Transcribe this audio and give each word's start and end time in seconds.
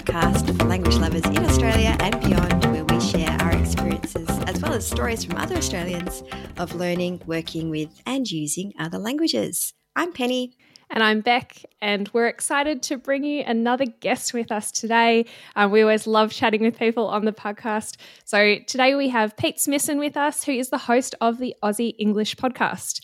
podcast 0.00 0.58
for 0.58 0.64
language 0.64 0.96
lovers 0.96 1.24
in 1.26 1.38
Australia 1.44 1.94
and 2.00 2.18
beyond, 2.20 2.64
where 2.66 2.84
we 2.84 3.00
share 3.00 3.30
our 3.40 3.52
experiences 3.52 4.28
as 4.46 4.60
well 4.62 4.72
as 4.72 4.86
stories 4.86 5.24
from 5.24 5.36
other 5.36 5.56
Australians 5.56 6.22
of 6.56 6.74
learning, 6.74 7.20
working 7.26 7.68
with, 7.68 7.90
and 8.06 8.30
using 8.30 8.72
other 8.78 8.98
languages. 8.98 9.74
I'm 9.94 10.12
Penny. 10.12 10.56
And 10.92 11.04
I'm 11.04 11.20
Beck, 11.20 11.64
and 11.80 12.08
we're 12.12 12.26
excited 12.26 12.82
to 12.84 12.96
bring 12.96 13.22
you 13.22 13.44
another 13.46 13.84
guest 13.84 14.34
with 14.34 14.50
us 14.50 14.72
today. 14.72 15.26
Um, 15.54 15.70
we 15.70 15.82
always 15.82 16.06
love 16.06 16.32
chatting 16.32 16.62
with 16.62 16.76
people 16.76 17.06
on 17.06 17.24
the 17.24 17.32
podcast. 17.32 17.96
So 18.24 18.56
today 18.66 18.96
we 18.96 19.08
have 19.10 19.36
Pete 19.36 19.60
Smithson 19.60 19.98
with 20.00 20.16
us, 20.16 20.42
who 20.42 20.52
is 20.52 20.70
the 20.70 20.78
host 20.78 21.14
of 21.20 21.38
the 21.38 21.54
Aussie 21.62 21.94
English 21.98 22.34
podcast. 22.34 23.02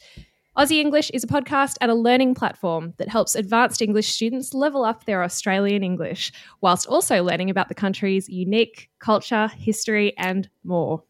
Aussie 0.57 0.81
English 0.81 1.11
is 1.11 1.23
a 1.23 1.27
podcast 1.27 1.77
and 1.83 1.91
a 1.91 1.95
learning 1.95 2.35
platform 2.35 2.95
that 2.97 3.11
helps 3.11 3.35
advanced 3.35 3.83
English 3.83 4.09
students 4.09 4.55
level 4.55 4.87
up 4.87 5.05
their 5.05 5.23
Australian 5.23 5.85
English, 5.85 6.33
whilst 6.63 6.87
also 6.87 7.23
learning 7.23 7.51
about 7.51 7.69
the 7.69 7.75
country's 7.75 8.27
unique 8.31 8.89
culture, 8.99 9.49
history, 9.49 10.17
and 10.17 10.49
more. 10.65 11.03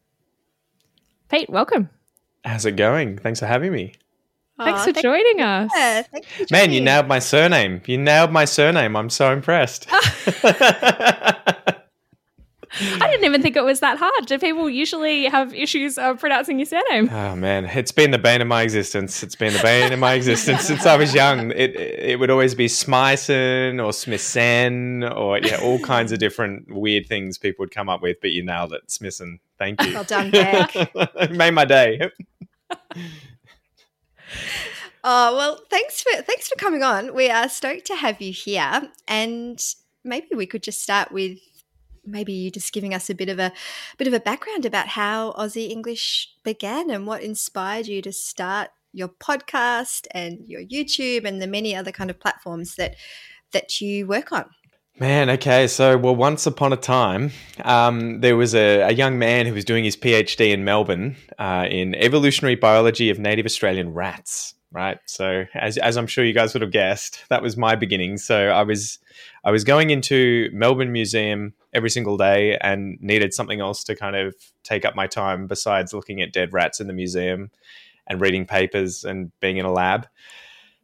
Pete, 1.29 1.49
welcome. 1.49 1.89
How's 2.43 2.65
it 2.65 2.75
going? 2.75 3.19
Thanks 3.19 3.39
for 3.39 3.45
having 3.45 3.71
me. 3.71 3.93
Thanks 4.57 4.83
for 4.83 4.91
joining 4.91 5.39
us. 5.39 5.71
Yeah, 5.73 6.01
thank 6.01 6.25
you 6.39 6.45
for 6.45 6.51
Man, 6.51 6.73
you 6.73 6.81
nailed 6.81 7.07
my 7.07 7.19
surname. 7.19 7.81
You 7.85 7.97
nailed 7.97 8.33
my 8.33 8.43
surname. 8.43 8.97
I'm 8.97 9.09
so 9.09 9.31
impressed. 9.31 9.87
I 12.79 13.07
didn't 13.09 13.25
even 13.25 13.41
think 13.41 13.55
it 13.55 13.63
was 13.63 13.79
that 13.79 13.97
hard. 13.97 14.25
Do 14.25 14.37
people 14.39 14.69
usually 14.69 15.25
have 15.25 15.53
issues 15.53 15.97
of 15.97 16.19
pronouncing 16.19 16.59
your 16.59 16.65
surname? 16.65 17.09
oh 17.11 17.35
man, 17.35 17.65
it's 17.65 17.91
been 17.91 18.11
the 18.11 18.17
bane 18.17 18.41
of 18.41 18.47
my 18.47 18.61
existence. 18.61 19.23
It's 19.23 19.35
been 19.35 19.53
the 19.53 19.59
bane 19.59 19.93
of 19.93 19.99
my 19.99 20.13
existence 20.13 20.63
since 20.63 20.85
I 20.85 20.97
was 20.97 21.13
young. 21.13 21.51
It 21.51 21.75
it 21.75 22.19
would 22.19 22.29
always 22.29 22.55
be 22.55 22.67
Smyson 22.67 23.83
or 23.83 23.93
Smithson 23.93 25.03
or 25.03 25.39
yeah, 25.39 25.59
all 25.61 25.79
kinds 25.79 26.11
of 26.11 26.19
different 26.19 26.71
weird 26.73 27.07
things 27.07 27.37
people 27.37 27.63
would 27.63 27.71
come 27.71 27.89
up 27.89 28.01
with. 28.01 28.17
But 28.21 28.31
you 28.31 28.43
nailed 28.43 28.73
it, 28.73 28.89
Smithson. 28.91 29.39
Thank 29.57 29.83
you. 29.83 29.93
Well 29.93 30.03
done, 30.03 30.31
Beck. 30.31 30.75
It 30.95 31.31
Made 31.31 31.51
my 31.51 31.65
day. 31.65 32.09
Oh 35.09 35.37
well, 35.37 35.61
thanks 35.69 36.01
for 36.01 36.21
thanks 36.23 36.49
for 36.49 36.55
coming 36.55 36.83
on. 36.83 37.13
We 37.13 37.29
are 37.29 37.47
stoked 37.47 37.85
to 37.85 37.95
have 37.95 38.21
you 38.21 38.33
here, 38.33 38.91
and 39.07 39.57
maybe 40.03 40.35
we 40.35 40.45
could 40.45 40.63
just 40.63 40.81
start 40.81 41.13
with 41.13 41.37
maybe 42.07 42.33
you 42.33 42.49
just 42.49 42.73
giving 42.73 42.93
us 42.93 43.09
a 43.09 43.15
bit 43.15 43.29
of 43.29 43.37
a 43.37 43.51
bit 43.97 44.07
of 44.07 44.13
a 44.13 44.19
background 44.19 44.65
about 44.65 44.87
how 44.87 45.33
Aussie 45.33 45.69
English 45.69 46.33
began 46.43 46.89
and 46.89 47.05
what 47.05 47.21
inspired 47.21 47.87
you 47.87 48.01
to 48.01 48.11
start 48.11 48.69
your 48.93 49.09
podcast 49.09 50.07
and 50.11 50.39
your 50.47 50.61
YouTube 50.61 51.25
and 51.25 51.41
the 51.41 51.47
many 51.47 51.75
other 51.75 51.91
kind 51.91 52.09
of 52.09 52.19
platforms 52.19 52.75
that 52.75 52.95
that 53.51 53.79
you 53.79 54.07
work 54.07 54.31
on. 54.31 54.45
Man, 54.99 55.29
okay. 55.29 55.67
So, 55.67 55.95
well, 55.95 56.15
once 56.15 56.47
upon 56.47 56.73
a 56.73 56.77
time, 56.77 57.31
um, 57.63 58.21
there 58.21 58.35
was 58.35 58.55
a, 58.55 58.81
a 58.81 58.91
young 58.91 59.19
man 59.19 59.45
who 59.45 59.53
was 59.53 59.63
doing 59.63 59.83
his 59.83 59.95
PhD 59.95 60.51
in 60.51 60.63
Melbourne 60.63 61.15
uh, 61.37 61.67
in 61.69 61.93
evolutionary 61.93 62.55
biology 62.55 63.11
of 63.11 63.19
native 63.19 63.45
Australian 63.45 63.93
rats. 63.93 64.55
Right. 64.71 64.97
So, 65.05 65.45
as, 65.53 65.77
as 65.77 65.97
I'm 65.97 66.07
sure 66.07 66.25
you 66.25 66.33
guys 66.33 66.53
would 66.53 66.63
have 66.63 66.71
guessed, 66.71 67.23
that 67.29 67.43
was 67.43 67.55
my 67.55 67.75
beginning. 67.75 68.17
So, 68.17 68.47
I 68.47 68.63
was 68.63 68.97
I 69.43 69.51
was 69.51 69.63
going 69.63 69.91
into 69.91 70.49
Melbourne 70.51 70.91
Museum 70.91 71.53
every 71.73 71.89
single 71.89 72.17
day 72.17 72.57
and 72.61 72.97
needed 73.01 73.33
something 73.33 73.59
else 73.59 73.83
to 73.85 73.95
kind 73.95 74.15
of 74.15 74.35
take 74.63 74.85
up 74.85 74.95
my 74.95 75.07
time 75.07 75.47
besides 75.47 75.93
looking 75.93 76.21
at 76.21 76.33
dead 76.33 76.53
rats 76.53 76.79
in 76.79 76.87
the 76.87 76.93
museum 76.93 77.51
and 78.07 78.21
reading 78.21 78.45
papers 78.45 79.03
and 79.03 79.31
being 79.39 79.57
in 79.57 79.65
a 79.65 79.71
lab. 79.71 80.07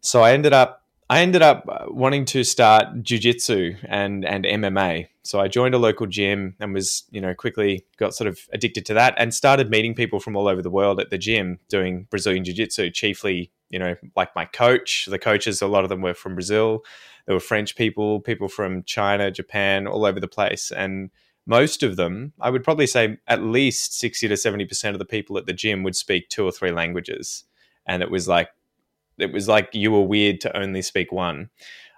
So, 0.01 0.21
I 0.21 0.33
ended 0.33 0.53
up 0.53 0.83
I 1.09 1.19
ended 1.19 1.41
up 1.41 1.65
uh, 1.69 1.85
wanting 1.89 2.25
to 2.25 2.43
start 2.43 3.03
jujitsu 3.03 3.77
and 3.83 4.25
and 4.25 4.45
MMA. 4.45 5.07
So 5.23 5.39
I 5.39 5.47
joined 5.47 5.75
a 5.75 5.77
local 5.77 6.07
gym 6.07 6.55
and 6.59 6.73
was, 6.73 7.03
you 7.11 7.21
know, 7.21 7.33
quickly 7.33 7.85
got 7.97 8.13
sort 8.13 8.27
of 8.27 8.39
addicted 8.51 8.85
to 8.87 8.93
that 8.95 9.13
and 9.17 9.33
started 9.33 9.69
meeting 9.69 9.93
people 9.93 10.19
from 10.19 10.35
all 10.35 10.47
over 10.47 10.61
the 10.61 10.69
world 10.69 10.99
at 10.99 11.11
the 11.11 11.17
gym 11.17 11.59
doing 11.69 12.07
Brazilian 12.09 12.43
jiu-jitsu, 12.43 12.89
chiefly, 12.89 13.51
you 13.73 13.79
know, 13.79 13.95
like 14.15 14.35
my 14.35 14.45
coach, 14.45 15.07
the 15.09 15.17
coaches, 15.17 15.59
a 15.59 15.67
lot 15.67 15.83
of 15.83 15.89
them 15.89 16.03
were 16.03 16.13
from 16.13 16.35
Brazil. 16.35 16.85
There 17.25 17.35
were 17.35 17.39
French 17.39 17.75
people, 17.75 18.19
people 18.19 18.47
from 18.47 18.83
China, 18.83 19.31
Japan, 19.31 19.87
all 19.87 20.05
over 20.05 20.19
the 20.19 20.27
place. 20.27 20.71
And 20.71 21.09
most 21.47 21.81
of 21.81 21.95
them, 21.95 22.33
I 22.39 22.51
would 22.51 22.63
probably 22.63 22.85
say 22.85 23.17
at 23.27 23.41
least 23.41 23.97
60 23.97 24.27
to 24.27 24.35
70% 24.35 24.91
of 24.91 24.99
the 24.99 25.05
people 25.05 25.39
at 25.39 25.47
the 25.47 25.53
gym 25.53 25.81
would 25.81 25.95
speak 25.95 26.29
two 26.29 26.45
or 26.45 26.51
three 26.51 26.71
languages. 26.71 27.45
And 27.87 28.03
it 28.03 28.11
was 28.11 28.27
like 28.27 28.49
it 29.17 29.33
was 29.33 29.47
like 29.47 29.69
you 29.73 29.91
were 29.91 30.03
weird 30.03 30.39
to 30.41 30.55
only 30.55 30.83
speak 30.83 31.11
one. 31.11 31.49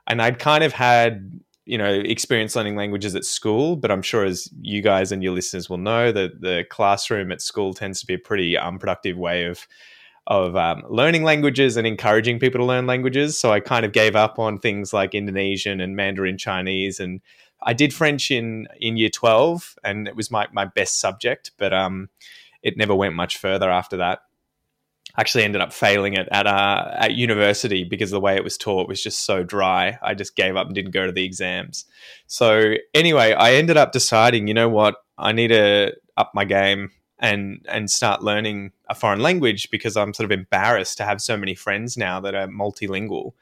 And 0.07 0.21
I'd 0.21 0.39
kind 0.39 0.63
of 0.63 0.71
had, 0.71 1.41
you 1.65 1.77
know, 1.77 1.91
experience 1.91 2.55
learning 2.55 2.77
languages 2.77 3.15
at 3.15 3.25
school, 3.25 3.75
but 3.75 3.91
I'm 3.91 4.01
sure 4.01 4.23
as 4.23 4.49
you 4.61 4.81
guys 4.81 5.11
and 5.11 5.21
your 5.21 5.33
listeners 5.33 5.69
will 5.69 5.77
know 5.77 6.13
that 6.13 6.39
the 6.39 6.63
classroom 6.69 7.33
at 7.33 7.41
school 7.41 7.73
tends 7.73 7.99
to 7.99 8.05
be 8.05 8.13
a 8.13 8.19
pretty 8.19 8.57
unproductive 8.57 9.17
way 9.17 9.45
of 9.45 9.67
of 10.27 10.55
um, 10.55 10.83
learning 10.89 11.23
languages 11.23 11.77
and 11.77 11.85
encouraging 11.85 12.39
people 12.39 12.59
to 12.59 12.65
learn 12.65 12.87
languages. 12.87 13.37
So 13.37 13.51
I 13.51 13.59
kind 13.59 13.85
of 13.85 13.91
gave 13.91 14.15
up 14.15 14.39
on 14.39 14.57
things 14.57 14.93
like 14.93 15.13
Indonesian 15.13 15.79
and 15.79 15.95
Mandarin 15.95 16.37
Chinese, 16.37 16.99
and 16.99 17.21
I 17.61 17.73
did 17.73 17.93
French 17.93 18.31
in 18.31 18.67
in 18.79 18.97
year 18.97 19.09
twelve, 19.09 19.75
and 19.83 20.07
it 20.07 20.15
was 20.15 20.31
my 20.31 20.47
my 20.51 20.65
best 20.65 20.99
subject, 20.99 21.51
but 21.57 21.73
um, 21.73 22.09
it 22.63 22.77
never 22.77 22.95
went 22.95 23.15
much 23.15 23.37
further 23.37 23.69
after 23.69 23.97
that 23.97 24.19
actually 25.17 25.43
ended 25.43 25.61
up 25.61 25.71
failing 25.71 26.13
it 26.13 26.27
at 26.31 26.47
uh, 26.47 26.91
at 26.95 27.13
university 27.13 27.83
because 27.83 28.11
the 28.11 28.19
way 28.19 28.35
it 28.35 28.43
was 28.43 28.57
taught 28.57 28.87
was 28.87 29.01
just 29.01 29.25
so 29.25 29.43
dry. 29.43 29.97
I 30.01 30.13
just 30.13 30.35
gave 30.35 30.55
up 30.55 30.67
and 30.67 30.75
didn't 30.75 30.91
go 30.91 31.05
to 31.05 31.11
the 31.11 31.23
exams. 31.23 31.85
So 32.27 32.73
anyway, 32.93 33.33
I 33.33 33.53
ended 33.53 33.77
up 33.77 33.91
deciding, 33.91 34.47
you 34.47 34.53
know 34.53 34.69
what, 34.69 34.95
I 35.17 35.31
need 35.31 35.49
to 35.49 35.93
up 36.17 36.31
my 36.33 36.45
game 36.45 36.91
and 37.19 37.65
and 37.69 37.89
start 37.89 38.23
learning 38.23 38.71
a 38.89 38.95
foreign 38.95 39.21
language 39.21 39.69
because 39.71 39.95
I'm 39.95 40.13
sort 40.13 40.25
of 40.31 40.37
embarrassed 40.37 40.97
to 40.97 41.05
have 41.05 41.21
so 41.21 41.37
many 41.37 41.55
friends 41.55 41.97
now 41.97 42.19
that 42.19 42.35
are 42.35 42.47
multilingual. 42.47 43.33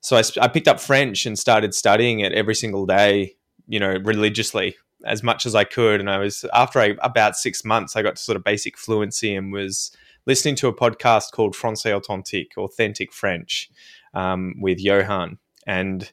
So 0.00 0.16
I, 0.16 0.22
I 0.40 0.48
picked 0.48 0.68
up 0.68 0.80
French 0.80 1.26
and 1.26 1.38
started 1.38 1.74
studying 1.74 2.20
it 2.20 2.32
every 2.32 2.56
single 2.56 2.86
day, 2.86 3.36
you 3.68 3.78
know, 3.78 3.96
religiously 4.02 4.76
as 5.04 5.22
much 5.22 5.46
as 5.46 5.54
I 5.54 5.64
could. 5.64 6.00
And 6.00 6.10
I 6.10 6.18
was 6.18 6.44
after 6.52 6.80
I, 6.80 6.96
about 7.00 7.36
six 7.36 7.64
months, 7.64 7.94
I 7.94 8.02
got 8.02 8.16
to 8.16 8.22
sort 8.22 8.36
of 8.36 8.44
basic 8.44 8.76
fluency 8.76 9.34
and 9.34 9.52
was 9.52 9.96
listening 10.26 10.56
to 10.56 10.68
a 10.68 10.74
podcast 10.74 11.32
called 11.32 11.54
Francais 11.56 11.94
Authentique, 11.94 12.52
Authentic 12.56 13.12
French, 13.12 13.70
um, 14.14 14.54
with 14.60 14.80
Johan, 14.80 15.38
and 15.66 16.10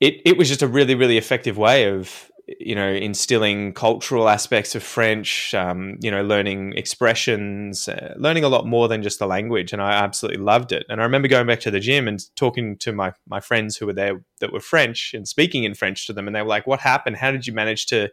it 0.00 0.20
it 0.24 0.36
was 0.36 0.48
just 0.48 0.62
a 0.62 0.68
really 0.68 0.94
really 0.94 1.16
effective 1.16 1.56
way 1.56 1.88
of 1.88 2.30
you 2.60 2.74
know 2.74 2.88
instilling 2.88 3.72
cultural 3.72 4.28
aspects 4.28 4.74
of 4.74 4.82
French, 4.82 5.52
um, 5.54 5.96
you 6.00 6.10
know, 6.10 6.22
learning 6.22 6.72
expressions, 6.74 7.88
uh, 7.88 8.14
learning 8.16 8.44
a 8.44 8.48
lot 8.48 8.66
more 8.66 8.88
than 8.88 9.02
just 9.02 9.18
the 9.18 9.26
language, 9.26 9.72
and 9.72 9.82
I 9.82 9.92
absolutely 9.92 10.42
loved 10.42 10.72
it. 10.72 10.86
And 10.88 11.00
I 11.00 11.04
remember 11.04 11.28
going 11.28 11.46
back 11.46 11.60
to 11.60 11.70
the 11.70 11.80
gym 11.80 12.06
and 12.06 12.24
talking 12.36 12.76
to 12.78 12.92
my 12.92 13.12
my 13.28 13.40
friends 13.40 13.76
who 13.76 13.86
were 13.86 13.92
there 13.92 14.22
that 14.40 14.52
were 14.52 14.60
French 14.60 15.12
and 15.14 15.26
speaking 15.26 15.64
in 15.64 15.74
French 15.74 16.06
to 16.06 16.12
them, 16.12 16.26
and 16.26 16.36
they 16.36 16.42
were 16.42 16.48
like, 16.48 16.66
"What 16.66 16.80
happened? 16.80 17.16
How 17.16 17.30
did 17.30 17.46
you 17.46 17.52
manage 17.52 17.86
to 17.86 18.10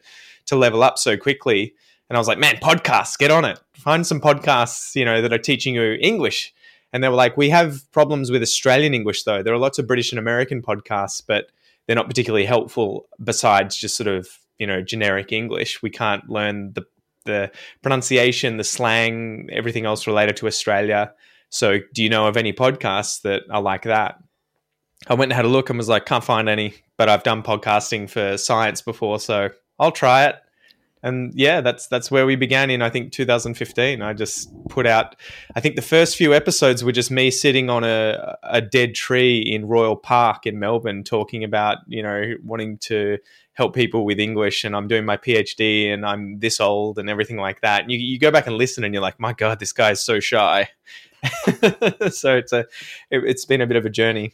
to 0.47 0.55
level 0.55 0.83
up 0.83 0.97
so 0.97 1.15
quickly?" 1.17 1.73
And 2.09 2.17
I 2.17 2.19
was 2.19 2.27
like, 2.27 2.37
man, 2.37 2.57
podcasts, 2.57 3.17
get 3.17 3.31
on 3.31 3.45
it. 3.45 3.59
Find 3.73 4.05
some 4.05 4.21
podcasts, 4.21 4.95
you 4.95 5.05
know, 5.05 5.21
that 5.21 5.33
are 5.33 5.39
teaching 5.39 5.73
you 5.73 5.97
English. 5.99 6.53
And 6.91 7.03
they 7.03 7.09
were 7.09 7.15
like, 7.15 7.37
we 7.37 7.49
have 7.49 7.91
problems 7.91 8.29
with 8.29 8.43
Australian 8.43 8.93
English, 8.93 9.23
though. 9.23 9.41
There 9.41 9.53
are 9.53 9.57
lots 9.57 9.79
of 9.79 9.87
British 9.87 10.11
and 10.11 10.19
American 10.19 10.61
podcasts, 10.61 11.23
but 11.25 11.47
they're 11.87 11.95
not 11.95 12.07
particularly 12.07 12.45
helpful 12.45 13.07
besides 13.23 13.75
just 13.75 13.97
sort 13.97 14.07
of, 14.07 14.27
you 14.57 14.67
know, 14.67 14.81
generic 14.81 15.31
English. 15.31 15.81
We 15.81 15.89
can't 15.89 16.29
learn 16.29 16.73
the, 16.73 16.85
the 17.25 17.51
pronunciation, 17.81 18.57
the 18.57 18.63
slang, 18.63 19.49
everything 19.51 19.85
else 19.85 20.07
related 20.07 20.37
to 20.37 20.47
Australia. 20.47 21.13
So, 21.49 21.79
do 21.93 22.03
you 22.03 22.09
know 22.09 22.27
of 22.27 22.37
any 22.37 22.53
podcasts 22.53 23.21
that 23.21 23.43
are 23.49 23.61
like 23.61 23.83
that? 23.83 24.15
I 25.07 25.15
went 25.15 25.31
and 25.31 25.35
had 25.35 25.45
a 25.45 25.49
look 25.49 25.69
and 25.69 25.77
was 25.77 25.89
like, 25.89 26.05
can't 26.05 26.23
find 26.23 26.47
any, 26.47 26.73
but 26.97 27.09
I've 27.09 27.23
done 27.23 27.43
podcasting 27.43 28.09
for 28.09 28.37
science 28.37 28.81
before, 28.81 29.19
so 29.19 29.49
I'll 29.77 29.91
try 29.91 30.27
it 30.27 30.35
and 31.03 31.33
yeah, 31.35 31.59
that's 31.59 31.87
that's 31.87 32.09
where 32.09 32.25
we 32.25 32.35
began 32.37 32.69
in 32.69 32.81
I 32.81 32.89
think 32.89 33.11
2015. 33.11 34.01
I 34.01 34.13
just 34.13 34.49
put 34.69 34.87
out 34.87 35.15
I 35.55 35.59
think 35.59 35.75
the 35.75 35.81
first 35.81 36.15
few 36.15 36.33
episodes 36.33 36.83
were 36.83 36.93
just 36.93 37.11
me 37.11 37.29
sitting 37.29 37.69
on 37.69 37.83
a 37.83 38.37
a 38.43 38.61
dead 38.61 38.95
tree 38.95 39.39
in 39.39 39.67
Royal 39.67 39.97
Park 39.97 40.45
in 40.45 40.59
Melbourne 40.59 41.03
talking 41.03 41.43
about, 41.43 41.79
you 41.87 42.01
know, 42.01 42.33
wanting 42.43 42.77
to 42.79 43.17
help 43.51 43.75
people 43.75 44.05
with 44.05 44.19
English 44.19 44.63
and 44.63 44.75
I'm 44.75 44.87
doing 44.87 45.05
my 45.05 45.17
PhD 45.17 45.93
and 45.93 46.05
I'm 46.05 46.39
this 46.39 46.59
old 46.59 46.97
and 46.97 47.09
everything 47.09 47.37
like 47.37 47.61
that. 47.61 47.83
And 47.83 47.91
you, 47.91 47.97
you 47.99 48.17
go 48.17 48.31
back 48.31 48.47
and 48.47 48.57
listen 48.57 48.83
and 48.83 48.93
you're 48.93 49.03
like, 49.03 49.19
my 49.19 49.33
God, 49.33 49.59
this 49.59 49.73
guy 49.73 49.91
is 49.91 50.01
so 50.01 50.19
shy. 50.19 50.69
so 52.09 52.37
it's 52.37 52.53
a 52.53 52.59
it, 53.11 53.23
it's 53.25 53.45
been 53.45 53.61
a 53.61 53.67
bit 53.67 53.77
of 53.77 53.85
a 53.85 53.89
journey. 53.89 54.33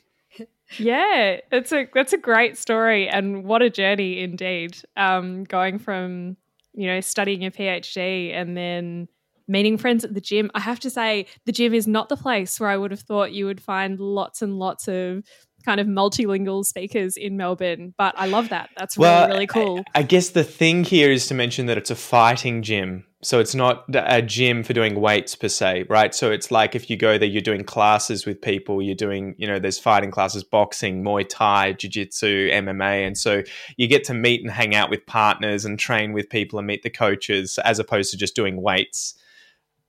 Yeah, 0.77 1.39
it's 1.51 1.71
a 1.71 1.87
that's 1.93 2.13
a 2.13 2.17
great 2.17 2.57
story, 2.57 3.09
and 3.09 3.43
what 3.43 3.63
a 3.63 3.71
journey 3.71 4.19
indeed. 4.19 4.77
Um, 4.95 5.43
going 5.45 5.79
from 5.79 6.37
you 6.73 6.87
know 6.87 7.01
studying 7.01 7.41
your 7.41 7.51
PhD 7.51 8.33
and 8.33 8.55
then 8.55 9.07
meeting 9.49 9.77
friends 9.77 10.03
at 10.05 10.13
the 10.13 10.21
gym. 10.21 10.51
I 10.53 10.59
have 10.59 10.79
to 10.81 10.89
say, 10.89 11.25
the 11.45 11.51
gym 11.51 11.73
is 11.73 11.87
not 11.87 12.07
the 12.07 12.15
place 12.15 12.59
where 12.59 12.69
I 12.69 12.77
would 12.77 12.91
have 12.91 13.01
thought 13.01 13.31
you 13.31 13.47
would 13.47 13.61
find 13.61 13.99
lots 13.99 14.41
and 14.41 14.59
lots 14.59 14.87
of 14.87 15.23
kind 15.65 15.81
of 15.81 15.87
multilingual 15.87 16.63
speakers 16.63 17.17
in 17.17 17.35
Melbourne, 17.35 17.93
but 17.97 18.13
I 18.17 18.27
love 18.27 18.49
that. 18.49 18.69
That's 18.77 18.97
well, 18.97 19.23
really, 19.23 19.33
really 19.33 19.47
cool. 19.47 19.83
I, 19.93 19.99
I 19.99 20.03
guess 20.03 20.29
the 20.29 20.43
thing 20.43 20.83
here 20.83 21.11
is 21.11 21.27
to 21.27 21.33
mention 21.33 21.65
that 21.65 21.77
it's 21.77 21.91
a 21.91 21.95
fighting 21.95 22.61
gym. 22.61 23.05
So 23.21 23.39
it's 23.39 23.53
not 23.53 23.83
a 23.93 24.21
gym 24.21 24.63
for 24.63 24.71
doing 24.71 25.01
weights 25.01 25.35
per 25.35 25.49
se, 25.49 25.87
right? 25.89 26.15
So 26.15 26.31
it's 26.31 26.51
like 26.51 26.73
if 26.73 26.89
you 26.89 26.95
go 26.95 27.17
there, 27.17 27.27
you're 27.27 27.41
doing 27.41 27.65
classes 27.65 28.25
with 28.25 28.41
people, 28.41 28.81
you're 28.81 28.95
doing, 28.95 29.35
you 29.37 29.45
know, 29.45 29.59
there's 29.59 29.77
fighting 29.77 30.09
classes, 30.09 30.41
boxing, 30.41 31.03
Muay 31.03 31.27
Thai, 31.27 31.73
Jiu 31.73 31.89
Jitsu, 31.89 32.49
MMA. 32.49 33.05
And 33.05 33.17
so 33.17 33.43
you 33.75 33.87
get 33.87 34.05
to 34.05 34.13
meet 34.13 34.41
and 34.41 34.49
hang 34.49 34.73
out 34.73 34.89
with 34.89 35.05
partners 35.05 35.65
and 35.65 35.77
train 35.77 36.13
with 36.13 36.29
people 36.29 36.59
and 36.59 36.67
meet 36.67 36.81
the 36.83 36.89
coaches 36.89 37.59
as 37.65 37.77
opposed 37.77 38.09
to 38.11 38.17
just 38.17 38.37
doing 38.37 38.61
weights 38.61 39.15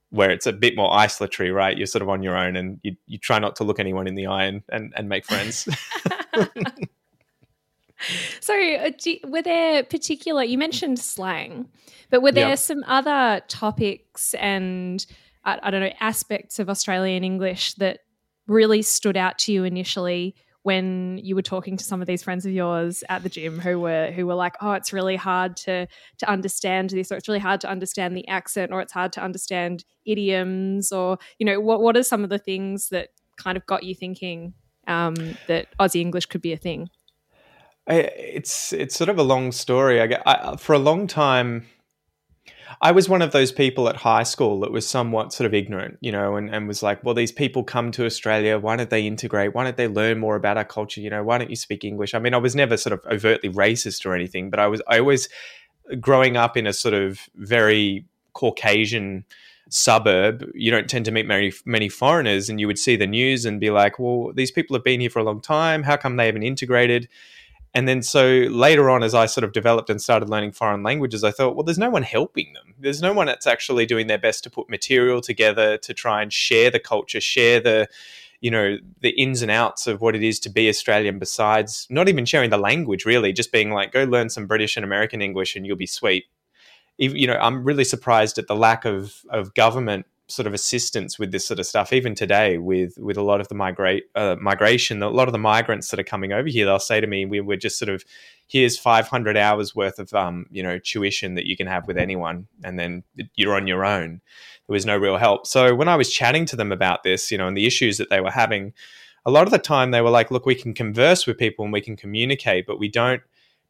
where 0.08 0.30
it's 0.30 0.46
a 0.46 0.52
bit 0.52 0.74
more 0.74 0.92
isolatory, 0.92 1.52
right? 1.52 1.78
You're 1.78 1.86
sort 1.86 2.02
of 2.02 2.08
on 2.08 2.24
your 2.24 2.36
own 2.36 2.56
and 2.56 2.80
you, 2.82 2.96
you 3.06 3.16
try 3.16 3.38
not 3.38 3.54
to 3.56 3.64
look 3.64 3.78
anyone 3.78 4.08
in 4.08 4.16
the 4.16 4.26
eye 4.26 4.46
and, 4.46 4.62
and, 4.68 4.92
and 4.96 5.08
make 5.08 5.24
friends. 5.24 5.68
so, 8.40 8.54
uh, 8.54 8.90
were 9.28 9.42
there 9.42 9.82
particular, 9.84 10.42
you 10.42 10.58
mentioned 10.58 10.98
slang, 10.98 11.68
but 12.10 12.22
were 12.22 12.32
there 12.32 12.50
yep. 12.50 12.58
some 12.58 12.84
other 12.86 13.42
topics 13.48 14.34
and, 14.34 15.04
I, 15.44 15.58
I 15.62 15.70
don't 15.70 15.80
know, 15.80 15.92
aspects 16.00 16.58
of 16.58 16.68
Australian 16.68 17.24
English 17.24 17.74
that 17.74 18.00
really 18.46 18.82
stood 18.82 19.16
out 19.16 19.38
to 19.38 19.52
you 19.52 19.64
initially 19.64 20.34
when 20.62 21.18
you 21.22 21.34
were 21.34 21.42
talking 21.42 21.76
to 21.76 21.84
some 21.84 22.02
of 22.02 22.06
these 22.06 22.22
friends 22.22 22.44
of 22.44 22.52
yours 22.52 23.02
at 23.08 23.22
the 23.22 23.28
gym 23.28 23.58
who 23.58 23.80
were 23.80 24.10
who 24.10 24.26
were 24.26 24.34
like, 24.34 24.56
"Oh, 24.60 24.72
it's 24.72 24.92
really 24.92 25.16
hard 25.16 25.56
to 25.58 25.86
to 26.18 26.30
understand 26.30 26.90
this, 26.90 27.10
or 27.10 27.16
it's 27.16 27.28
really 27.28 27.40
hard 27.40 27.60
to 27.62 27.68
understand 27.70 28.16
the 28.16 28.28
accent, 28.28 28.72
or 28.72 28.80
it's 28.80 28.92
hard 28.92 29.12
to 29.14 29.22
understand 29.22 29.84
idioms, 30.04 30.92
or 30.92 31.18
you 31.38 31.46
know, 31.46 31.60
what 31.60 31.80
what 31.80 31.96
are 31.96 32.02
some 32.02 32.24
of 32.24 32.30
the 32.30 32.38
things 32.38 32.90
that 32.90 33.08
kind 33.38 33.56
of 33.56 33.64
got 33.66 33.84
you 33.84 33.94
thinking 33.94 34.52
um, 34.86 35.14
that 35.46 35.68
Aussie 35.78 36.00
English 36.00 36.26
could 36.26 36.42
be 36.42 36.52
a 36.52 36.58
thing?" 36.58 36.90
It's 37.86 38.72
it's 38.72 38.94
sort 38.94 39.10
of 39.10 39.18
a 39.18 39.22
long 39.22 39.52
story. 39.52 40.00
I, 40.00 40.22
I 40.24 40.56
for 40.56 40.74
a 40.74 40.78
long 40.78 41.06
time 41.06 41.66
I 42.80 42.92
was 42.92 43.08
one 43.08 43.20
of 43.20 43.32
those 43.32 43.50
people 43.50 43.88
at 43.88 43.96
high 43.96 44.22
school 44.22 44.60
that 44.60 44.70
was 44.70 44.88
somewhat 44.88 45.32
sort 45.32 45.46
of 45.46 45.54
ignorant, 45.54 45.98
you 46.00 46.12
know, 46.12 46.36
and, 46.36 46.48
and 46.54 46.68
was 46.68 46.82
like, 46.82 47.02
well, 47.02 47.14
these 47.14 47.32
people 47.32 47.64
come 47.64 47.90
to 47.92 48.06
Australia. 48.06 48.58
Why 48.58 48.76
don't 48.76 48.90
they 48.90 49.06
integrate? 49.06 49.54
Why 49.54 49.64
don't 49.64 49.76
they 49.76 49.88
learn 49.88 50.18
more 50.18 50.36
about 50.36 50.56
our 50.56 50.64
culture? 50.64 51.00
You 51.00 51.10
know, 51.10 51.24
why 51.24 51.38
don't 51.38 51.50
you 51.50 51.56
speak 51.56 51.84
English? 51.84 52.14
I 52.14 52.20
mean, 52.20 52.32
I 52.32 52.38
was 52.38 52.54
never 52.54 52.76
sort 52.76 52.92
of 52.92 53.04
overtly 53.10 53.50
racist 53.50 54.06
or 54.06 54.14
anything, 54.14 54.50
but 54.50 54.60
I 54.60 54.68
was, 54.68 54.80
I 54.86 54.98
always, 55.00 55.28
growing 56.00 56.36
up 56.36 56.56
in 56.56 56.66
a 56.66 56.72
sort 56.72 56.94
of 56.94 57.28
very 57.34 58.06
Caucasian 58.34 59.24
suburb, 59.68 60.48
you 60.54 60.70
don't 60.70 60.88
tend 60.88 61.04
to 61.04 61.10
meet 61.10 61.26
many 61.26 61.52
many 61.64 61.88
foreigners, 61.88 62.48
and 62.48 62.60
you 62.60 62.66
would 62.66 62.78
see 62.78 62.96
the 62.96 63.06
news 63.06 63.44
and 63.44 63.60
be 63.60 63.70
like, 63.70 63.98
well, 63.98 64.32
these 64.34 64.50
people 64.50 64.74
have 64.76 64.84
been 64.84 65.00
here 65.00 65.10
for 65.10 65.18
a 65.18 65.24
long 65.24 65.40
time. 65.40 65.82
How 65.82 65.96
come 65.96 66.16
they 66.16 66.26
haven't 66.26 66.44
integrated? 66.44 67.08
And 67.72 67.86
then 67.86 68.02
so 68.02 68.26
later 68.50 68.90
on, 68.90 69.02
as 69.02 69.14
I 69.14 69.26
sort 69.26 69.44
of 69.44 69.52
developed 69.52 69.90
and 69.90 70.02
started 70.02 70.28
learning 70.28 70.52
foreign 70.52 70.82
languages, 70.82 71.22
I 71.22 71.30
thought, 71.30 71.54
well, 71.54 71.62
there's 71.62 71.78
no 71.78 71.90
one 71.90 72.02
helping 72.02 72.52
them. 72.52 72.74
There's 72.78 73.00
no 73.00 73.12
one 73.12 73.26
that's 73.26 73.46
actually 73.46 73.86
doing 73.86 74.08
their 74.08 74.18
best 74.18 74.42
to 74.44 74.50
put 74.50 74.68
material 74.68 75.20
together 75.20 75.78
to 75.78 75.94
try 75.94 76.20
and 76.22 76.32
share 76.32 76.70
the 76.70 76.80
culture, 76.80 77.20
share 77.20 77.60
the, 77.60 77.88
you 78.40 78.50
know, 78.50 78.78
the 79.02 79.10
ins 79.10 79.40
and 79.40 79.52
outs 79.52 79.86
of 79.86 80.00
what 80.00 80.16
it 80.16 80.22
is 80.22 80.40
to 80.40 80.50
be 80.50 80.68
Australian. 80.68 81.20
Besides, 81.20 81.86
not 81.90 82.08
even 82.08 82.24
sharing 82.24 82.50
the 82.50 82.58
language, 82.58 83.04
really, 83.04 83.32
just 83.32 83.52
being 83.52 83.70
like, 83.70 83.92
go 83.92 84.02
learn 84.02 84.30
some 84.30 84.46
British 84.46 84.76
and 84.76 84.84
American 84.84 85.22
English, 85.22 85.54
and 85.54 85.64
you'll 85.64 85.76
be 85.76 85.86
sweet. 85.86 86.24
You 86.98 87.26
know, 87.28 87.38
I'm 87.40 87.64
really 87.64 87.84
surprised 87.84 88.36
at 88.36 88.48
the 88.48 88.56
lack 88.56 88.84
of 88.84 89.22
of 89.30 89.54
government 89.54 90.06
sort 90.30 90.46
of 90.46 90.54
assistance 90.54 91.18
with 91.18 91.32
this 91.32 91.46
sort 91.46 91.60
of 91.60 91.66
stuff. 91.66 91.92
Even 91.92 92.14
today, 92.14 92.58
with 92.58 92.96
with 92.98 93.16
a 93.16 93.22
lot 93.22 93.40
of 93.40 93.48
the 93.48 93.54
migrate 93.54 94.04
uh, 94.14 94.36
migration, 94.40 95.02
a 95.02 95.10
lot 95.10 95.28
of 95.28 95.32
the 95.32 95.38
migrants 95.38 95.90
that 95.90 96.00
are 96.00 96.04
coming 96.04 96.32
over 96.32 96.48
here, 96.48 96.66
they'll 96.66 96.78
say 96.78 97.00
to 97.00 97.06
me, 97.06 97.24
"We 97.24 97.40
are 97.40 97.56
just 97.56 97.78
sort 97.78 97.88
of 97.88 98.04
here's 98.46 98.78
500 98.78 99.36
hours 99.36 99.74
worth 99.74 99.98
of 99.98 100.12
um, 100.14 100.46
you 100.50 100.62
know 100.62 100.78
tuition 100.78 101.34
that 101.34 101.46
you 101.46 101.56
can 101.56 101.66
have 101.66 101.86
with 101.86 101.98
anyone, 101.98 102.46
and 102.64 102.78
then 102.78 103.02
you're 103.34 103.54
on 103.54 103.66
your 103.66 103.84
own." 103.84 104.20
There 104.66 104.74
was 104.74 104.86
no 104.86 104.96
real 104.96 105.16
help. 105.16 105.46
So 105.46 105.74
when 105.74 105.88
I 105.88 105.96
was 105.96 106.12
chatting 106.12 106.46
to 106.46 106.56
them 106.56 106.72
about 106.72 107.02
this, 107.02 107.30
you 107.30 107.38
know, 107.38 107.48
and 107.48 107.56
the 107.56 107.66
issues 107.66 107.98
that 107.98 108.10
they 108.10 108.20
were 108.20 108.30
having, 108.30 108.72
a 109.26 109.30
lot 109.30 109.44
of 109.44 109.50
the 109.50 109.58
time 109.58 109.90
they 109.90 110.00
were 110.00 110.10
like, 110.10 110.30
"Look, 110.30 110.46
we 110.46 110.54
can 110.54 110.74
converse 110.74 111.26
with 111.26 111.38
people 111.38 111.64
and 111.64 111.72
we 111.72 111.80
can 111.80 111.96
communicate, 111.96 112.66
but 112.66 112.78
we 112.78 112.88
don't." 112.88 113.22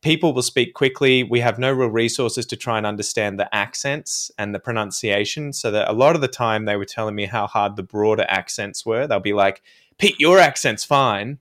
People 0.03 0.33
will 0.33 0.43
speak 0.43 0.75
quickly. 0.75 1.23
We 1.23 1.41
have 1.41 1.59
no 1.59 1.73
real 1.73 1.89
resources 1.89 2.47
to 2.47 2.57
try 2.57 2.79
and 2.79 2.87
understand 2.87 3.39
the 3.39 3.55
accents 3.55 4.31
and 4.39 4.55
the 4.55 4.59
pronunciation. 4.59 5.53
So 5.53 5.71
that 5.71 5.91
a 5.91 5.93
lot 5.93 6.15
of 6.15 6.21
the 6.21 6.29
time 6.29 6.65
they 6.65 6.77
were 6.77 6.85
telling 6.85 7.15
me 7.15 7.27
how 7.27 7.47
hard 7.47 7.77
the 7.77 7.83
broader 7.83 8.25
accents 8.29 8.87
were. 8.87 9.07
They'll 9.07 9.21
be 9.21 9.33
like, 9.33 9.63
Pete, 9.99 10.19
your 10.19 10.39
accent's 10.39 10.85
fine. 10.85 11.39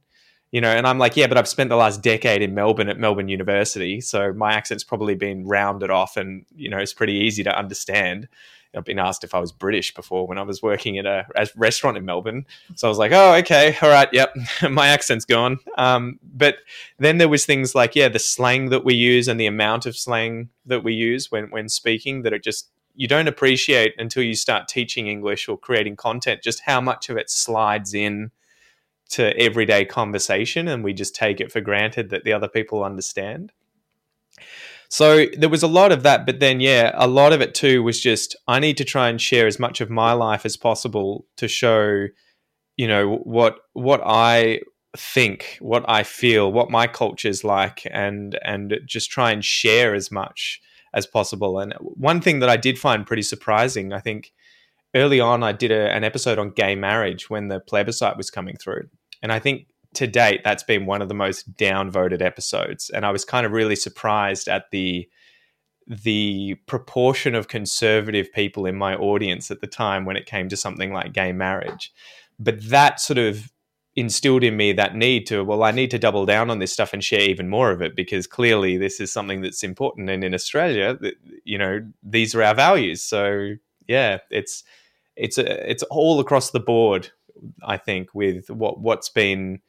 You 0.51 0.61
know, 0.61 0.69
and 0.69 0.87
I'm 0.87 0.97
like, 0.97 1.15
yeah, 1.15 1.27
but 1.27 1.37
I've 1.37 1.47
spent 1.47 1.69
the 1.69 1.75
last 1.75 2.01
decade 2.01 2.41
in 2.41 2.55
Melbourne 2.55 2.89
at 2.89 2.97
Melbourne 2.97 3.29
University, 3.29 4.01
so 4.01 4.33
my 4.33 4.53
accent's 4.53 4.83
probably 4.83 5.13
been 5.13 5.45
rounded 5.45 5.91
off, 5.91 6.17
and 6.17 6.43
you 6.55 6.69
know, 6.69 6.79
it's 6.79 6.93
pretty 6.93 7.13
easy 7.13 7.43
to 7.43 7.55
understand. 7.55 8.27
I've 8.75 8.85
been 8.85 8.99
asked 8.99 9.23
if 9.23 9.33
I 9.33 9.39
was 9.39 9.51
British 9.51 9.93
before 9.93 10.27
when 10.27 10.37
I 10.37 10.43
was 10.43 10.61
working 10.61 10.97
at 10.97 11.05
a, 11.05 11.25
a 11.35 11.47
restaurant 11.55 11.97
in 11.97 12.05
Melbourne. 12.05 12.45
So 12.75 12.87
I 12.87 12.89
was 12.89 12.99
like, 12.99 13.11
oh, 13.11 13.33
okay, 13.35 13.75
all 13.81 13.89
right, 13.89 14.09
yep, 14.11 14.35
my 14.69 14.87
accent's 14.89 15.25
gone. 15.25 15.59
Um, 15.77 16.19
but 16.23 16.57
then 16.99 17.17
there 17.17 17.29
was 17.29 17.45
things 17.45 17.73
like, 17.73 17.95
yeah, 17.95 18.09
the 18.09 18.19
slang 18.19 18.69
that 18.69 18.85
we 18.85 18.93
use 18.93 19.27
and 19.27 19.39
the 19.39 19.47
amount 19.47 19.85
of 19.85 19.97
slang 19.97 20.49
that 20.65 20.83
we 20.83 20.93
use 20.93 21.31
when, 21.31 21.49
when 21.49 21.67
speaking 21.67 22.21
that 22.21 22.33
it 22.33 22.43
just, 22.43 22.69
you 22.95 23.07
don't 23.07 23.27
appreciate 23.27 23.95
until 23.97 24.23
you 24.23 24.35
start 24.35 24.67
teaching 24.67 25.07
English 25.07 25.47
or 25.47 25.57
creating 25.57 25.95
content 25.95 26.43
just 26.43 26.61
how 26.61 26.79
much 26.79 27.09
of 27.09 27.17
it 27.17 27.29
slides 27.29 27.93
in 27.93 28.31
to 29.09 29.35
everyday 29.39 29.83
conversation 29.83 30.67
and 30.67 30.83
we 30.83 30.93
just 30.93 31.15
take 31.15 31.41
it 31.41 31.51
for 31.51 31.61
granted 31.61 32.09
that 32.11 32.23
the 32.23 32.33
other 32.33 32.47
people 32.47 32.83
understand. 32.83 33.51
So 34.89 35.27
there 35.37 35.49
was 35.49 35.61
a 35.61 35.67
lot 35.67 35.91
of 35.91 36.01
that, 36.03 36.25
but 36.25 36.39
then 36.39 36.59
yeah, 36.59 36.91
a 36.95 37.07
lot 37.07 37.31
of 37.31 37.41
it 37.41 37.53
too 37.53 37.83
was 37.83 38.01
just 38.01 38.35
I 38.47 38.59
need 38.59 38.75
to 38.77 38.83
try 38.83 39.07
and 39.09 39.21
share 39.21 39.45
as 39.45 39.59
much 39.59 39.81
of 39.81 39.89
my 39.89 40.13
life 40.13 40.45
as 40.45 40.57
possible 40.57 41.27
to 41.37 41.47
show, 41.47 42.07
you 42.75 42.87
know, 42.87 43.17
what 43.17 43.59
what 43.73 44.01
I 44.03 44.61
think, 44.97 45.57
what 45.59 45.85
I 45.87 46.01
feel, 46.01 46.51
what 46.51 46.71
my 46.71 46.87
culture 46.87 47.27
is 47.27 47.43
like, 47.43 47.85
and 47.91 48.37
and 48.43 48.79
just 48.87 49.11
try 49.11 49.31
and 49.31 49.45
share 49.45 49.93
as 49.93 50.11
much 50.11 50.59
as 50.93 51.05
possible. 51.05 51.59
And 51.59 51.73
one 51.79 52.19
thing 52.19 52.39
that 52.39 52.49
I 52.49 52.57
did 52.57 52.79
find 52.79 53.05
pretty 53.05 53.21
surprising, 53.21 53.93
I 53.93 53.99
think 53.99 54.31
early 54.95 55.19
on 55.19 55.43
I 55.43 55.51
did 55.51 55.71
a, 55.71 55.91
an 55.91 56.03
episode 56.03 56.39
on 56.39 56.49
gay 56.49 56.73
marriage 56.75 57.29
when 57.29 57.47
the 57.47 57.59
plebiscite 57.59 58.17
was 58.17 58.31
coming 58.31 58.57
through. 58.57 58.89
And 59.21 59.31
I 59.31 59.37
think 59.37 59.67
to 59.95 60.07
date, 60.07 60.41
that's 60.43 60.63
been 60.63 60.85
one 60.85 61.01
of 61.01 61.07
the 61.09 61.15
most 61.15 61.53
downvoted 61.55 62.21
episodes, 62.21 62.89
and 62.89 63.05
I 63.05 63.11
was 63.11 63.25
kind 63.25 63.45
of 63.45 63.51
really 63.51 63.75
surprised 63.75 64.47
at 64.47 64.65
the 64.71 65.09
the 65.87 66.53
proportion 66.67 67.33
of 67.33 67.47
conservative 67.47 68.31
people 68.31 68.67
in 68.67 68.75
my 68.75 68.95
audience 68.95 69.49
at 69.49 69.59
the 69.59 69.67
time 69.67 70.05
when 70.05 70.15
it 70.15 70.27
came 70.27 70.47
to 70.47 70.55
something 70.55 70.93
like 70.93 71.13
gay 71.13 71.31
marriage. 71.31 71.91
But 72.37 72.63
that 72.69 72.99
sort 72.99 73.17
of 73.17 73.51
instilled 73.95 74.43
in 74.43 74.55
me 74.55 74.71
that 74.71 74.95
need 74.95 75.25
to 75.25 75.43
well 75.43 75.63
i 75.63 75.71
need 75.71 75.89
to 75.91 75.97
double 75.99 76.25
down 76.25 76.49
on 76.49 76.59
this 76.59 76.71
stuff 76.71 76.93
and 76.93 77.03
share 77.03 77.21
even 77.21 77.49
more 77.49 77.71
of 77.71 77.81
it 77.81 77.95
because 77.95 78.27
clearly 78.27 78.77
this 78.77 78.99
is 78.99 79.11
something 79.11 79.41
that's 79.41 79.63
important. 79.63 80.09
And 80.09 80.23
in 80.23 80.33
australia 80.33 80.97
you 81.43 81.57
know 81.57 81.79
these 82.03 82.35
are 82.35 82.43
our 82.43 82.55
values. 82.55 83.01
So 83.01 83.55
yeah 83.87 84.19
it's 84.29 84.63
it's 85.15 85.37
a, 85.37 85.69
it's 85.69 85.83
all 85.83 86.19
across 86.19 86.51
the 86.51 86.59
board 86.59 87.09
i 87.63 87.77
think 87.77 88.13
with 88.13 88.49
what 88.49 88.79
what's 88.79 89.09
been 89.09 89.59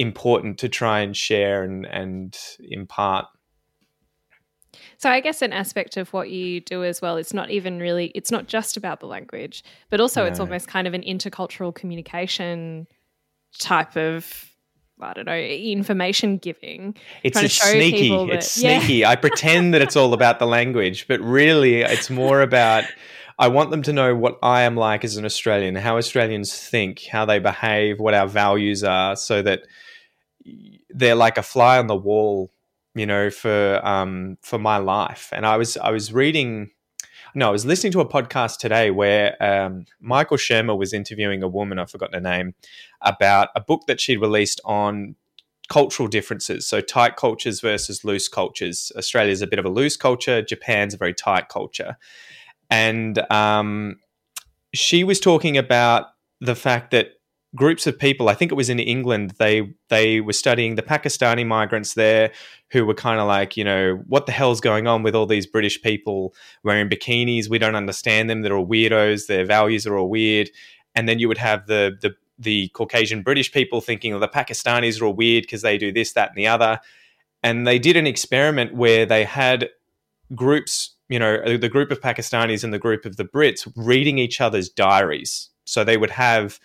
important 0.00 0.58
to 0.58 0.68
try 0.68 1.00
and 1.00 1.14
share 1.14 1.62
and, 1.62 1.84
and 1.86 2.36
impart. 2.58 3.26
So 4.96 5.10
I 5.10 5.20
guess 5.20 5.42
an 5.42 5.52
aspect 5.52 5.96
of 5.96 6.12
what 6.12 6.30
you 6.30 6.60
do 6.60 6.84
as 6.84 7.02
well, 7.02 7.16
it's 7.16 7.34
not 7.34 7.50
even 7.50 7.78
really, 7.78 8.06
it's 8.14 8.30
not 8.30 8.46
just 8.46 8.76
about 8.76 9.00
the 9.00 9.06
language, 9.06 9.62
but 9.90 10.00
also 10.00 10.22
no. 10.22 10.26
it's 10.26 10.40
almost 10.40 10.68
kind 10.68 10.86
of 10.86 10.94
an 10.94 11.02
intercultural 11.02 11.74
communication 11.74 12.86
type 13.58 13.96
of 13.96 14.46
I 15.02 15.14
don't 15.14 15.24
know, 15.24 15.34
information 15.34 16.36
giving. 16.36 16.94
It's 17.22 17.38
sneaky. 17.38 18.10
That, 18.10 18.28
it's 18.28 18.50
sneaky. 18.50 18.94
Yeah. 18.96 19.08
I 19.08 19.16
pretend 19.16 19.72
that 19.72 19.80
it's 19.80 19.96
all 19.96 20.12
about 20.12 20.38
the 20.38 20.46
language, 20.46 21.08
but 21.08 21.20
really 21.22 21.80
it's 21.80 22.10
more 22.10 22.42
about 22.42 22.84
I 23.38 23.48
want 23.48 23.70
them 23.70 23.80
to 23.84 23.94
know 23.94 24.14
what 24.14 24.38
I 24.42 24.62
am 24.62 24.76
like 24.76 25.02
as 25.02 25.16
an 25.16 25.24
Australian, 25.24 25.74
how 25.74 25.96
Australians 25.96 26.54
think, 26.54 27.06
how 27.06 27.24
they 27.24 27.38
behave, 27.38 27.98
what 27.98 28.12
our 28.12 28.28
values 28.28 28.84
are, 28.84 29.16
so 29.16 29.40
that 29.40 29.62
they're 30.90 31.14
like 31.14 31.38
a 31.38 31.42
fly 31.42 31.78
on 31.78 31.86
the 31.86 31.96
wall, 31.96 32.52
you 32.94 33.06
know, 33.06 33.30
for 33.30 33.80
um, 33.86 34.38
for 34.42 34.58
my 34.58 34.78
life. 34.78 35.30
And 35.32 35.46
I 35.46 35.56
was 35.56 35.76
I 35.76 35.90
was 35.90 36.12
reading, 36.12 36.70
no, 37.34 37.48
I 37.48 37.50
was 37.50 37.64
listening 37.64 37.92
to 37.92 38.00
a 38.00 38.08
podcast 38.08 38.58
today 38.58 38.90
where 38.90 39.40
um, 39.42 39.86
Michael 40.00 40.36
Shermer 40.36 40.76
was 40.76 40.92
interviewing 40.92 41.42
a 41.42 41.48
woman, 41.48 41.78
I've 41.78 41.90
forgotten 41.90 42.14
her 42.14 42.30
name, 42.30 42.54
about 43.00 43.48
a 43.54 43.60
book 43.60 43.82
that 43.86 44.00
she'd 44.00 44.18
released 44.18 44.60
on 44.64 45.16
cultural 45.68 46.08
differences. 46.08 46.66
So 46.66 46.80
tight 46.80 47.16
cultures 47.16 47.60
versus 47.60 48.04
loose 48.04 48.28
cultures. 48.28 48.90
Australia's 48.96 49.40
a 49.40 49.46
bit 49.46 49.60
of 49.60 49.64
a 49.64 49.70
loose 49.70 49.96
culture. 49.96 50.42
Japan's 50.42 50.94
a 50.94 50.96
very 50.96 51.14
tight 51.14 51.48
culture, 51.48 51.96
and 52.68 53.18
um, 53.30 54.00
she 54.74 55.04
was 55.04 55.20
talking 55.20 55.56
about 55.56 56.06
the 56.40 56.54
fact 56.54 56.90
that 56.90 57.19
groups 57.54 57.86
of 57.86 57.98
people. 57.98 58.28
I 58.28 58.34
think 58.34 58.52
it 58.52 58.56
was 58.56 58.70
in 58.70 58.78
England. 58.78 59.34
They 59.38 59.72
they 59.88 60.20
were 60.20 60.32
studying 60.32 60.76
the 60.76 60.82
Pakistani 60.82 61.46
migrants 61.46 61.94
there, 61.94 62.32
who 62.70 62.84
were 62.86 62.94
kind 62.94 63.20
of 63.20 63.26
like, 63.26 63.56
you 63.56 63.64
know, 63.64 64.02
what 64.06 64.26
the 64.26 64.32
hell's 64.32 64.60
going 64.60 64.86
on 64.86 65.02
with 65.02 65.14
all 65.14 65.26
these 65.26 65.46
British 65.46 65.80
people 65.82 66.34
wearing 66.62 66.88
bikinis? 66.88 67.48
We 67.48 67.58
don't 67.58 67.74
understand 67.74 68.30
them. 68.30 68.42
They're 68.42 68.56
all 68.56 68.66
weirdos. 68.66 69.26
Their 69.26 69.44
values 69.44 69.86
are 69.86 69.96
all 69.96 70.08
weird. 70.08 70.50
And 70.94 71.08
then 71.08 71.18
you 71.18 71.28
would 71.28 71.38
have 71.38 71.66
the 71.66 71.96
the 72.00 72.14
the 72.38 72.68
Caucasian 72.68 73.22
British 73.22 73.52
people 73.52 73.80
thinking, 73.80 74.18
the 74.18 74.28
Pakistanis 74.28 75.00
are 75.00 75.06
all 75.06 75.12
weird 75.12 75.42
because 75.42 75.62
they 75.62 75.76
do 75.76 75.92
this, 75.92 76.14
that, 76.14 76.30
and 76.30 76.38
the 76.38 76.46
other. 76.46 76.80
And 77.42 77.66
they 77.66 77.78
did 77.78 77.96
an 77.96 78.06
experiment 78.06 78.74
where 78.74 79.04
they 79.04 79.24
had 79.24 79.68
groups, 80.34 80.94
you 81.08 81.18
know, 81.18 81.34
uh, 81.46 81.58
the 81.58 81.68
group 81.68 81.90
of 81.90 82.00
Pakistanis 82.00 82.64
and 82.64 82.72
the 82.72 82.78
group 82.78 83.04
of 83.04 83.16
the 83.16 83.24
Brits 83.24 83.70
reading 83.76 84.18
each 84.18 84.40
other's 84.40 84.68
diaries. 84.70 85.50
So 85.64 85.84
they 85.84 85.96
would 85.96 86.10
have 86.10 86.58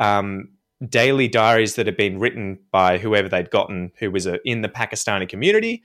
um, 0.00 0.48
daily 0.88 1.28
diaries 1.28 1.76
that 1.76 1.86
had 1.86 1.96
been 1.96 2.18
written 2.18 2.58
by 2.72 2.98
whoever 2.98 3.28
they'd 3.28 3.50
gotten 3.50 3.92
who 3.98 4.10
was 4.10 4.26
a, 4.26 4.40
in 4.48 4.62
the 4.62 4.68
Pakistani 4.68 5.28
community, 5.28 5.82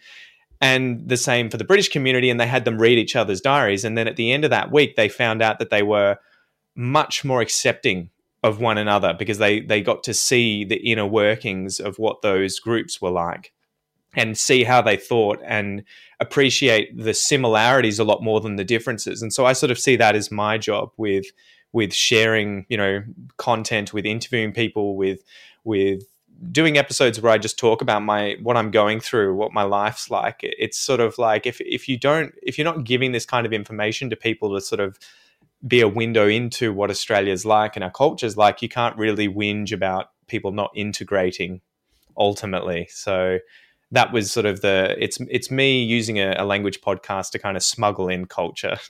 and 0.62 1.08
the 1.08 1.18
same 1.18 1.50
for 1.50 1.58
the 1.58 1.64
British 1.64 1.90
community. 1.90 2.30
And 2.30 2.40
they 2.40 2.48
had 2.48 2.66
them 2.66 2.80
read 2.80 2.98
each 2.98 3.16
other's 3.16 3.42
diaries. 3.42 3.84
And 3.84 3.98
then 3.98 4.08
at 4.08 4.16
the 4.16 4.32
end 4.32 4.46
of 4.46 4.50
that 4.50 4.72
week, 4.72 4.96
they 4.96 5.10
found 5.10 5.44
out 5.44 5.60
that 5.60 5.70
they 5.70 5.84
were 5.84 6.18
much 6.76 7.24
more 7.24 7.42
accepting 7.42 8.10
of 8.46 8.60
one 8.60 8.78
another 8.78 9.14
because 9.18 9.40
they 9.40 9.60
they 9.62 9.82
got 9.82 10.04
to 10.04 10.14
see 10.14 10.64
the 10.64 10.76
inner 10.76 11.08
workings 11.08 11.80
of 11.80 11.98
what 11.98 12.22
those 12.22 12.60
groups 12.60 13.02
were 13.02 13.10
like 13.10 13.52
and 14.16 14.38
see 14.38 14.64
how 14.64 14.82
they 14.82 14.96
thought 14.96 15.40
and 15.44 15.84
appreciate 16.20 16.96
the 16.96 17.14
similarities 17.14 17.98
a 17.98 18.04
lot 18.04 18.22
more 18.22 18.40
than 18.40 18.56
the 18.56 18.64
differences 18.64 19.24
and 19.24 19.34
so 19.34 19.46
i 19.46 19.54
sort 19.54 19.72
of 19.72 19.80
see 19.80 19.96
that 19.96 20.16
as 20.16 20.32
my 20.32 20.60
job 20.60 20.92
with 20.96 21.26
with 21.76 21.94
sharing, 21.94 22.66
you 22.70 22.78
know, 22.78 23.04
content, 23.36 23.94
with 23.94 24.06
interviewing 24.06 24.54
people, 24.54 24.96
with 24.96 25.20
with 25.66 26.04
doing 26.50 26.78
episodes 26.78 27.20
where 27.20 27.34
I 27.34 27.38
just 27.38 27.60
talk 27.60 27.82
about 27.82 28.02
my 28.02 28.38
what 28.42 28.56
I'm 28.56 28.72
going 28.72 29.02
through, 29.02 29.36
what 29.36 29.52
my 29.52 29.64
life's 29.64 30.10
like. 30.10 30.40
It's 30.42 30.78
sort 30.78 31.02
of 31.02 31.18
like 31.18 31.46
if 31.46 31.60
if 31.60 31.90
you 31.90 31.98
don't 31.98 32.34
if 32.42 32.58
you're 32.58 32.64
not 32.64 32.86
giving 32.86 33.12
this 33.12 33.26
kind 33.26 33.46
of 33.46 33.52
information 33.52 34.10
to 34.10 34.16
people 34.16 34.56
to 34.56 34.62
sort 34.62 34.80
of 34.80 34.98
be 35.68 35.82
a 35.82 35.88
window 35.88 36.30
into 36.30 36.72
what 36.72 36.90
Australia's 36.90 37.46
like 37.46 37.76
and 37.76 37.84
our 37.84 37.92
culture's 37.92 38.38
like, 38.38 38.62
you 38.62 38.70
can't 38.70 38.96
really 38.98 39.28
whinge 39.28 39.74
about 39.74 40.12
people 40.28 40.54
not 40.54 40.72
integrating 40.76 41.60
ultimately. 42.16 42.88
So 42.90 43.40
that 43.92 44.14
was 44.14 44.32
sort 44.32 44.46
of 44.46 44.62
the 44.62 44.96
it's 44.98 45.18
it's 45.30 45.52
me 45.52 45.84
using 45.84 46.20
a, 46.20 46.36
a 46.38 46.46
language 46.46 46.80
podcast 46.80 47.32
to 47.32 47.40
kind 47.40 47.58
of 47.58 47.64
smuggle 47.64 48.08
in 48.08 48.28
culture. 48.28 48.78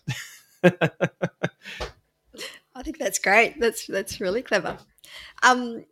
I 2.85 2.87
think 2.87 2.99
that's 2.99 3.17
great. 3.17 3.59
That's 3.59 3.87
that's 3.87 4.21
really 4.21 4.43
clever. 4.43 4.77
Um, 5.41 5.85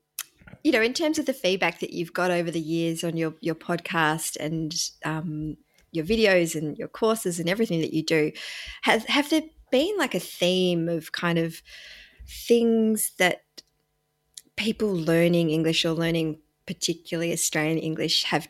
you 0.64 0.72
know, 0.72 0.82
in 0.84 0.94
terms 0.94 1.18
of 1.18 1.26
the 1.26 1.34
feedback 1.34 1.80
that 1.80 1.92
you've 1.92 2.14
got 2.14 2.30
over 2.30 2.52
the 2.52 2.60
years 2.60 3.04
on 3.04 3.18
your 3.18 3.34
your 3.42 3.56
podcast 3.56 4.38
and 4.40 4.72
um, 5.04 5.58
your 5.92 6.06
videos 6.06 6.54
and 6.54 6.78
your 6.78 6.88
courses 6.88 7.40
and 7.40 7.50
everything 7.50 7.82
that 7.82 7.96
you 7.96 8.04
do, 8.04 8.32
have 8.84 9.06
have 9.06 9.28
there 9.32 9.42
been 9.72 9.98
like 9.98 10.14
a 10.14 10.20
theme 10.20 10.88
of 10.88 11.12
kind 11.14 11.40
of 11.40 11.64
things 12.28 13.14
that 13.18 13.42
people 14.56 14.94
learning 14.94 15.50
English 15.50 15.86
or 15.86 15.94
learning 15.94 16.42
particularly 16.68 17.34
Australian 17.34 17.80
English 17.80 18.26
have 18.26 18.48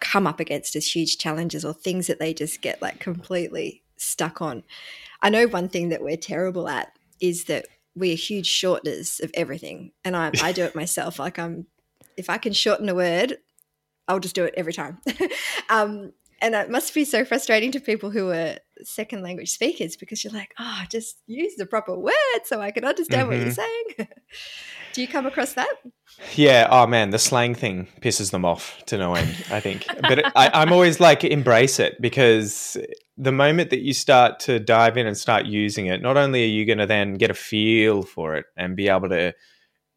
come 0.00 0.26
up 0.26 0.40
against 0.40 0.74
as 0.74 0.96
huge 0.96 1.18
challenges 1.18 1.66
or 1.66 1.74
things 1.74 2.06
that 2.06 2.18
they 2.18 2.32
just 2.32 2.62
get 2.62 2.80
like 2.80 2.98
completely 2.98 3.82
stuck 3.98 4.40
on? 4.40 4.62
I 5.20 5.28
know 5.28 5.46
one 5.46 5.68
thing 5.68 5.90
that 5.90 6.02
we're 6.02 6.16
terrible 6.16 6.66
at 6.66 6.96
is 7.22 7.44
that 7.44 7.66
we're 7.94 8.16
huge 8.16 8.48
shorteners 8.48 9.22
of 9.22 9.30
everything. 9.34 9.92
And 10.04 10.14
I, 10.14 10.32
I 10.42 10.52
do 10.52 10.64
it 10.64 10.74
myself. 10.74 11.18
Like 11.18 11.38
I'm, 11.38 11.66
if 12.18 12.28
I 12.28 12.36
can 12.36 12.52
shorten 12.52 12.88
a 12.90 12.94
word, 12.94 13.38
I'll 14.08 14.20
just 14.20 14.34
do 14.34 14.44
it 14.44 14.54
every 14.56 14.74
time. 14.74 14.98
um, 15.70 16.12
and 16.42 16.54
it 16.56 16.70
must 16.70 16.92
be 16.92 17.04
so 17.04 17.24
frustrating 17.24 17.70
to 17.72 17.80
people 17.80 18.10
who 18.10 18.30
are 18.30 18.56
second 18.82 19.22
language 19.22 19.50
speakers 19.50 19.96
because 19.96 20.24
you're 20.24 20.32
like, 20.32 20.52
oh, 20.58 20.82
just 20.90 21.18
use 21.26 21.54
the 21.54 21.66
proper 21.66 21.96
word 21.96 22.12
so 22.44 22.60
I 22.60 22.72
can 22.72 22.84
understand 22.84 23.28
mm-hmm. 23.28 23.30
what 23.30 23.38
you're 23.38 23.54
mm-hmm. 23.54 23.96
saying. 23.96 24.08
Do 24.92 25.00
you 25.00 25.08
come 25.08 25.26
across 25.26 25.54
that? 25.54 25.72
Yeah. 26.34 26.68
Oh 26.70 26.86
man, 26.86 27.10
the 27.10 27.18
slang 27.18 27.54
thing 27.54 27.88
pisses 28.00 28.30
them 28.30 28.44
off 28.44 28.82
to 28.86 28.98
no 28.98 29.14
end. 29.14 29.30
I 29.50 29.60
think, 29.60 29.86
but 30.02 30.24
I, 30.36 30.50
I'm 30.52 30.72
always 30.72 31.00
like 31.00 31.24
embrace 31.24 31.80
it 31.80 32.00
because 32.00 32.76
the 33.16 33.32
moment 33.32 33.70
that 33.70 33.80
you 33.80 33.94
start 33.94 34.40
to 34.40 34.58
dive 34.58 34.96
in 34.96 35.06
and 35.06 35.16
start 35.16 35.46
using 35.46 35.86
it, 35.86 36.02
not 36.02 36.16
only 36.16 36.44
are 36.44 36.48
you 36.48 36.66
going 36.66 36.78
to 36.78 36.86
then 36.86 37.14
get 37.14 37.30
a 37.30 37.34
feel 37.34 38.02
for 38.02 38.34
it 38.36 38.46
and 38.56 38.76
be 38.76 38.88
able 38.88 39.08
to 39.08 39.34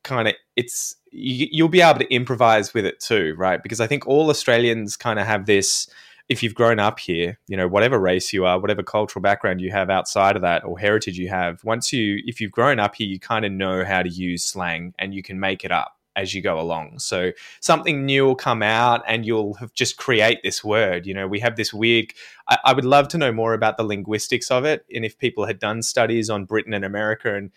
kind 0.04 0.28
of 0.28 0.36
it's 0.56 0.96
you, 1.12 1.48
you'll 1.52 1.70
be 1.70 1.82
able 1.82 2.00
to 2.00 2.14
improvise 2.14 2.74
with 2.74 2.86
it 2.86 3.00
too, 3.00 3.36
right? 3.38 3.62
Because 3.62 3.82
I 3.82 3.88
think 3.88 4.08
all 4.08 4.30
Australians 4.30 4.96
kind 4.96 5.20
of 5.20 5.26
have 5.26 5.46
this 5.46 5.88
if 6.28 6.42
you've 6.42 6.56
grown 6.56 6.80
up 6.80 7.00
here, 7.00 7.40
you 7.48 7.56
know, 7.56 7.68
whatever 7.68 8.00
race 8.00 8.34
you 8.34 8.46
are, 8.46 8.60
whatever 8.60 8.82
cultural 8.82 9.22
background 9.22 9.62
you 9.62 9.72
have 9.72 9.90
outside 9.90 10.36
of 10.36 10.42
that 10.42 10.64
or 10.64 10.80
heritage 10.80 11.18
you 11.18 11.30
have, 11.30 11.64
once 11.64 11.94
you, 11.94 12.22
if 12.26 12.42
you've 12.42 12.52
grown 12.52 12.80
up 12.80 12.96
here, 12.96 13.08
you 13.08 13.20
kind 13.20 13.46
of 13.46 13.52
know 13.52 13.86
how 13.86 14.02
to 14.02 14.10
use 14.10 14.44
slang 14.44 14.94
and 14.98 15.14
you 15.14 15.22
can 15.22 15.40
make 15.40 15.64
it 15.64 15.72
up 15.72 15.98
as 16.16 16.34
you 16.34 16.42
go 16.42 16.60
along. 16.60 16.98
So 16.98 17.32
something 17.60 18.06
new 18.06 18.26
will 18.26 18.36
come 18.36 18.64
out 18.64 19.04
and 19.06 19.26
you'll 19.26 19.56
have 19.56 19.74
just 19.74 19.98
create 19.98 20.40
this 20.44 20.64
word. 20.64 21.06
You 21.06 21.14
know, 21.14 21.28
we 21.28 21.42
have 21.42 21.58
this 21.58 21.74
weird, 21.74 22.14
I, 22.48 22.58
I 22.66 22.74
would 22.74 22.86
love 22.86 23.08
to 23.10 23.18
know 23.18 23.32
more 23.32 23.54
about 23.54 23.78
the 23.78 23.84
linguistics 23.84 24.50
of 24.50 24.66
it. 24.66 24.86
And 24.94 25.06
if 25.06 25.18
people 25.20 25.46
had 25.46 25.60
done 25.60 25.84
studies 25.84 26.30
on 26.30 26.46
Britain 26.46 26.74
and 26.74 26.86
America 26.86 27.36
and, 27.36 27.52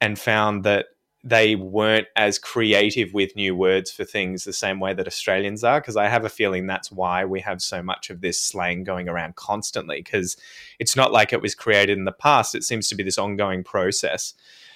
and 0.00 0.18
found 0.18 0.64
that 0.64 0.86
they 1.24 1.56
weren't 1.56 2.06
as 2.16 2.38
creative 2.38 3.12
with 3.12 3.34
new 3.34 3.54
words 3.54 3.90
for 3.90 4.04
things 4.04 4.44
the 4.44 4.52
same 4.52 4.78
way 4.78 4.94
that 4.94 5.06
Australians 5.06 5.64
are. 5.64 5.80
Because 5.80 5.96
I 5.96 6.08
have 6.08 6.24
a 6.24 6.28
feeling 6.28 6.66
that's 6.66 6.92
why 6.92 7.24
we 7.24 7.40
have 7.40 7.60
so 7.60 7.82
much 7.82 8.10
of 8.10 8.20
this 8.20 8.40
slang 8.40 8.84
going 8.84 9.08
around 9.08 9.36
constantly. 9.36 10.00
Because 10.02 10.36
it's 10.78 10.96
not 10.96 11.12
like 11.12 11.32
it 11.32 11.42
was 11.42 11.54
created 11.54 11.98
in 11.98 12.04
the 12.04 12.12
past, 12.12 12.54
it 12.54 12.64
seems 12.64 12.88
to 12.88 12.94
be 12.94 13.02
this 13.02 13.18
ongoing 13.18 13.64
process. 13.64 14.34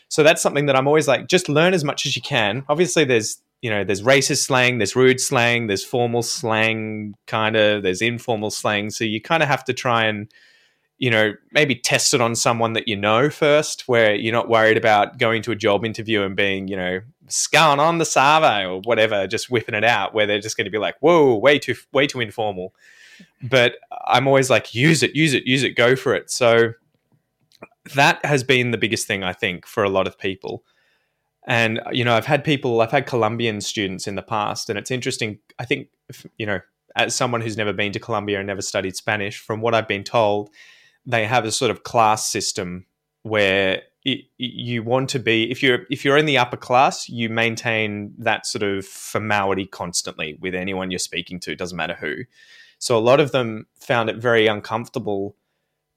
So 0.08 0.22
that's 0.22 0.42
something 0.42 0.66
that 0.66 0.76
I'm 0.76 0.86
always 0.86 1.08
like, 1.08 1.28
just 1.28 1.48
learn 1.48 1.74
as 1.74 1.84
much 1.84 2.04
as 2.04 2.16
you 2.16 2.22
can. 2.22 2.64
Obviously, 2.68 3.04
there's 3.04 3.40
you 3.62 3.70
know, 3.70 3.84
there's 3.84 4.02
racist 4.02 4.42
slang, 4.42 4.78
there's 4.78 4.96
rude 4.96 5.20
slang, 5.20 5.68
there's 5.68 5.84
formal 5.84 6.22
slang, 6.22 7.14
kind 7.28 7.54
of, 7.56 7.84
there's 7.84 8.02
informal 8.02 8.50
slang. 8.50 8.90
So 8.90 9.04
you 9.04 9.20
kind 9.20 9.40
of 9.40 9.48
have 9.48 9.64
to 9.66 9.72
try 9.72 10.06
and 10.06 10.28
you 11.02 11.10
know, 11.10 11.34
maybe 11.50 11.74
test 11.74 12.14
it 12.14 12.20
on 12.20 12.36
someone 12.36 12.74
that 12.74 12.86
you 12.86 12.94
know 12.94 13.28
first, 13.28 13.88
where 13.88 14.14
you're 14.14 14.32
not 14.32 14.48
worried 14.48 14.76
about 14.76 15.18
going 15.18 15.42
to 15.42 15.50
a 15.50 15.56
job 15.56 15.84
interview 15.84 16.22
and 16.22 16.36
being, 16.36 16.68
you 16.68 16.76
know, 16.76 17.00
scarring 17.26 17.80
on 17.80 17.98
the 17.98 18.04
Savo 18.04 18.74
or 18.74 18.80
whatever, 18.84 19.26
just 19.26 19.50
whipping 19.50 19.74
it 19.74 19.82
out, 19.82 20.14
where 20.14 20.28
they're 20.28 20.38
just 20.38 20.56
going 20.56 20.64
to 20.64 20.70
be 20.70 20.78
like, 20.78 20.94
whoa, 21.00 21.34
way 21.34 21.58
too, 21.58 21.74
way 21.92 22.06
too 22.06 22.20
informal. 22.20 22.72
But 23.42 23.78
I'm 24.06 24.28
always 24.28 24.48
like, 24.48 24.76
use 24.76 25.02
it, 25.02 25.16
use 25.16 25.34
it, 25.34 25.44
use 25.44 25.64
it, 25.64 25.70
go 25.70 25.96
for 25.96 26.14
it. 26.14 26.30
So 26.30 26.74
that 27.96 28.24
has 28.24 28.44
been 28.44 28.70
the 28.70 28.78
biggest 28.78 29.08
thing, 29.08 29.24
I 29.24 29.32
think, 29.32 29.66
for 29.66 29.82
a 29.82 29.90
lot 29.90 30.06
of 30.06 30.16
people. 30.16 30.62
And, 31.48 31.80
you 31.90 32.04
know, 32.04 32.14
I've 32.14 32.26
had 32.26 32.44
people, 32.44 32.80
I've 32.80 32.92
had 32.92 33.06
Colombian 33.06 33.60
students 33.60 34.06
in 34.06 34.14
the 34.14 34.22
past, 34.22 34.70
and 34.70 34.78
it's 34.78 34.92
interesting. 34.92 35.40
I 35.58 35.64
think, 35.64 35.88
you 36.38 36.46
know, 36.46 36.60
as 36.94 37.12
someone 37.12 37.40
who's 37.40 37.56
never 37.56 37.72
been 37.72 37.90
to 37.90 37.98
Colombia 37.98 38.38
and 38.38 38.46
never 38.46 38.62
studied 38.62 38.94
Spanish, 38.94 39.40
from 39.40 39.60
what 39.60 39.74
I've 39.74 39.88
been 39.88 40.04
told, 40.04 40.50
they 41.06 41.26
have 41.26 41.44
a 41.44 41.52
sort 41.52 41.70
of 41.70 41.82
class 41.82 42.30
system 42.30 42.86
where 43.22 43.82
it, 44.04 44.24
you 44.36 44.82
want 44.82 45.08
to 45.10 45.18
be 45.18 45.50
if 45.50 45.62
you're 45.62 45.80
if 45.90 46.04
you're 46.04 46.16
in 46.16 46.26
the 46.26 46.38
upper 46.38 46.56
class 46.56 47.08
you 47.08 47.28
maintain 47.28 48.12
that 48.18 48.46
sort 48.46 48.62
of 48.62 48.84
formality 48.84 49.64
constantly 49.64 50.36
with 50.40 50.54
anyone 50.54 50.90
you're 50.90 50.98
speaking 50.98 51.38
to 51.40 51.54
doesn't 51.54 51.76
matter 51.76 51.94
who. 51.94 52.16
So 52.78 52.98
a 52.98 53.00
lot 53.00 53.20
of 53.20 53.30
them 53.30 53.66
found 53.78 54.10
it 54.10 54.16
very 54.16 54.48
uncomfortable 54.48 55.36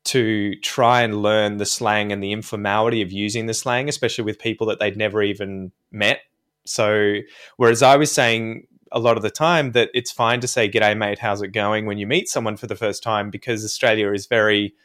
to 0.05 0.55
try 0.57 1.01
and 1.01 1.24
learn 1.24 1.57
the 1.57 1.65
slang 1.65 2.12
and 2.12 2.21
the 2.21 2.31
informality 2.31 3.01
of 3.01 3.12
using 3.12 3.47
the 3.47 3.55
slang 3.55 3.89
especially 3.89 4.24
with 4.24 4.38
people 4.38 4.67
that 4.67 4.79
they'd 4.79 4.97
never 4.97 5.24
even 5.24 5.71
met. 5.91 6.19
So 6.65 7.15
whereas 7.57 7.81
i 7.81 7.95
was 7.95 8.12
saying 8.12 8.67
a 8.91 9.00
lot 9.00 9.17
of 9.17 9.24
the 9.24 9.31
time 9.31 9.71
that 9.71 9.89
it's 9.95 10.12
fine 10.12 10.41
to 10.41 10.47
say 10.47 10.69
g'day 10.69 10.95
mate 10.95 11.17
how's 11.17 11.41
it 11.41 11.47
going? 11.47 11.88
when 11.88 11.97
you 11.97 12.05
meet 12.05 12.29
someone 12.29 12.55
for 12.55 12.67
the 12.67 12.75
first 12.75 13.01
time 13.01 13.31
because 13.31 13.65
australia 13.65 14.12
is 14.12 14.27
very 14.27 14.75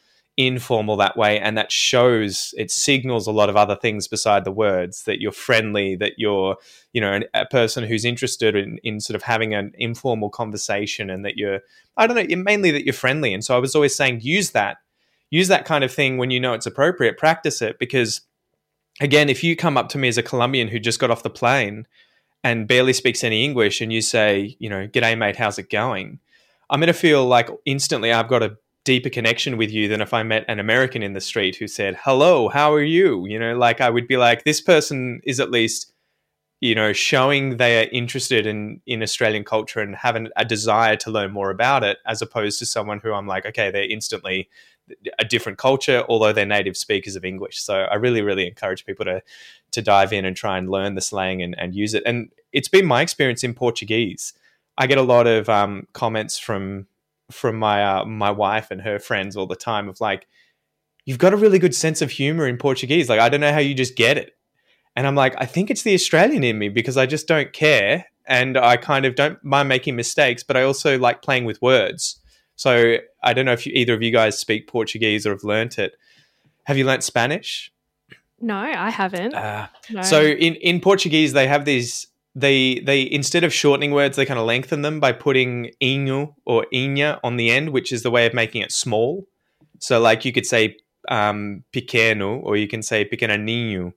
informal 0.47 0.97
that 0.97 1.19
way 1.19 1.39
and 1.39 1.59
that 1.59 1.71
shows 1.71 2.55
it 2.57 2.71
signals 2.71 3.27
a 3.27 3.33
lot 3.33 3.51
of 3.51 3.57
other 3.57 3.77
things 3.77 4.09
beside 4.09 4.45
the 4.45 4.51
words 4.51 5.05
that 5.05 5.21
you're 5.21 5.33
friendly 5.33 5.95
that 5.97 6.15
you're 6.17 6.57
you 6.95 7.01
know 7.01 7.13
an, 7.13 7.25
a 7.35 7.45
person 7.45 7.85
who's 7.85 8.07
interested 8.07 8.57
in, 8.57 8.79
in 8.83 9.01
sort 9.01 9.15
of 9.15 9.23
having 9.23 9.53
an 9.53 9.71
informal 9.77 10.31
conversation 10.31 11.11
and 11.11 11.25
that 11.25 11.37
you're 11.37 11.61
i 11.99 12.07
don't 12.07 12.17
know 12.17 12.37
mainly 12.37 12.71
that 12.71 12.85
you're 12.85 12.95
friendly. 12.95 13.35
And 13.35 13.45
so 13.45 13.55
i 13.55 13.59
was 13.59 13.75
always 13.75 13.95
saying 13.95 14.21
use 14.23 14.53
that 14.53 14.79
use 15.31 15.49
that 15.49 15.67
kind 15.67 15.85
of 15.85 15.93
thing 15.93 16.17
when 16.17 16.31
you 16.31 16.41
know 16.41 16.55
it's 16.55 16.67
appropriate 16.67 17.19
practice 17.19 17.61
it 17.61 17.79
because 17.79 18.23
again 19.01 19.29
if 19.29 19.45
you 19.45 19.57
come 19.57 19.77
up 19.77 19.91
to 19.91 19.99
me 19.99 20.09
as 20.09 20.17
a 20.17 20.23
colombian 20.23 20.69
who 20.69 20.79
just 20.79 21.01
got 21.01 21.11
off 21.11 21.23
the 21.23 21.29
plane 21.29 21.87
and 22.43 22.67
barely 22.67 22.95
speaks 22.95 23.23
any 23.23 23.45
english 23.45 23.83
and 23.83 23.93
you 23.93 24.01
say 24.01 24.57
you 24.59 24.71
know 24.71 24.87
g'day 24.87 25.19
mate 25.19 25.37
how's 25.37 25.59
it 25.59 25.69
going? 25.69 26.19
I'm 26.71 26.79
going 26.79 26.87
to 26.87 26.95
feel 26.95 27.27
like 27.27 27.51
instantly 27.67 28.11
i've 28.11 28.29
got 28.29 28.43
a 28.43 28.57
deeper 28.85 29.11
connection 29.11 29.57
with 29.57 29.71
you 29.71 29.89
than 29.89 30.01
if 30.01 30.15
I 30.15 30.23
met 30.23 30.45
an 30.49 30.59
American 30.59 31.03
in 31.03 31.13
the 31.13 31.21
street 31.21 31.57
who 31.57 31.69
said, 31.69 31.99
"Hello, 32.03 32.49
how 32.49 32.73
are 32.73 32.83
you?" 32.83 33.27
You 33.27 33.39
know, 33.39 33.57
like 33.57 33.81
I 33.81 33.91
would 33.91 34.09
be 34.09 34.17
like, 34.17 34.45
this 34.45 34.61
person 34.61 35.21
is 35.25 35.41
at 35.41 35.51
least 35.51 35.93
you 36.61 36.75
know, 36.75 36.93
showing 36.93 37.57
they 37.57 37.83
are 37.83 37.89
interested 37.91 38.47
in 38.47 38.81
in 38.87 39.03
Australian 39.03 39.45
culture 39.45 39.81
and 39.81 39.97
having 39.97 40.29
a 40.37 40.45
desire 40.45 40.97
to 40.97 41.11
learn 41.11 41.33
more 41.33 41.51
about 41.51 41.83
it, 41.83 41.99
as 42.07 42.21
opposed 42.21 42.59
to 42.59 42.67
someone 42.67 43.01
who 43.01 43.13
I'm 43.13 43.27
like, 43.27 43.47
okay, 43.47 43.71
they're 43.71 43.91
instantly 43.91 44.49
a 45.19 45.25
different 45.25 45.57
culture, 45.57 46.05
although 46.09 46.33
they're 46.33 46.45
native 46.45 46.77
speakers 46.77 47.17
of 47.17 47.25
English. 47.25 47.63
So 47.63 47.75
I 47.75 47.95
really, 47.95 48.23
really 48.23 48.47
encourage 48.47 48.85
people 48.85 49.07
to 49.07 49.23
to 49.73 49.83
dive 49.83 50.13
in 50.13 50.25
and 50.25 50.37
try 50.37 50.59
and 50.59 50.71
learn 50.71 50.97
the 50.97 51.01
slang 51.01 51.43
and, 51.43 51.59
and 51.59 51.75
use 51.75 51.95
it. 51.95 52.03
And 52.05 52.31
it's 52.53 52.69
been 52.69 52.87
my 52.87 53.01
experience 53.03 53.43
in 53.43 53.55
Portuguese. 53.55 54.35
I 54.77 54.87
get 54.87 54.99
a 54.99 55.03
lot 55.03 55.27
of 55.27 55.49
um, 55.49 55.87
comments 55.93 56.39
from 56.39 56.87
from 57.31 57.57
my 57.57 57.85
uh, 57.85 58.05
my 58.05 58.31
wife 58.31 58.71
and 58.71 58.83
her 58.83 58.99
friends 58.99 59.37
all 59.37 59.47
the 59.47 59.57
time 59.57 59.89
of 59.89 60.01
like, 60.01 60.27
you've 61.05 61.19
got 61.19 61.33
a 61.33 61.37
really 61.37 61.59
good 61.59 61.75
sense 61.75 62.03
of 62.03 62.11
humor 62.11 62.47
in 62.47 62.57
Portuguese. 62.57 63.09
Like 63.09 63.21
I 63.21 63.29
don't 63.29 63.41
know 63.41 63.53
how 63.53 63.59
you 63.59 63.75
just 63.75 63.97
get 63.97 64.19
it. 64.19 64.37
And 64.97 65.07
I'm 65.07 65.15
like, 65.15 65.35
I 65.39 65.47
think 65.47 65.71
it's 65.71 65.83
the 65.83 65.95
Australian 65.95 66.45
in 66.45 66.59
me 66.59 66.69
because 66.69 66.97
I 66.97 67.07
just 67.07 67.29
don't 67.29 67.53
care 67.53 68.07
and 68.27 68.59
I 68.59 68.77
kind 68.77 69.07
of 69.07 69.15
don't 69.15 69.43
mind 69.45 69.69
making 69.69 69.97
mistakes, 69.97 70.43
but 70.43 70.57
I 70.57 70.63
also 70.63 70.99
like 70.99 71.23
playing 71.23 71.45
with 71.45 71.61
words. 71.63 72.21
So 72.57 72.97
I 73.23 73.33
don't 73.33 73.47
know 73.47 73.53
if 73.53 73.67
you, 73.67 73.73
either 73.75 73.95
of 73.95 74.03
you 74.03 74.13
guys 74.13 74.39
speak 74.39 74.67
Portuguese 74.67 75.27
or 75.27 75.31
have 75.31 75.45
learnt 75.45 75.79
it. 75.79 75.95
Have 76.65 76.77
you 76.77 76.85
learnt 76.85 77.03
Spanish? 77.03 77.73
No, 78.41 78.57
I 78.57 78.91
haven't. 78.91 79.35
Uh, 79.35 79.69
no. 79.91 80.03
So 80.03 80.23
in, 80.23 80.55
in 80.57 80.81
Portuguese, 80.81 81.33
they 81.33 81.47
have 81.47 81.65
these. 81.65 82.07
They 82.35 82.79
they 82.81 83.11
instead 83.11 83.43
of 83.43 83.53
shortening 83.53 83.91
words, 83.91 84.17
they 84.17 84.27
kind 84.27 84.39
of 84.39 84.47
lengthen 84.47 84.83
them 84.83 85.01
by 85.01 85.13
putting 85.13 85.73
inu 85.83 86.35
or 86.45 86.67
inha 86.73 87.19
on 87.25 87.37
the 87.37 87.51
end, 87.51 87.71
which 87.71 87.93
is 87.93 88.03
the 88.03 88.11
way 88.11 88.27
of 88.27 88.35
making 88.35 88.63
it 88.63 88.73
small. 88.73 89.27
So 89.81 89.99
like 89.99 90.25
you 90.25 90.33
could 90.33 90.47
say 90.47 90.77
um, 91.09 91.65
pequeno, 91.73 92.41
or 92.43 92.57
you 92.57 92.69
can 92.69 92.83
say 92.83 93.05
pequenininho, 93.05 93.93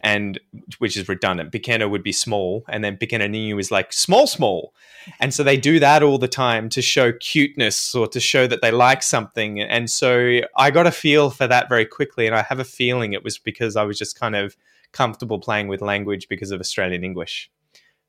and 0.00 0.38
which 0.78 0.96
is 0.96 1.08
redundant. 1.08 1.50
Pequeno 1.50 1.88
would 1.88 2.02
be 2.02 2.12
small, 2.12 2.64
and 2.68 2.84
then 2.84 2.96
pequenininho 2.96 3.58
is 3.58 3.70
like 3.70 3.92
small, 3.92 4.26
small, 4.26 4.72
and 5.18 5.34
so 5.34 5.42
they 5.42 5.56
do 5.56 5.80
that 5.80 6.02
all 6.02 6.18
the 6.18 6.28
time 6.28 6.68
to 6.68 6.82
show 6.82 7.12
cuteness 7.12 7.94
or 7.94 8.06
to 8.06 8.20
show 8.20 8.46
that 8.46 8.62
they 8.62 8.70
like 8.70 9.02
something. 9.02 9.60
And 9.60 9.90
so 9.90 10.40
I 10.56 10.70
got 10.70 10.86
a 10.86 10.92
feel 10.92 11.30
for 11.30 11.46
that 11.48 11.68
very 11.68 11.86
quickly, 11.86 12.26
and 12.26 12.36
I 12.36 12.42
have 12.42 12.60
a 12.60 12.64
feeling 12.64 13.14
it 13.14 13.24
was 13.24 13.38
because 13.38 13.74
I 13.74 13.82
was 13.82 13.98
just 13.98 14.18
kind 14.18 14.36
of 14.36 14.56
comfortable 14.92 15.40
playing 15.40 15.68
with 15.68 15.82
language 15.82 16.28
because 16.28 16.52
of 16.52 16.60
Australian 16.60 17.02
English. 17.02 17.50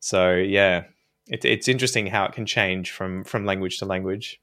So 0.05 0.35
yeah, 0.35 0.83
it, 1.25 1.43
it's 1.45 1.67
interesting 1.67 2.05
how 2.05 2.25
it 2.25 2.33
can 2.33 2.45
change 2.45 2.91
from 2.91 3.23
from 3.23 3.43
language 3.43 3.79
to 3.79 3.85
language. 3.85 4.39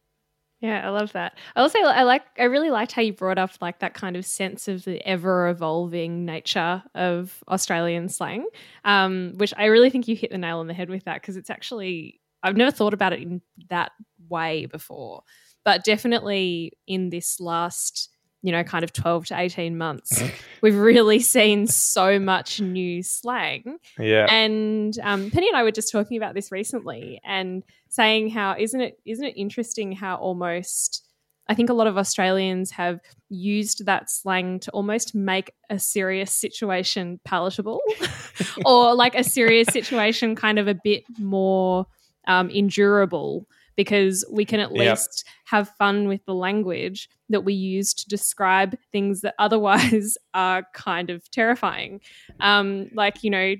Yeah, 0.59 0.85
I 0.85 0.91
love 0.91 1.13
that. 1.13 1.39
I 1.55 1.61
also 1.61 1.79
I 1.79 2.03
like 2.03 2.25
I 2.37 2.45
really 2.45 2.71
liked 2.71 2.91
how 2.91 3.03
you 3.03 3.13
brought 3.13 3.39
up 3.39 3.53
like 3.61 3.79
that 3.79 3.95
kind 3.95 4.17
of 4.17 4.27
sense 4.27 4.67
of 4.67 4.85
the 4.85 5.01
ever 5.07 5.47
evolving 5.51 6.25
nature 6.25 6.83
of 6.97 7.45
Australian 7.47 8.09
slang, 8.09 8.45
um, 8.85 9.35
which 9.37 9.55
I 9.57 9.67
really 9.67 9.89
think 9.89 10.09
you 10.09 10.17
hit 10.17 10.33
the 10.33 10.39
nail 10.39 10.59
on 10.59 10.67
the 10.67 10.75
head 10.75 10.91
with 10.91 11.05
that 11.05 11.21
because 11.21 11.37
it's 11.37 11.49
actually 11.51 12.21
I've 12.43 12.57
never 12.57 12.73
thought 12.73 12.93
about 12.93 13.13
it 13.13 13.23
in 13.23 13.41
that 13.71 13.93
way 14.29 14.67
before, 14.67 15.23
but 15.65 15.85
definitely 15.85 16.73
in 16.89 17.11
this 17.11 17.39
last 17.39 18.12
you 18.43 18.51
know, 18.51 18.65
kind 18.65 18.83
of 18.83 18.93
12 18.93 19.27
to 19.27 19.39
18 19.39 19.79
months, 19.79 20.23
we've 20.61 20.77
really 20.77 21.21
seen 21.21 21.67
so 21.67 22.19
much 22.19 22.61
new 22.61 23.03
slang. 23.03 23.79
Yeah. 23.99 24.27
And 24.29 24.99
um, 25.03 25.31
Penny 25.31 25.49
and 25.49 25.57
I 25.57 25.63
were 25.63 25.71
just 25.71 25.93
talking 25.93 26.17
about 26.17 26.35
this 26.35 26.51
recently 26.51 27.21
and 27.25 27.63
saying 27.89 28.31
how 28.31 28.57
isn't 28.59 28.81
it 28.81 28.99
isn't 29.05 29.25
it 29.25 29.35
interesting 29.37 29.93
how 29.93 30.17
almost 30.17 31.07
I 31.49 31.55
think 31.55 31.71
a 31.71 31.75
lot 31.75 31.87
of 31.87 31.99
Australians 31.99 32.71
have 32.73 33.01
used 33.29 33.85
that 33.87 34.11
slang 34.11 34.61
to 34.61 34.71
almost 34.71 35.15
make 35.15 35.53
a 35.69 35.79
serious 35.79 36.33
situation 36.33 37.21
palatable 37.25 37.81
or 38.65 38.95
like 38.95 39.15
a 39.15 39.25
serious 39.25 39.69
situation 39.69 40.35
kind 40.35 40.59
of 40.59 40.69
a 40.69 40.75
bit 40.75 41.05
more 41.19 41.87
um, 42.27 42.49
endurable 42.49 43.47
because 43.77 44.25
we 44.31 44.45
can 44.45 44.61
at 44.61 44.73
least 44.73 45.27
have 45.45 45.69
fun 45.77 46.07
with 46.07 46.25
the 46.27 46.35
language 46.35 47.09
that 47.33 47.43
we 47.43 47.55
use 47.55 47.93
to 47.95 48.09
describe 48.09 48.77
things 48.93 49.21
that 49.23 49.35
otherwise 49.39 50.17
are 50.35 50.65
kind 50.73 51.11
of 51.11 51.29
terrifying. 51.31 52.01
Um, 52.41 52.89
like, 52.95 53.23
you 53.23 53.31
know, 53.31 53.55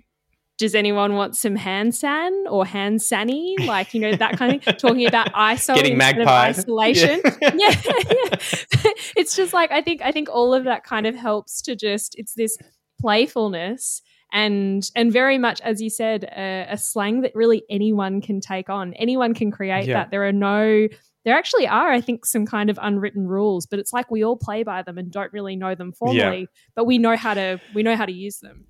does 0.59 0.75
anyone 0.75 1.15
want 1.15 1.37
some 1.37 1.57
hand 1.57 1.95
san 1.95 2.33
or 2.49 2.65
hand 2.65 3.03
sanny? 3.03 3.57
Like, 3.59 3.95
you 3.95 4.01
know, 4.01 4.15
that 4.15 4.39
kind 4.39 4.55
of 4.55 4.63
thing. 4.63 4.77
Talking 4.79 5.07
about 5.07 5.33
ISO 5.33 5.75
Getting 5.75 5.99
magpie. 5.99 6.49
isolation. 6.51 7.21
Yeah. 7.41 7.51
yeah, 7.55 7.75
yeah. 7.85 8.37
it's 9.17 9.35
just 9.35 9.53
like 9.53 9.73
I 9.73 9.83
think 9.83 10.03
I 10.03 10.13
think 10.13 10.29
all 10.29 10.55
of 10.55 10.65
that 10.65 10.85
kind 10.85 11.07
of 11.07 11.17
helps 11.17 11.63
to 11.63 11.75
just 11.75 12.15
it's 12.17 12.35
this 12.35 12.57
playfulness 13.01 14.03
and 14.33 14.89
and 14.95 15.13
very 15.13 15.37
much 15.37 15.61
as 15.63 15.83
you 15.83 15.91
said 15.91 16.25
a, 16.25 16.67
a 16.71 16.79
slang 16.79 17.23
that 17.23 17.35
really 17.35 17.65
anyone 17.69 18.21
can 18.21 18.41
take 18.41 18.71
on 18.71 18.95
anyone 18.95 19.35
can 19.35 19.51
create 19.51 19.87
yeah. 19.87 19.95
that 19.95 20.11
there 20.11 20.25
are 20.27 20.33
no 20.33 20.87
there 21.25 21.37
actually 21.37 21.67
are 21.67 21.91
i 21.91 22.01
think 22.01 22.25
some 22.27 22.47
kind 22.47 22.71
of 22.71 22.79
unwritten 22.83 23.27
rules 23.27 23.67
but 23.67 23.79
it's 23.79 23.93
like 23.93 24.11
we 24.11 24.25
all 24.25 24.37
play 24.37 24.63
by 24.63 24.83
them 24.83 24.99
and 24.99 25.11
don't 25.11 25.33
really 25.33 25.57
know 25.57 25.75
them 25.75 25.93
formally 25.93 26.41
yeah. 26.41 26.47
but 26.75 26.85
we 26.85 26.99
know 26.99 27.17
how 27.17 27.35
to 27.35 27.61
we 27.75 27.83
know 27.83 27.97
how 27.97 28.07
to 28.07 28.13
use 28.13 28.39
them 28.39 28.67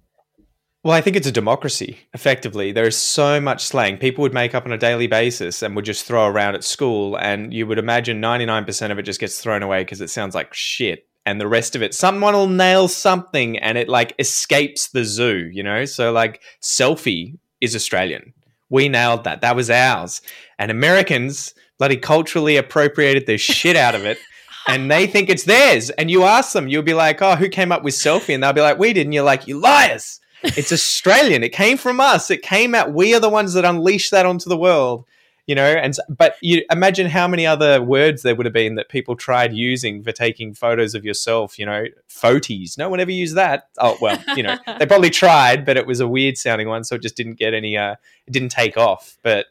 well, 0.85 0.95
I 0.95 1.01
think 1.01 1.15
it's 1.15 1.29
a 1.29 1.33
democracy, 1.33 1.97
effectively. 2.13 2.73
There 2.73 2.89
is 2.89 2.97
so 2.97 3.41
much 3.41 3.65
slang 3.65 3.99
people 3.99 4.23
would 4.23 4.35
make 4.35 4.53
up 4.53 4.67
on 4.67 4.73
a 4.73 4.77
daily 4.77 5.07
basis 5.07 5.63
and 5.63 5.77
would 5.77 5.85
just 5.85 6.05
throw 6.05 6.27
around 6.27 6.57
at 6.57 6.65
school. 6.65 7.15
And 7.15 7.55
you 7.55 7.69
would 7.69 7.79
imagine 7.79 8.21
99% 8.21 8.91
of 8.91 8.99
it 8.99 9.03
just 9.03 9.21
gets 9.21 9.41
thrown 9.41 9.63
away 9.63 9.83
because 9.83 10.01
it 10.01 10.11
sounds 10.11 10.35
like 10.35 10.53
shit 10.53 11.07
and 11.25 11.41
the 11.41 11.47
rest 11.47 11.77
of 11.77 11.83
it 11.83 11.95
someone 11.95 12.35
will 12.35 12.49
nail 12.49 12.89
something 12.89 13.59
and 13.59 13.79
it 13.79 13.89
like 13.89 14.15
escapes 14.19 14.89
the 14.89 15.05
zoo 15.05 15.49
you 15.53 15.63
know 15.63 15.85
so 15.85 16.13
like 16.13 16.43
selfie 16.61 17.39
is 17.61 17.75
australian 17.75 18.33
we 18.71 18.89
nailed 18.89 19.25
that 19.25 19.41
that 19.41 19.57
was 19.57 19.71
ours 19.71 20.21
and 20.59 20.71
americans 20.71 21.55
bloody 21.83 21.97
culturally 21.97 22.57
appropriated 22.57 23.27
the 23.27 23.37
shit 23.37 23.75
out 23.75 23.97
of 23.97 24.05
it 24.05 24.17
and 24.69 24.89
they 24.89 25.05
think 25.05 25.29
it's 25.29 25.43
theirs. 25.43 25.91
And 25.91 26.09
you 26.09 26.23
ask 26.23 26.53
them 26.53 26.69
you'll 26.69 26.85
be 26.85 26.95
like 26.95 27.21
oh 27.21 27.35
who 27.35 27.49
came 27.49 27.73
up 27.73 27.83
with 27.83 27.93
selfie? 27.93 28.35
And 28.35 28.41
they'll 28.41 28.53
be 28.53 28.61
like 28.61 28.79
we 28.79 28.93
did 28.93 29.05
and 29.05 29.13
you're 29.13 29.25
like 29.25 29.49
you 29.49 29.59
liars. 29.59 30.21
It's 30.45 30.71
australian. 30.79 31.43
It 31.43 31.49
came 31.49 31.77
from 31.77 31.99
us. 31.99 32.31
It 32.31 32.43
came 32.43 32.77
out. 32.77 32.93
We 32.93 33.17
are 33.17 33.19
the 33.19 33.29
ones 33.29 33.55
that 33.55 33.65
unleashed 33.65 34.13
that 34.13 34.27
onto 34.27 34.49
the 34.49 34.57
world. 34.57 35.07
You 35.49 35.57
know 35.57 35.67
and 35.67 35.93
but 36.09 36.37
you 36.41 36.63
imagine 36.71 37.09
how 37.09 37.27
many 37.27 37.49
other 37.49 37.83
words 37.83 38.23
there 38.23 38.37
would 38.37 38.47
have 38.47 38.53
been 38.53 38.77
that 38.77 38.89
people 38.89 39.17
tried 39.17 39.53
using 39.53 40.05
for 40.05 40.13
taking 40.13 40.55
photos 40.55 40.95
of 40.95 41.05
yourself 41.05 41.59
you 41.59 41.67
know 41.67 41.87
photies. 42.09 42.79
No 42.79 42.91
one 42.91 43.01
ever 43.01 43.11
used 43.11 43.35
that. 43.35 43.71
Oh 43.79 43.99
well 44.01 44.23
you 44.37 44.45
know 44.45 44.57
they 44.79 44.87
probably 44.87 45.11
tried 45.11 45.65
but 45.65 45.77
it 45.77 45.85
was 45.85 45.99
a 45.99 46.07
weird 46.07 46.39
sounding 46.39 46.69
one 46.69 46.85
so 46.85 46.95
it 46.95 47.03
just 47.03 47.17
didn't 47.17 47.41
get 47.41 47.55
any 47.55 47.77
uh 47.77 47.97
it 48.29 48.31
didn't 48.31 48.51
take 48.51 48.77
off. 48.77 49.19
But 49.25 49.47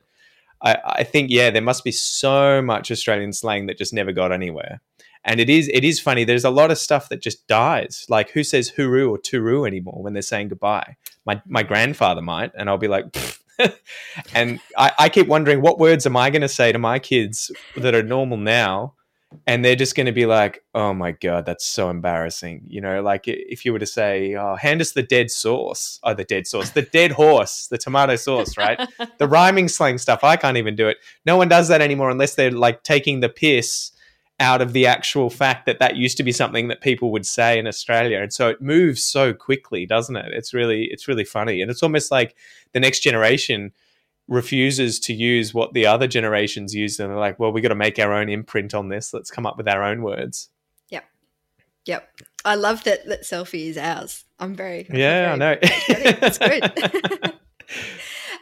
i 0.64 0.78
i 0.86 1.04
think 1.04 1.30
yeah 1.30 1.50
there 1.50 1.62
must 1.62 1.84
be 1.84 1.92
so 1.92 2.62
much 2.62 2.92
australian 2.92 3.34
slang 3.34 3.66
that 3.68 3.78
just 3.78 3.94
never 3.94 4.12
got 4.12 4.32
anywhere. 4.32 4.82
And 5.24 5.40
it 5.40 5.52
is 5.52 5.70
it 5.72 5.84
is 5.84 6.00
funny 6.00 6.24
there's 6.24 6.46
a 6.46 6.50
lot 6.50 6.72
of 6.72 6.80
stuff 6.80 7.10
that 7.10 7.22
just 7.22 7.48
dies. 7.48 8.06
Like 8.10 8.32
who 8.32 8.44
says 8.44 8.72
hooroo 8.72 9.10
or 9.12 9.20
turu 9.20 9.68
anymore 9.68 10.02
when 10.02 10.14
they're 10.14 10.24
saying 10.24 10.48
goodbye? 10.48 10.96
My 11.26 11.42
my 11.46 11.62
grandfather 11.62 12.22
might 12.22 12.52
and 12.56 12.70
i'll 12.70 12.80
be 12.80 12.88
like 12.88 13.06
and 14.34 14.60
I, 14.78 14.92
I, 14.98 15.10
keep 15.10 15.28
wondering 15.28 15.62
what 15.62 15.78
words 15.78 16.06
am 16.06 16.18
I 16.18 16.30
going 16.32 16.42
to 16.42 16.48
say 16.48 16.72
to 16.72 16.80
my 16.80 16.98
kids 16.98 17.52
that 17.76 17.94
are 17.94 18.02
normal 18.02 18.38
now? 18.38 18.96
And 19.48 19.64
they're 19.64 19.76
just 19.76 19.96
going 19.96 20.08
to 20.08 20.12
be 20.12 20.26
like, 20.26 20.64
oh 20.76 20.94
my 20.94 21.12
God, 21.12 21.46
that's 21.46 21.66
so 21.66 21.90
embarrassing. 21.90 22.64
You 22.68 22.82
know, 22.82 23.02
like 23.02 23.24
if 23.28 23.66
you 23.66 23.72
were 23.72 23.80
to 23.80 23.86
say, 23.86 24.36
oh, 24.36 24.56
hand 24.56 24.82
us 24.82 24.92
the 24.92 25.04
dead 25.04 25.32
sauce, 25.32 26.00
oh, 26.04 26.14
the 26.14 26.26
dead 26.26 26.48
sauce, 26.48 26.72
the 26.72 26.82
dead 26.82 27.12
horse, 27.12 27.68
the 27.68 27.78
tomato 27.78 28.16
sauce, 28.18 28.58
right? 28.58 28.80
the 29.20 29.28
rhyming 29.28 29.70
slang 29.70 29.98
stuff, 29.98 30.24
I 30.24 30.36
can't 30.36 30.58
even 30.58 30.76
do 30.76 30.88
it. 30.88 30.98
No 31.26 31.38
one 31.38 31.48
does 31.48 31.70
that 31.70 31.82
anymore 31.82 32.10
unless 32.10 32.36
they're 32.36 32.52
like 32.52 32.84
taking 32.84 33.22
the 33.22 33.30
piss 33.30 33.92
out 34.42 34.60
of 34.60 34.74
the 34.74 34.88
actual 34.88 35.30
fact 35.30 35.68
that 35.68 35.78
that 35.80 35.96
used 35.96 36.18
to 36.18 36.24
be 36.24 36.32
something 36.32 36.68
that 36.68 36.82
people 36.82 37.12
would 37.12 37.26
say 37.26 37.60
in 37.60 37.68
Australia. 37.68 38.20
And 38.20 38.34
so 38.34 38.50
it 38.50 38.60
moves 38.60 39.04
so 39.04 39.34
quickly, 39.34 39.86
doesn't 39.86 40.16
it? 40.16 40.34
It's 40.34 40.52
really 40.54 40.86
it's 40.86 41.08
really 41.08 41.24
funny. 41.24 41.62
And 41.62 41.70
it's 41.70 41.84
almost 41.84 42.12
like 42.12 42.36
the 42.74 42.80
next 42.80 43.02
generation 43.02 43.72
refuses 44.32 44.98
to 44.98 45.14
use 45.14 45.54
what 45.54 45.74
the 45.74 45.86
other 45.86 46.08
generations 46.08 46.74
use 46.74 47.00
and 47.00 47.10
they're 47.10 47.18
like, 47.18 47.38
well, 47.38 47.52
we 47.52 47.60
got 47.60 47.68
to 47.68 47.76
make 47.76 48.00
our 48.00 48.14
own 48.14 48.30
imprint 48.30 48.74
on 48.74 48.88
this. 48.88 49.14
Let's 49.14 49.30
come 49.30 49.46
up 49.46 49.58
with 49.58 49.68
our 49.68 49.84
own 49.84 50.02
words. 50.02 50.50
Yep. 50.90 51.04
Yep. 51.86 52.10
I 52.46 52.56
love 52.56 52.86
that 52.86 53.06
that 53.08 53.24
selfie 53.24 53.68
is 53.68 53.78
ours. 53.78 54.24
I'm 54.40 54.56
very 54.56 54.88
Yeah, 54.92 55.34
I 55.34 55.36
know. 55.36 55.58
It's 55.62 56.38
good. 56.38 57.34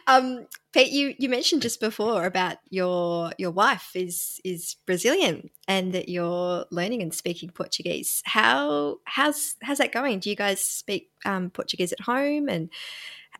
Um, 0.06 0.46
Pete, 0.72 0.90
you, 0.90 1.14
you 1.18 1.28
mentioned 1.28 1.62
just 1.62 1.78
before 1.78 2.24
about 2.26 2.56
your 2.68 3.32
your 3.38 3.52
wife 3.52 3.90
is 3.94 4.40
is 4.44 4.74
Brazilian 4.84 5.50
and 5.68 5.92
that 5.92 6.08
you're 6.08 6.64
learning 6.70 7.02
and 7.02 7.14
speaking 7.14 7.50
Portuguese. 7.50 8.20
How 8.24 8.98
how's 9.04 9.54
how's 9.62 9.78
that 9.78 9.92
going? 9.92 10.18
Do 10.18 10.28
you 10.28 10.34
guys 10.34 10.60
speak 10.60 11.10
um, 11.24 11.50
Portuguese 11.50 11.92
at 11.92 12.00
home, 12.00 12.48
and 12.48 12.70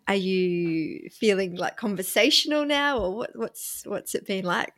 are 0.09 0.15
you 0.15 1.09
feeling 1.11 1.57
like 1.57 1.77
conversational 1.77 2.65
now, 2.65 2.99
or 2.99 3.17
what, 3.17 3.31
what's 3.35 3.83
what's 3.87 4.15
it 4.15 4.27
been 4.27 4.45
like? 4.45 4.73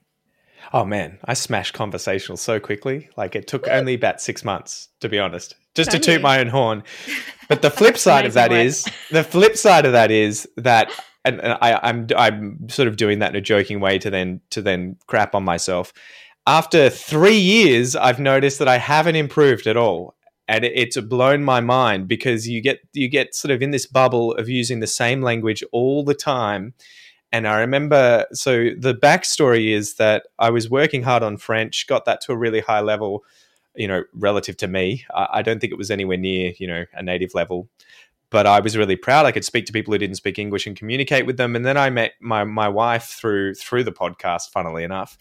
Oh 0.73 0.85
man, 0.85 1.19
I 1.25 1.35
smashed 1.35 1.75
conversational 1.75 2.37
so 2.37 2.61
quickly. 2.61 3.09
Like 3.17 3.35
it 3.35 3.47
took 3.47 3.67
only 3.69 3.95
about 3.95 4.21
six 4.21 4.45
months, 4.45 4.89
to 5.01 5.09
be 5.09 5.19
honest, 5.19 5.57
just 5.75 5.91
to 5.91 5.99
toot 5.99 6.23
my 6.23 6.41
own 6.41 6.49
horn. 6.49 6.83
But 7.49 7.61
the 7.61 7.71
flip 7.71 7.99
side 7.99 8.25
of 8.25 8.33
that 8.33 8.51
way. 8.51 8.65
is 8.65 8.89
the 9.11 9.23
flip 9.23 9.59
side 9.59 9.85
of 9.85 9.93
that 9.93 10.11
is 10.11 10.49
that, 10.57 10.91
and, 11.23 11.39
and 11.39 11.59
I, 11.61 11.79
I'm 11.83 12.07
I'm 12.17 12.69
sort 12.71 12.89
of 12.89 12.97
doing 12.97 13.19
that 13.19 13.29
in 13.29 13.37
a 13.37 13.43
joking 13.43 13.79
way 13.79 13.99
to 13.99 14.09
then 14.09 14.41
to 14.51 14.63
then 14.63 14.97
crap 15.07 15.35
on 15.35 15.45
myself. 15.45 15.93
After 16.47 16.89
three 16.89 17.37
years, 17.37 17.95
I've 17.95 18.19
noticed 18.19 18.59
that 18.61 18.69
I 18.69 18.79
haven't 18.79 19.17
improved 19.17 19.67
at 19.67 19.77
all, 19.77 20.15
and 20.49 20.65
it's 20.65 20.99
blown 21.01 21.45
my 21.45 21.61
mind 21.61 22.09
because 22.09 22.49
you 22.49 22.61
get 22.61 22.81
you 22.93 23.09
get 23.09 23.35
sort 23.35 23.53
of 23.53 23.63
in 23.63 23.71
this 23.71 23.87
bubble 23.87 24.35
of 24.35 24.49
using 24.49 24.81
the 24.81 24.87
same 24.87 25.23
language 25.23 25.63
all 25.73 26.05
the 26.05 26.15
time 26.15 26.75
and 27.33 27.49
I 27.49 27.61
remember, 27.61 28.27
so 28.35 28.69
the 28.77 28.95
backstory 28.95 29.73
is 29.73 29.95
that 29.95 30.27
I 30.39 30.51
was 30.51 30.69
working 30.69 31.03
hard 31.03 31.23
on 31.23 31.39
French, 31.39 31.87
got 31.87 32.05
that 32.05 32.21
to 32.23 32.33
a 32.33 32.37
really 32.37 32.61
high 32.61 32.81
level, 32.81 33.25
you 33.75 33.89
know, 33.89 34.05
relative 34.13 34.59
to 34.59 34.69
me. 34.69 35.07
I, 35.15 35.29
I 35.33 35.43
don't 35.43 35.59
think 35.59 35.73
it 35.73 35.79
was 35.79 35.91
anywhere 35.91 36.19
near, 36.19 36.53
you 36.59 36.67
know, 36.67 36.85
a 36.93 37.03
native 37.03 37.35
level, 37.35 37.71
but 38.29 38.47
I 38.47 38.61
was 38.61 38.77
really 38.77 38.97
proud. 38.97 39.25
I 39.25 39.33
could 39.33 39.47
speak 39.47 39.65
to 39.67 39.73
people 39.73 39.95
who 39.95 39.99
didn't 39.99 40.17
speak 40.17 40.39
English 40.39 40.67
and 40.67 40.77
communicate 40.77 41.25
with 41.25 41.39
them. 41.39 41.57
And 41.57 41.65
then 41.65 41.79
I 41.79 41.89
met 41.89 42.13
my 42.21 42.45
my 42.45 42.69
wife 42.69 43.05
through 43.05 43.55
through 43.55 43.85
the 43.85 43.93
podcast, 43.93 44.51
funnily 44.51 44.85
enough, 44.85 45.17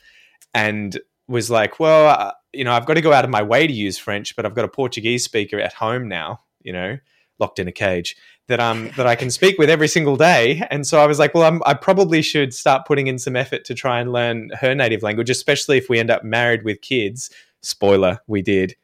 and 0.54 1.00
was 1.28 1.50
like, 1.50 1.80
well, 1.80 2.08
uh, 2.08 2.32
you 2.54 2.64
know, 2.64 2.74
I've 2.74 2.86
got 2.86 2.96
to 2.96 3.02
go 3.02 3.14
out 3.14 3.24
of 3.24 3.32
my 3.32 3.42
way 3.42 3.68
to 3.68 3.74
use 3.74 3.98
French, 3.98 4.36
but 4.36 4.46
I've 4.46 4.56
got 4.56 4.66
a 4.66 4.70
Portuguese 4.70 5.24
speaker 5.24 5.60
at 5.60 5.74
home 5.74 6.08
now, 6.08 6.42
you 6.62 6.74
know, 6.74 6.98
locked 7.40 7.60
in 7.60 7.68
a 7.68 7.72
cage 7.72 8.16
that 8.48 8.60
um 8.60 8.92
that 8.98 9.08
I 9.08 9.16
can 9.16 9.32
speak 9.32 9.58
with 9.58 9.70
every 9.70 9.88
single 9.88 10.16
day. 10.16 10.66
And 10.70 10.86
so 10.86 11.00
I 11.00 11.08
was 11.08 11.20
like, 11.20 11.34
well, 11.34 11.44
I'm, 11.44 11.62
I 11.66 11.74
probably 11.74 12.22
should 12.22 12.54
start 12.54 12.86
putting 12.86 13.08
in 13.08 13.18
some 13.18 13.36
effort 13.36 13.66
to 13.66 13.74
try 13.74 14.00
and 14.00 14.12
learn 14.12 14.52
her 14.60 14.76
native 14.76 15.04
language, 15.04 15.30
especially 15.30 15.78
if 15.78 15.90
we 15.90 16.00
end 16.00 16.12
up 16.12 16.24
married 16.24 16.64
with 16.64 16.82
kids. 16.82 17.30
Spoiler, 17.62 18.20
we 18.28 18.42
did. 18.42 18.76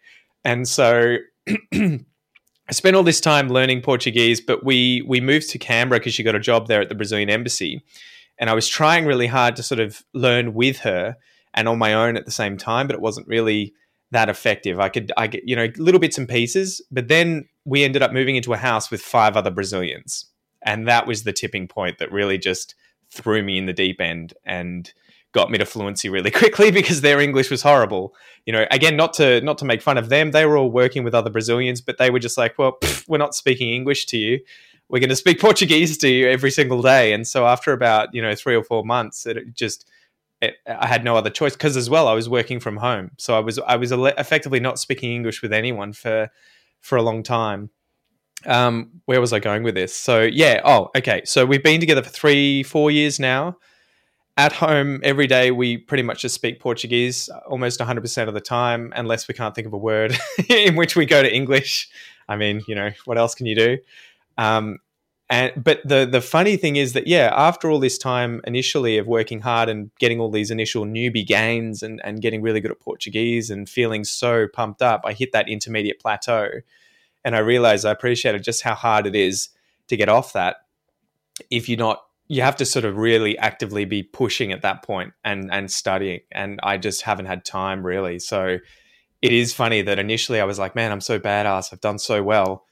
And 0.46 0.68
so 0.68 1.18
I 1.74 2.72
spent 2.72 2.96
all 2.96 3.04
this 3.04 3.22
time 3.22 3.50
learning 3.50 3.82
Portuguese, 3.82 4.42
but 4.42 4.64
we 4.64 5.04
we 5.08 5.22
moved 5.22 5.50
to 5.50 5.60
Canberra 5.60 6.00
because 6.00 6.14
she 6.14 6.24
got 6.24 6.36
a 6.36 6.40
job 6.40 6.68
there 6.68 6.82
at 6.82 6.90
the 6.90 6.96
Brazilian 6.96 7.30
embassy, 7.30 7.84
and 8.38 8.50
I 8.50 8.54
was 8.54 8.68
trying 8.68 9.06
really 9.06 9.28
hard 9.28 9.56
to 9.58 9.64
sort 9.64 9.80
of 9.80 10.04
learn 10.14 10.54
with 10.54 10.80
her 10.80 11.18
and 11.58 11.68
on 11.68 11.80
my 11.80 11.94
own 11.94 12.16
at 12.16 12.26
the 12.26 12.32
same 12.32 12.56
time, 12.56 12.88
but 12.88 12.96
it 12.96 13.02
wasn't 13.02 13.28
really 13.28 13.74
that 14.12 14.30
effective. 14.30 14.80
I 14.80 14.88
could 14.88 15.12
I 15.18 15.28
get 15.28 15.44
you 15.46 15.56
know 15.56 15.68
little 15.78 16.00
bits 16.00 16.18
and 16.18 16.30
pieces, 16.30 16.82
but 16.92 17.10
then 17.10 17.50
we 17.66 17.84
ended 17.84 18.04
up 18.04 18.14
moving 18.14 18.38
into 18.38 18.54
a 18.54 18.58
house 18.58 18.90
with 18.90 19.02
five 19.02 19.36
other 19.36 19.52
Brazilians. 19.52 20.28
And 20.64 20.88
that 20.88 21.08
was 21.08 21.24
the 21.24 21.34
tipping 21.34 21.68
point 21.68 21.98
that 21.98 22.12
really 22.12 22.38
just 22.38 22.76
threw 23.12 23.42
me 23.42 23.58
in 23.58 23.66
the 23.66 23.74
deep 23.74 24.00
end 24.00 24.34
and 24.46 24.92
got 25.34 25.52
me 25.52 25.58
to 25.58 25.66
fluency 25.66 26.10
really 26.10 26.32
quickly 26.42 26.72
because 26.72 27.02
their 27.02 27.20
English 27.20 27.50
was 27.50 27.64
horrible. 27.64 28.14
You 28.46 28.54
know, 28.54 28.66
again, 28.72 28.96
not 28.96 29.14
to 29.16 29.42
not 29.42 29.58
to 29.58 29.66
make 29.66 29.82
fun 29.82 29.98
of 29.98 30.10
them, 30.10 30.32
they 30.32 30.46
were 30.46 30.58
all 30.58 30.72
working 30.72 31.04
with 31.04 31.16
other 31.16 31.32
Brazilians, 31.32 31.82
but 31.82 31.98
they 31.98 32.12
were 32.12 32.20
just 32.20 32.38
like, 32.38 32.58
well, 32.58 32.78
pff, 32.80 33.10
we're 33.10 33.18
not 33.18 33.36
speaking 33.36 33.74
English 33.74 34.06
to 34.08 34.18
you. 34.18 34.40
We're 34.90 35.00
going 35.00 35.10
to 35.10 35.16
speak 35.16 35.42
Portuguese 35.48 35.98
to 35.98 36.08
you 36.08 36.30
every 36.30 36.52
single 36.52 36.84
day. 36.84 37.14
And 37.14 37.28
so 37.28 37.48
after 37.48 37.74
about 37.74 38.14
you 38.14 38.22
know 38.22 38.36
three 38.36 38.56
or 38.56 38.64
four 38.64 38.86
months, 38.86 39.26
it 39.26 39.56
just 39.56 39.90
it, 40.42 40.56
I 40.68 40.88
had 40.88 41.04
no 41.04 41.16
other 41.16 41.30
choice 41.30 41.54
because 41.54 41.76
as 41.76 41.90
well 41.90 42.08
I 42.08 42.14
was 42.14 42.30
working 42.30 42.60
from 42.60 42.78
home, 42.78 43.12
so 43.18 43.36
I 43.36 43.40
was 43.40 43.60
I 43.60 43.76
was 43.76 43.92
effectively 43.92 44.60
not 44.60 44.80
speaking 44.80 45.12
English 45.12 45.42
with 45.42 45.54
anyone 45.54 45.94
for 45.94 46.30
for 46.82 46.98
a 46.98 47.02
long 47.02 47.24
time. 47.24 47.70
Um, 48.46 49.02
where 49.06 49.20
was 49.20 49.34
I 49.34 49.40
going 49.40 49.64
with 49.64 49.76
this? 49.76 49.96
So 49.96 50.22
yeah, 50.22 50.62
oh, 50.64 50.90
okay. 50.96 51.22
So 51.26 51.46
we've 51.46 51.64
been 51.64 51.80
together 51.80 52.04
for 52.04 52.10
three, 52.10 52.64
four 52.64 52.92
years 52.92 53.20
now. 53.20 53.58
At 54.38 54.52
home, 54.54 55.00
every 55.04 55.26
day 55.26 55.50
we 55.50 55.78
pretty 55.78 56.04
much 56.04 56.22
just 56.22 56.36
speak 56.36 56.60
Portuguese 56.60 57.28
almost 57.50 57.80
100% 57.80 58.28
of 58.28 58.36
the 58.36 58.40
time, 58.40 58.94
unless 58.96 59.28
we 59.28 59.34
can't 59.34 59.56
think 59.56 59.66
of 59.66 59.74
a 59.74 59.78
word 59.78 60.16
in 60.50 60.76
which 60.76 60.96
we 60.96 61.08
go 61.08 61.24
to 61.24 61.34
English. 61.34 61.90
I 62.30 62.36
mean, 62.36 62.62
you 62.68 62.76
know, 62.76 62.92
what 63.06 63.18
else 63.18 63.34
can 63.34 63.48
you 63.48 63.56
do? 63.56 63.78
Um, 64.38 64.78
and 65.30 65.52
but 65.62 65.82
the 65.84 66.08
the 66.10 66.22
funny 66.22 66.56
thing 66.56 66.78
is 66.78 66.94
that 66.94 67.06
yeah, 67.08 67.34
after 67.36 67.70
all 67.70 67.80
this 67.80 67.98
time 67.98 68.40
initially 68.46 68.98
of 68.98 69.08
working 69.08 69.42
hard 69.42 69.68
and 69.68 69.92
getting 70.00 70.22
all 70.22 70.32
these 70.32 70.52
initial 70.52 70.86
newbie 70.86 71.28
gains 71.28 71.84
and 71.84 72.00
and 72.04 72.22
getting 72.22 72.42
really 72.42 72.62
good 72.62 72.72
at 72.72 72.80
Portuguese 72.80 73.50
and 73.50 73.68
feeling 73.68 74.06
so 74.06 74.48
pumped 74.48 74.82
up, 74.82 75.02
I 75.04 75.12
hit 75.12 75.34
that 75.34 75.50
intermediate 75.50 76.00
plateau, 76.00 76.50
and 77.26 77.36
I 77.36 77.40
realized 77.40 77.86
I 77.86 77.92
appreciated 77.92 78.44
just 78.44 78.62
how 78.62 78.74
hard 78.74 79.06
it 79.06 79.16
is 79.16 79.50
to 79.88 79.98
get 79.98 80.08
off 80.08 80.32
that. 80.32 80.58
If 81.50 81.68
you're 81.68 81.78
not, 81.78 82.04
you 82.30 82.42
have 82.42 82.56
to 82.58 82.66
sort 82.66 82.86
of 82.86 82.96
really 82.96 83.38
actively 83.38 83.84
be 83.84 84.04
pushing 84.04 84.54
at 84.54 84.62
that 84.62 84.82
point 84.82 85.12
and 85.26 85.52
and 85.52 85.70
studying, 85.70 86.22
and 86.32 86.58
I 86.64 86.78
just 86.78 87.02
haven't 87.02 87.26
had 87.26 87.44
time 87.44 87.86
really. 87.86 88.20
So 88.20 88.60
it 89.22 89.34
is 89.34 89.54
funny 89.54 89.82
that 89.82 90.00
initially 90.00 90.40
I 90.40 90.46
was 90.46 90.58
like, 90.58 90.74
man, 90.74 90.94
I'm 90.94 91.02
so 91.02 91.20
badass, 91.20 91.74
I've 91.74 91.82
done 91.82 92.00
so 92.00 92.24
well 92.24 92.67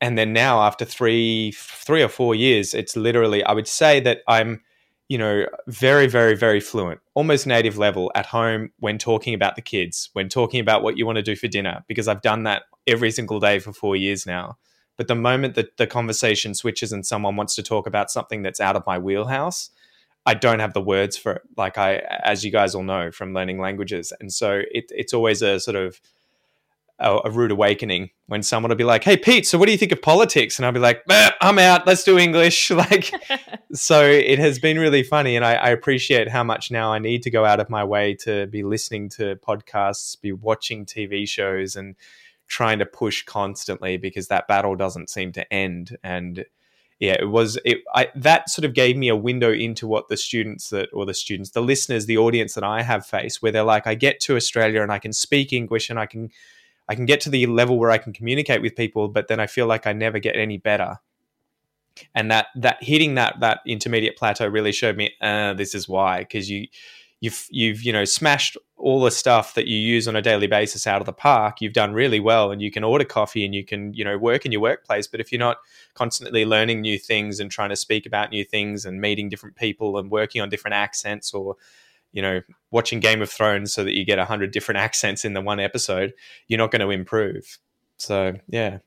and 0.00 0.16
then 0.18 0.32
now 0.32 0.62
after 0.62 0.84
three 0.84 1.52
three 1.56 2.02
or 2.02 2.08
four 2.08 2.34
years 2.34 2.74
it's 2.74 2.96
literally 2.96 3.42
i 3.44 3.52
would 3.52 3.68
say 3.68 4.00
that 4.00 4.20
i'm 4.28 4.60
you 5.08 5.16
know 5.16 5.46
very 5.68 6.06
very 6.06 6.36
very 6.36 6.60
fluent 6.60 7.00
almost 7.14 7.46
native 7.46 7.78
level 7.78 8.10
at 8.14 8.26
home 8.26 8.70
when 8.80 8.98
talking 8.98 9.34
about 9.34 9.56
the 9.56 9.62
kids 9.62 10.10
when 10.12 10.28
talking 10.28 10.60
about 10.60 10.82
what 10.82 10.96
you 10.98 11.06
want 11.06 11.16
to 11.16 11.22
do 11.22 11.36
for 11.36 11.48
dinner 11.48 11.84
because 11.88 12.08
i've 12.08 12.22
done 12.22 12.42
that 12.42 12.64
every 12.86 13.10
single 13.10 13.40
day 13.40 13.58
for 13.58 13.72
four 13.72 13.96
years 13.96 14.26
now. 14.26 14.56
But 14.96 15.08
the 15.08 15.14
moment 15.14 15.56
that 15.56 15.76
the 15.76 15.86
conversation 15.86 16.54
switches 16.54 16.92
and 16.92 17.04
someone 17.04 17.36
wants 17.36 17.54
to 17.56 17.62
talk 17.62 17.86
about 17.86 18.10
something 18.10 18.42
that's 18.42 18.60
out 18.60 18.76
of 18.76 18.86
my 18.86 18.98
wheelhouse 18.98 19.70
i 20.24 20.34
don't 20.34 20.58
have 20.58 20.72
the 20.72 20.80
words 20.80 21.16
for 21.16 21.34
it 21.34 21.42
like 21.56 21.78
i 21.78 21.98
as 22.24 22.44
you 22.44 22.50
guys 22.50 22.74
all 22.74 22.82
know 22.82 23.10
from 23.10 23.34
learning 23.34 23.60
languages. 23.60 24.12
And 24.20 24.32
so 24.32 24.62
it, 24.70 24.86
it's 24.90 25.12
always 25.12 25.42
a 25.42 25.60
sort 25.60 25.76
of 25.76 26.00
a, 26.98 27.20
a, 27.24 27.30
rude 27.30 27.50
awakening 27.50 28.10
when 28.26 28.42
someone 28.42 28.70
will 28.70 28.76
be 28.76 28.84
like, 28.84 29.04
"Hey, 29.04 29.16
Pete, 29.16 29.46
so 29.46 29.58
what 29.58 29.66
do 29.66 29.72
you 29.72 29.78
think 29.78 29.92
of 29.92 30.00
politics?" 30.00 30.58
And 30.58 30.66
I'll 30.66 30.72
be 30.72 30.80
like, 30.80 31.02
"I'm 31.08 31.58
out. 31.58 31.86
Let's 31.86 32.04
do 32.04 32.18
English." 32.18 32.70
Like, 32.76 33.10
so 33.72 34.04
it 34.04 34.38
has 34.38 34.58
been 34.58 34.78
really 34.78 35.02
funny, 35.02 35.34
and 35.36 35.44
I, 35.44 35.54
I, 35.54 35.70
appreciate 35.70 36.28
how 36.28 36.44
much 36.44 36.70
now 36.70 36.92
I 36.92 36.98
need 36.98 37.22
to 37.22 37.30
go 37.30 37.44
out 37.44 37.58
of 37.58 37.70
my 37.70 37.82
way 37.84 38.14
to 38.16 38.46
be 38.48 38.62
listening 38.62 39.08
to 39.10 39.36
podcasts, 39.36 40.20
be 40.20 40.32
watching 40.32 40.84
TV 40.84 41.26
shows, 41.26 41.74
and 41.74 41.96
trying 42.48 42.78
to 42.78 42.86
push 42.86 43.24
constantly 43.24 43.96
because 43.96 44.28
that 44.28 44.46
battle 44.46 44.76
doesn't 44.76 45.10
seem 45.10 45.32
to 45.32 45.52
end. 45.52 45.96
And 46.02 46.44
yeah, 46.98 47.16
it 47.18 47.28
was 47.28 47.58
it. 47.64 47.78
I, 47.94 48.08
that 48.14 48.48
sort 48.48 48.64
of 48.64 48.72
gave 48.72 48.96
me 48.96 49.08
a 49.08 49.16
window 49.16 49.52
into 49.52 49.86
what 49.86 50.08
the 50.08 50.16
students 50.16 50.70
that, 50.70 50.88
or 50.92 51.04
the 51.04 51.14
students, 51.14 51.50
the 51.50 51.60
listeners, 51.60 52.06
the 52.06 52.18
audience 52.18 52.54
that 52.54 52.64
I 52.64 52.82
have 52.82 53.04
faced, 53.04 53.42
where 53.42 53.52
they're 53.52 53.62
like, 53.62 53.86
I 53.86 53.94
get 53.94 54.20
to 54.20 54.36
Australia 54.36 54.82
and 54.82 54.92
I 54.92 54.98
can 54.98 55.12
speak 55.12 55.52
English 55.52 55.90
and 55.90 55.98
I 55.98 56.06
can 56.06 56.30
I 56.88 56.94
can 56.94 57.06
get 57.06 57.20
to 57.22 57.30
the 57.30 57.46
level 57.46 57.78
where 57.78 57.90
I 57.90 57.98
can 57.98 58.12
communicate 58.12 58.62
with 58.62 58.76
people, 58.76 59.08
but 59.08 59.28
then 59.28 59.40
I 59.40 59.46
feel 59.46 59.66
like 59.66 59.86
I 59.86 59.92
never 59.92 60.18
get 60.18 60.36
any 60.36 60.58
better. 60.58 60.98
And 62.14 62.30
that 62.30 62.48
that 62.56 62.82
hitting 62.82 63.14
that 63.14 63.40
that 63.40 63.60
intermediate 63.66 64.16
plateau 64.16 64.46
really 64.48 64.72
showed 64.72 64.96
me 64.96 65.14
uh, 65.20 65.54
this 65.54 65.74
is 65.74 65.88
why 65.88 66.20
because 66.20 66.50
you 66.50 66.66
you've 67.20 67.46
you've 67.50 67.82
you 67.82 67.92
know 67.92 68.04
smashed 68.04 68.56
all 68.76 69.02
the 69.02 69.10
stuff 69.10 69.54
that 69.54 69.66
you 69.66 69.78
use 69.78 70.06
on 70.06 70.16
a 70.16 70.22
daily 70.22 70.46
basis 70.46 70.86
out 70.86 71.00
of 71.00 71.06
the 71.06 71.12
park 71.12 71.60
you've 71.60 71.72
done 71.72 71.94
really 71.94 72.20
well 72.20 72.50
and 72.52 72.60
you 72.60 72.70
can 72.70 72.84
order 72.84 73.04
coffee 73.04 73.44
and 73.44 73.54
you 73.54 73.64
can 73.64 73.94
you 73.94 74.04
know 74.04 74.18
work 74.18 74.44
in 74.44 74.52
your 74.52 74.60
workplace 74.60 75.06
but 75.06 75.20
if 75.20 75.32
you're 75.32 75.38
not 75.38 75.56
constantly 75.94 76.44
learning 76.44 76.82
new 76.82 76.98
things 76.98 77.40
and 77.40 77.50
trying 77.50 77.70
to 77.70 77.76
speak 77.76 78.04
about 78.04 78.30
new 78.30 78.44
things 78.44 78.84
and 78.84 79.00
meeting 79.00 79.28
different 79.28 79.56
people 79.56 79.96
and 79.96 80.10
working 80.10 80.42
on 80.42 80.50
different 80.50 80.74
accents 80.74 81.32
or 81.32 81.56
you 82.16 82.22
know, 82.22 82.40
watching 82.70 82.98
Game 82.98 83.20
of 83.20 83.30
Thrones 83.30 83.74
so 83.74 83.84
that 83.84 83.94
you 83.94 84.04
get 84.04 84.18
a 84.18 84.24
hundred 84.24 84.50
different 84.50 84.78
accents 84.86 85.24
in 85.24 85.34
the 85.34 85.42
one 85.42 85.60
episode, 85.60 86.14
you're 86.48 86.58
not 86.58 86.70
going 86.70 86.80
to 86.80 86.90
improve. 86.90 87.58
So 87.98 88.34
yeah. 88.48 88.78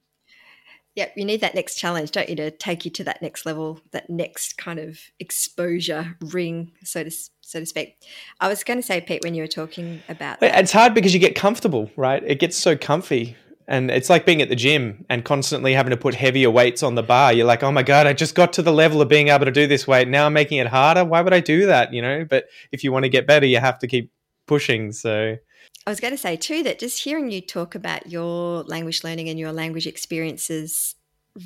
Yep, 0.96 1.14
you 1.16 1.24
need 1.24 1.42
that 1.42 1.56
next 1.56 1.76
challenge, 1.76 2.12
don't 2.12 2.28
you, 2.28 2.36
to 2.36 2.50
take 2.50 2.84
you 2.84 2.92
to 2.92 3.04
that 3.06 3.22
next 3.22 3.46
level, 3.46 3.80
that 3.92 4.10
next 4.10 4.58
kind 4.58 4.80
of 4.80 5.00
exposure 5.20 6.18
ring, 6.20 6.72
so 6.84 7.04
to 7.04 7.12
so 7.12 7.60
to 7.60 7.66
speak. 7.66 7.96
I 8.42 8.50
was 8.50 8.64
going 8.64 8.80
to 8.80 8.86
say, 8.86 9.00
Pete, 9.00 9.24
when 9.24 9.36
you 9.36 9.44
were 9.44 9.48
talking 9.48 10.02
about, 10.10 10.40
that, 10.40 10.60
it's 10.60 10.74
hard 10.74 10.96
because 10.96 11.14
you 11.14 11.20
get 11.20 11.36
comfortable, 11.36 11.90
right? 11.96 12.24
It 12.26 12.40
gets 12.40 12.58
so 12.58 12.76
comfy. 12.76 13.38
And 13.70 13.92
it's 13.92 14.10
like 14.10 14.26
being 14.26 14.42
at 14.42 14.50
the 14.50 14.56
gym 14.56 15.06
and 15.10 15.24
constantly 15.24 15.74
having 15.74 15.92
to 15.92 15.98
put 15.98 16.16
heavier 16.16 16.50
weights 16.50 16.82
on 16.82 16.96
the 16.96 17.04
bar. 17.04 17.32
You're 17.32 17.46
like, 17.46 17.62
oh 17.62 17.72
my 17.72 17.84
God, 17.84 18.08
I 18.08 18.14
just 18.14 18.34
got 18.34 18.52
to 18.54 18.64
the 18.64 18.74
level 18.74 19.00
of 19.00 19.08
being 19.08 19.28
able 19.28 19.46
to 19.46 19.52
do 19.52 19.68
this 19.68 19.88
weight. 19.88 20.08
Now 20.08 20.26
I'm 20.26 20.34
making 20.34 20.58
it 20.58 20.66
harder. 20.66 21.06
Why 21.06 21.22
would 21.22 21.34
I 21.34 21.40
do 21.40 21.68
that? 21.68 21.94
You 21.94 22.02
know, 22.02 22.26
but 22.28 22.48
if 22.72 22.84
you 22.84 22.92
want 22.92 23.04
to 23.04 23.10
get 23.10 23.28
better, 23.28 23.46
you 23.46 23.60
have 23.60 23.78
to 23.80 23.88
keep 23.88 24.12
pushing. 24.48 24.92
So 24.92 25.38
I 25.86 25.90
was 25.90 26.00
going 26.00 26.14
to 26.14 26.18
say 26.18 26.36
too 26.36 26.64
that 26.64 26.80
just 26.80 27.04
hearing 27.04 27.30
you 27.30 27.42
talk 27.42 27.76
about 27.76 28.10
your 28.10 28.64
language 28.64 29.04
learning 29.04 29.30
and 29.30 29.38
your 29.38 29.52
language 29.52 29.86
experiences 29.86 30.96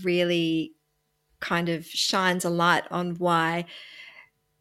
really 0.01 0.71
kind 1.41 1.67
of 1.67 1.86
shines 1.86 2.45
a 2.45 2.49
light 2.49 2.86
on 2.89 3.15
why 3.15 3.65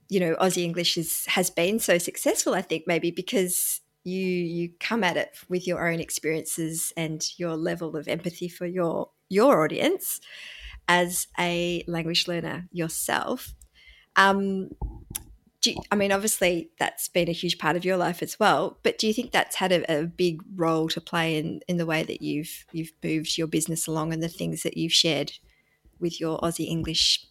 you 0.08 0.18
know 0.18 0.34
Aussie 0.40 0.64
English 0.64 0.98
is 0.98 1.26
has 1.26 1.48
been 1.48 1.78
so 1.78 1.96
successful. 1.96 2.54
I 2.54 2.62
think 2.62 2.88
maybe 2.88 3.12
because 3.12 3.81
you 4.04 4.20
you 4.20 4.70
come 4.80 5.04
at 5.04 5.16
it 5.16 5.36
with 5.48 5.66
your 5.66 5.88
own 5.88 6.00
experiences 6.00 6.92
and 6.96 7.24
your 7.38 7.56
level 7.56 7.96
of 7.96 8.08
empathy 8.08 8.48
for 8.48 8.66
your 8.66 9.10
your 9.28 9.62
audience 9.64 10.20
as 10.88 11.26
a 11.38 11.84
language 11.86 12.26
learner 12.28 12.68
yourself. 12.72 13.54
Um, 14.16 14.70
you, 15.64 15.76
I 15.90 15.96
mean, 15.96 16.12
obviously 16.12 16.70
that's 16.78 17.08
been 17.08 17.28
a 17.28 17.32
huge 17.32 17.58
part 17.58 17.76
of 17.76 17.84
your 17.84 17.96
life 17.96 18.22
as 18.22 18.38
well. 18.38 18.78
But 18.82 18.98
do 18.98 19.06
you 19.06 19.14
think 19.14 19.30
that's 19.30 19.56
had 19.56 19.72
a, 19.72 20.00
a, 20.00 20.06
big 20.06 20.42
role 20.56 20.88
to 20.88 21.00
play 21.00 21.38
in, 21.38 21.60
in 21.68 21.76
the 21.76 21.86
way 21.86 22.02
that 22.02 22.20
you've 22.20 22.66
you've 22.72 22.92
moved 23.02 23.38
your 23.38 23.46
business 23.46 23.86
along 23.86 24.12
and 24.12 24.22
the 24.22 24.28
things 24.28 24.62
that 24.64 24.76
you've 24.76 24.92
shared 24.92 25.32
with 26.00 26.20
your 26.20 26.38
Aussie 26.40 26.68
English 26.68 27.24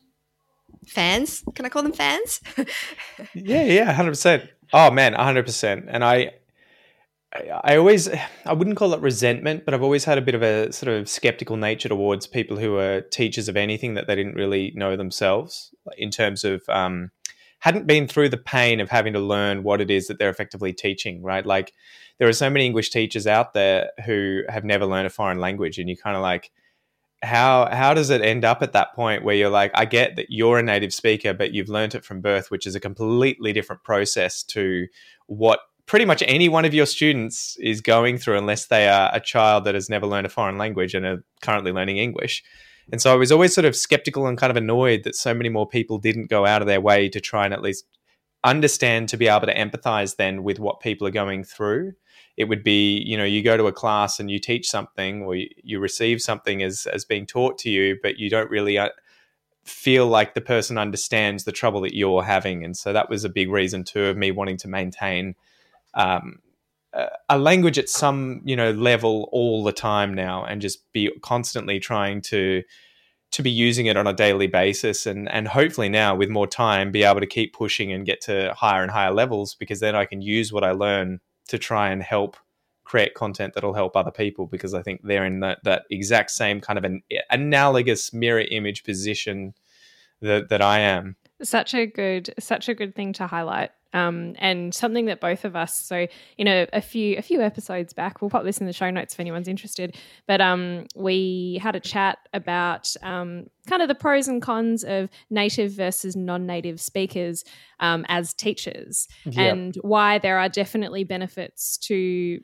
fans? 0.87 1.43
Can 1.55 1.65
I 1.65 1.69
call 1.69 1.83
them 1.83 1.93
fans? 1.93 2.41
yeah, 3.35 3.63
yeah, 3.63 3.91
hundred 3.91 4.11
percent. 4.11 4.49
Oh 4.73 4.89
man, 4.89 5.13
hundred 5.13 5.45
percent. 5.45 5.85
And 5.89 6.03
I, 6.03 6.31
I 7.33 7.77
always, 7.77 8.09
I 8.45 8.53
wouldn't 8.53 8.75
call 8.75 8.93
it 8.93 8.99
resentment, 8.99 9.63
but 9.63 9.73
I've 9.73 9.83
always 9.83 10.03
had 10.03 10.17
a 10.17 10.21
bit 10.21 10.35
of 10.35 10.43
a 10.43 10.71
sort 10.73 10.93
of 10.93 11.07
skeptical 11.07 11.55
nature 11.55 11.87
towards 11.87 12.27
people 12.27 12.57
who 12.57 12.75
are 12.77 13.01
teachers 13.01 13.47
of 13.47 13.55
anything 13.55 13.93
that 13.93 14.07
they 14.07 14.15
didn't 14.15 14.35
really 14.35 14.73
know 14.75 14.97
themselves 14.97 15.73
in 15.97 16.11
terms 16.11 16.43
of. 16.43 16.61
Um, 16.67 17.11
hadn't 17.61 17.85
been 17.85 18.07
through 18.07 18.27
the 18.27 18.37
pain 18.37 18.79
of 18.79 18.89
having 18.89 19.13
to 19.13 19.19
learn 19.19 19.61
what 19.61 19.81
it 19.81 19.91
is 19.91 20.07
that 20.07 20.17
they're 20.17 20.31
effectively 20.31 20.73
teaching, 20.73 21.21
right? 21.21 21.45
Like 21.45 21.73
there 22.17 22.27
are 22.27 22.33
so 22.33 22.49
many 22.49 22.65
English 22.65 22.89
teachers 22.89 23.27
out 23.27 23.53
there 23.53 23.91
who 24.05 24.41
have 24.49 24.63
never 24.63 24.85
learned 24.85 25.07
a 25.07 25.11
foreign 25.11 25.39
language, 25.39 25.77
and 25.77 25.87
you 25.87 25.95
kind 25.95 26.15
of 26.15 26.23
like, 26.23 26.51
how 27.23 27.69
how 27.71 27.93
does 27.93 28.09
it 28.09 28.21
end 28.21 28.43
up 28.43 28.63
at 28.63 28.73
that 28.73 28.95
point 28.95 29.23
where 29.23 29.35
you're 29.35 29.49
like, 29.49 29.71
I 29.75 29.85
get 29.85 30.15
that 30.15 30.27
you're 30.29 30.57
a 30.57 30.63
native 30.63 30.91
speaker, 30.91 31.35
but 31.35 31.53
you've 31.53 31.69
learned 31.69 31.93
it 31.93 32.03
from 32.03 32.19
birth, 32.19 32.49
which 32.49 32.65
is 32.65 32.73
a 32.73 32.79
completely 32.79 33.53
different 33.53 33.83
process 33.83 34.41
to 34.45 34.87
what 35.27 35.59
pretty 35.91 36.05
much 36.05 36.23
any 36.25 36.47
one 36.47 36.63
of 36.63 36.73
your 36.73 36.85
students 36.85 37.57
is 37.59 37.81
going 37.81 38.17
through, 38.17 38.37
unless 38.37 38.67
they 38.67 38.87
are 38.87 39.09
a 39.11 39.19
child 39.19 39.65
that 39.65 39.75
has 39.75 39.89
never 39.89 40.07
learned 40.07 40.25
a 40.25 40.29
foreign 40.29 40.57
language 40.57 40.95
and 40.95 41.05
are 41.05 41.21
currently 41.41 41.73
learning 41.73 41.97
English. 41.97 42.41
And 42.93 43.01
so 43.01 43.11
I 43.11 43.17
was 43.17 43.29
always 43.29 43.53
sort 43.53 43.65
of 43.65 43.75
skeptical 43.75 44.25
and 44.25 44.37
kind 44.37 44.51
of 44.51 44.55
annoyed 44.55 45.03
that 45.03 45.17
so 45.17 45.33
many 45.33 45.49
more 45.49 45.67
people 45.67 45.97
didn't 45.97 46.29
go 46.29 46.45
out 46.45 46.61
of 46.61 46.67
their 46.69 46.79
way 46.79 47.09
to 47.09 47.19
try 47.19 47.43
and 47.43 47.53
at 47.53 47.61
least 47.61 47.83
understand 48.41 49.09
to 49.09 49.17
be 49.17 49.27
able 49.27 49.47
to 49.47 49.53
empathize 49.53 50.15
then 50.15 50.43
with 50.43 50.59
what 50.59 50.79
people 50.79 51.05
are 51.05 51.11
going 51.11 51.43
through. 51.43 51.91
It 52.37 52.45
would 52.45 52.63
be, 52.63 53.03
you 53.05 53.17
know, 53.17 53.25
you 53.25 53.43
go 53.43 53.57
to 53.57 53.67
a 53.67 53.73
class 53.73 54.17
and 54.17 54.31
you 54.31 54.39
teach 54.39 54.69
something 54.69 55.23
or 55.23 55.35
you, 55.35 55.49
you 55.61 55.81
receive 55.81 56.21
something 56.21 56.63
as, 56.63 56.85
as 56.85 57.03
being 57.03 57.25
taught 57.25 57.57
to 57.59 57.69
you, 57.69 57.97
but 58.01 58.17
you 58.17 58.29
don't 58.29 58.49
really 58.49 58.77
uh, 58.77 58.91
feel 59.65 60.07
like 60.07 60.35
the 60.35 60.39
person 60.39 60.77
understands 60.77 61.43
the 61.43 61.51
trouble 61.51 61.81
that 61.81 61.97
you're 61.97 62.23
having. 62.23 62.63
And 62.63 62.77
so 62.77 62.93
that 62.93 63.09
was 63.09 63.25
a 63.25 63.29
big 63.29 63.51
reason 63.51 63.83
too 63.83 64.05
of 64.05 64.15
me 64.15 64.31
wanting 64.31 64.55
to 64.59 64.69
maintain 64.69 65.35
um, 65.93 66.39
a 67.29 67.37
language 67.37 67.79
at 67.79 67.87
some 67.87 68.41
you 68.43 68.55
know 68.55 68.71
level 68.71 69.29
all 69.31 69.63
the 69.63 69.71
time 69.71 70.13
now 70.13 70.43
and 70.43 70.61
just 70.61 70.91
be 70.91 71.09
constantly 71.21 71.79
trying 71.79 72.21
to 72.21 72.63
to 73.31 73.41
be 73.41 73.49
using 73.49 73.85
it 73.85 73.95
on 73.95 74.07
a 74.07 74.13
daily 74.13 74.47
basis 74.47 75.05
and 75.05 75.31
and 75.31 75.47
hopefully 75.47 75.87
now 75.87 76.13
with 76.13 76.29
more 76.29 76.47
time 76.47 76.91
be 76.91 77.03
able 77.03 77.21
to 77.21 77.27
keep 77.27 77.53
pushing 77.53 77.93
and 77.93 78.05
get 78.05 78.19
to 78.19 78.53
higher 78.53 78.81
and 78.81 78.91
higher 78.91 79.11
levels 79.11 79.55
because 79.55 79.79
then 79.79 79.95
I 79.95 80.05
can 80.05 80.21
use 80.21 80.51
what 80.51 80.65
I 80.65 80.71
learn 80.71 81.21
to 81.47 81.57
try 81.57 81.91
and 81.91 82.03
help 82.03 82.35
create 82.83 83.13
content 83.13 83.53
that'll 83.53 83.73
help 83.73 83.95
other 83.95 84.11
people 84.11 84.47
because 84.47 84.73
I 84.73 84.81
think 84.81 84.99
they're 85.03 85.25
in 85.25 85.39
that 85.39 85.63
that 85.63 85.83
exact 85.89 86.31
same 86.31 86.59
kind 86.59 86.77
of 86.77 86.83
an 86.83 87.01
analogous 87.29 88.11
mirror 88.11 88.43
image 88.51 88.83
position 88.83 89.53
that 90.21 90.49
that 90.49 90.61
I 90.61 90.79
am. 90.79 91.15
Such 91.41 91.73
a 91.73 91.85
good 91.85 92.33
such 92.37 92.67
a 92.67 92.73
good 92.73 92.95
thing 92.95 93.13
to 93.13 93.27
highlight 93.27 93.71
um, 93.93 94.35
and 94.39 94.73
something 94.73 95.05
that 95.05 95.19
both 95.19 95.45
of 95.45 95.55
us, 95.55 95.79
so 95.79 96.07
you 96.37 96.45
know, 96.45 96.65
a 96.73 96.81
few 96.81 97.17
a 97.17 97.21
few 97.21 97.41
episodes 97.41 97.93
back, 97.93 98.21
we'll 98.21 98.29
pop 98.29 98.43
this 98.43 98.59
in 98.59 98.67
the 98.67 98.73
show 98.73 98.89
notes 98.89 99.13
if 99.13 99.19
anyone's 99.19 99.47
interested. 99.47 99.97
But 100.27 100.41
um, 100.41 100.87
we 100.95 101.59
had 101.61 101.75
a 101.75 101.79
chat 101.79 102.19
about 102.33 102.93
um, 103.03 103.47
kind 103.67 103.81
of 103.81 103.87
the 103.87 103.95
pros 103.95 104.27
and 104.27 104.41
cons 104.41 104.83
of 104.83 105.09
native 105.29 105.71
versus 105.71 106.15
non-native 106.15 106.79
speakers 106.79 107.43
um, 107.79 108.05
as 108.07 108.33
teachers, 108.33 109.07
and 109.41 109.75
why 109.81 110.17
there 110.19 110.37
are 110.37 110.49
definitely 110.49 111.03
benefits 111.03 111.77
to 111.79 112.39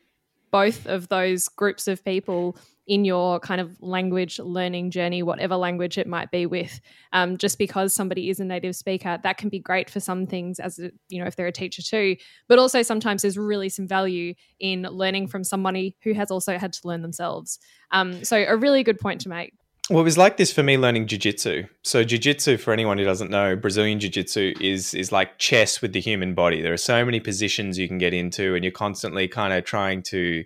both 0.52 0.86
of 0.88 1.08
those 1.10 1.48
groups 1.48 1.88
of 1.88 2.04
people 2.04 2.58
in 2.88 3.04
your 3.04 3.40
kind 3.40 3.60
of 3.60 3.82
language 3.82 4.40
learning 4.40 4.92
journey, 4.92 5.22
whatever 5.22 5.58
language 5.58 5.98
it 5.98 6.08
might 6.08 6.32
be 6.32 6.46
with. 6.46 6.80
Um, 7.12 7.38
just 7.38 7.58
because 7.58 7.94
somebody 7.94 8.30
is 8.30 8.40
a 8.40 8.46
native 8.46 8.76
speaker, 8.76 9.20
that 9.24 9.38
can 9.38 9.50
be 9.50 9.60
great 9.60 9.90
for 9.90 10.00
some 10.00 10.26
things, 10.26 10.60
as 10.60 10.80
a, 10.80 10.92
you 11.10 11.20
know, 11.20 11.28
if 11.28 11.36
they're 11.36 11.48
a 11.48 11.52
teacher 11.52 11.82
too. 11.82 12.16
But 12.48 12.60
also 12.60 12.82
sometimes 12.82 13.22
there's 13.22 13.38
really 13.38 13.70
some 13.70 13.88
value 13.88 14.34
in 14.60 14.84
learning 14.84 15.28
from 15.28 15.44
somebody 15.44 15.98
who 16.04 16.14
has 16.14 16.32
also 16.32 16.58
had 16.58 16.74
to 16.74 16.88
learn 16.88 17.02
themselves. 17.02 17.60
Um, 17.92 18.24
so 18.24 18.38
a 18.48 18.56
really 18.56 18.84
good 18.84 19.00
point 19.00 19.22
to 19.22 19.30
make. 19.30 19.54
Well, 19.90 20.02
it 20.02 20.04
was 20.04 20.18
like 20.18 20.36
this 20.36 20.52
for 20.52 20.64
me 20.64 20.78
learning 20.78 21.08
jiu-jitsu. 21.08 21.66
So 21.84 22.04
jiu-jitsu, 22.04 22.58
for 22.58 22.74
anyone 22.74 22.98
who 22.98 23.06
doesn't 23.06 23.32
know, 23.32 23.56
Brazilian 23.56 24.02
jiu-jitsu 24.02 24.56
is 24.60 24.94
is 24.94 25.14
like 25.14 25.38
chess 25.38 25.82
with 25.82 25.94
the 25.94 26.02
human 26.02 26.34
body. 26.34 26.62
There 26.62 26.74
are 26.74 26.78
so 26.78 27.06
many 27.06 27.22
positions 27.22 27.78
you 27.78 27.88
can 27.88 27.98
get 27.98 28.14
into, 28.14 28.54
and 28.54 28.66
you're 28.66 28.72
constantly 28.72 29.30
kind 29.30 29.54
of 29.54 29.64
trying 29.64 30.04
to 30.04 30.44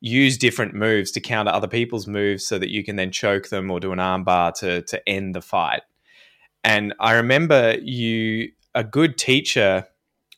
use 0.00 0.38
different 0.38 0.74
moves 0.74 1.10
to 1.12 1.20
counter 1.20 1.52
other 1.52 1.68
people's 1.68 2.06
moves 2.06 2.46
so 2.46 2.58
that 2.58 2.70
you 2.70 2.82
can 2.82 2.96
then 2.96 3.10
choke 3.10 3.50
them 3.50 3.70
or 3.70 3.78
do 3.78 3.92
an 3.92 3.98
armbar 3.98 4.54
to 4.54 4.80
to 4.82 5.08
end 5.08 5.34
the 5.34 5.42
fight. 5.42 5.82
And 6.64 6.94
I 6.98 7.12
remember 7.12 7.76
you 7.82 8.52
a 8.74 8.84
good 8.84 9.18
teacher 9.18 9.86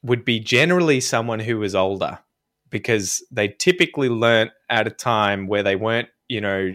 would 0.02 0.24
be 0.24 0.40
generally 0.40 1.00
someone 1.00 1.38
who 1.38 1.58
was 1.58 1.74
older 1.76 2.18
because 2.68 3.24
they 3.30 3.46
typically 3.46 4.08
learnt 4.08 4.50
at 4.68 4.88
a 4.88 4.90
time 4.90 5.46
where 5.46 5.62
they 5.62 5.76
weren't, 5.76 6.08
you 6.28 6.40
know, 6.40 6.72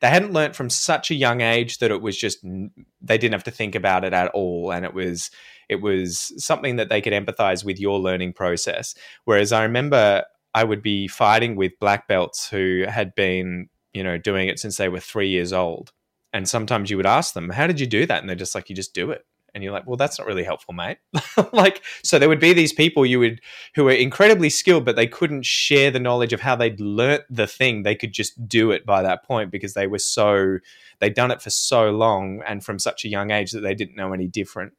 they 0.00 0.08
hadn't 0.08 0.32
learnt 0.32 0.56
from 0.56 0.70
such 0.70 1.10
a 1.10 1.14
young 1.14 1.40
age 1.40 1.78
that 1.78 1.90
it 1.90 2.02
was 2.02 2.16
just 2.16 2.42
they 2.42 3.18
didn't 3.18 3.32
have 3.32 3.44
to 3.44 3.50
think 3.50 3.74
about 3.74 4.04
it 4.04 4.12
at 4.12 4.28
all 4.28 4.72
and 4.72 4.84
it 4.84 4.94
was 4.94 5.30
it 5.68 5.80
was 5.80 6.32
something 6.36 6.76
that 6.76 6.88
they 6.88 7.00
could 7.00 7.12
empathize 7.12 7.64
with 7.64 7.80
your 7.80 7.98
learning 7.98 8.32
process 8.32 8.94
whereas 9.24 9.52
i 9.52 9.62
remember 9.62 10.24
I 10.54 10.64
would 10.64 10.82
be 10.82 11.08
fighting 11.08 11.56
with 11.56 11.78
black 11.80 12.08
belts 12.08 12.48
who 12.48 12.84
had 12.88 13.14
been, 13.14 13.68
you 13.92 14.04
know, 14.04 14.18
doing 14.18 14.48
it 14.48 14.58
since 14.58 14.76
they 14.76 14.88
were 14.88 15.00
three 15.00 15.28
years 15.28 15.52
old. 15.52 15.92
And 16.32 16.48
sometimes 16.48 16.90
you 16.90 16.96
would 16.96 17.06
ask 17.06 17.34
them, 17.34 17.50
How 17.50 17.66
did 17.66 17.80
you 17.80 17.86
do 17.86 18.06
that? 18.06 18.20
And 18.20 18.28
they're 18.28 18.36
just 18.36 18.54
like, 18.54 18.68
You 18.68 18.76
just 18.76 18.94
do 18.94 19.10
it. 19.10 19.24
And 19.54 19.62
you're 19.62 19.72
like, 19.72 19.86
Well, 19.86 19.96
that's 19.96 20.18
not 20.18 20.26
really 20.26 20.44
helpful, 20.44 20.74
mate. 20.74 20.98
like, 21.52 21.82
so 22.02 22.18
there 22.18 22.28
would 22.28 22.40
be 22.40 22.52
these 22.52 22.72
people 22.72 23.04
you 23.04 23.18
would 23.18 23.40
who 23.74 23.84
were 23.84 23.92
incredibly 23.92 24.50
skilled, 24.50 24.84
but 24.84 24.96
they 24.96 25.06
couldn't 25.06 25.44
share 25.44 25.90
the 25.90 26.00
knowledge 26.00 26.32
of 26.32 26.40
how 26.40 26.56
they'd 26.56 26.80
learnt 26.80 27.24
the 27.28 27.46
thing. 27.46 27.82
They 27.82 27.94
could 27.94 28.12
just 28.12 28.48
do 28.48 28.70
it 28.70 28.86
by 28.86 29.02
that 29.02 29.24
point 29.24 29.50
because 29.50 29.74
they 29.74 29.86
were 29.86 29.98
so 29.98 30.58
they'd 31.00 31.14
done 31.14 31.30
it 31.30 31.42
for 31.42 31.50
so 31.50 31.90
long 31.90 32.42
and 32.46 32.64
from 32.64 32.78
such 32.78 33.04
a 33.04 33.08
young 33.08 33.30
age 33.30 33.52
that 33.52 33.60
they 33.60 33.74
didn't 33.74 33.96
know 33.96 34.12
any 34.12 34.26
different. 34.26 34.72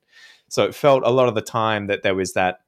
So 0.49 0.63
it 0.65 0.75
felt 0.75 1.03
a 1.05 1.11
lot 1.11 1.27
of 1.27 1.35
the 1.35 1.41
time 1.41 1.87
that 1.87 2.03
there 2.03 2.15
was 2.15 2.33
that 2.33 2.59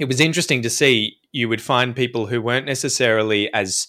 it 0.00 0.06
was 0.06 0.20
interesting 0.20 0.62
to 0.62 0.70
see 0.70 1.16
you 1.32 1.48
would 1.48 1.62
find 1.62 1.94
people 1.94 2.26
who 2.26 2.40
weren't 2.40 2.66
necessarily 2.66 3.52
as 3.52 3.88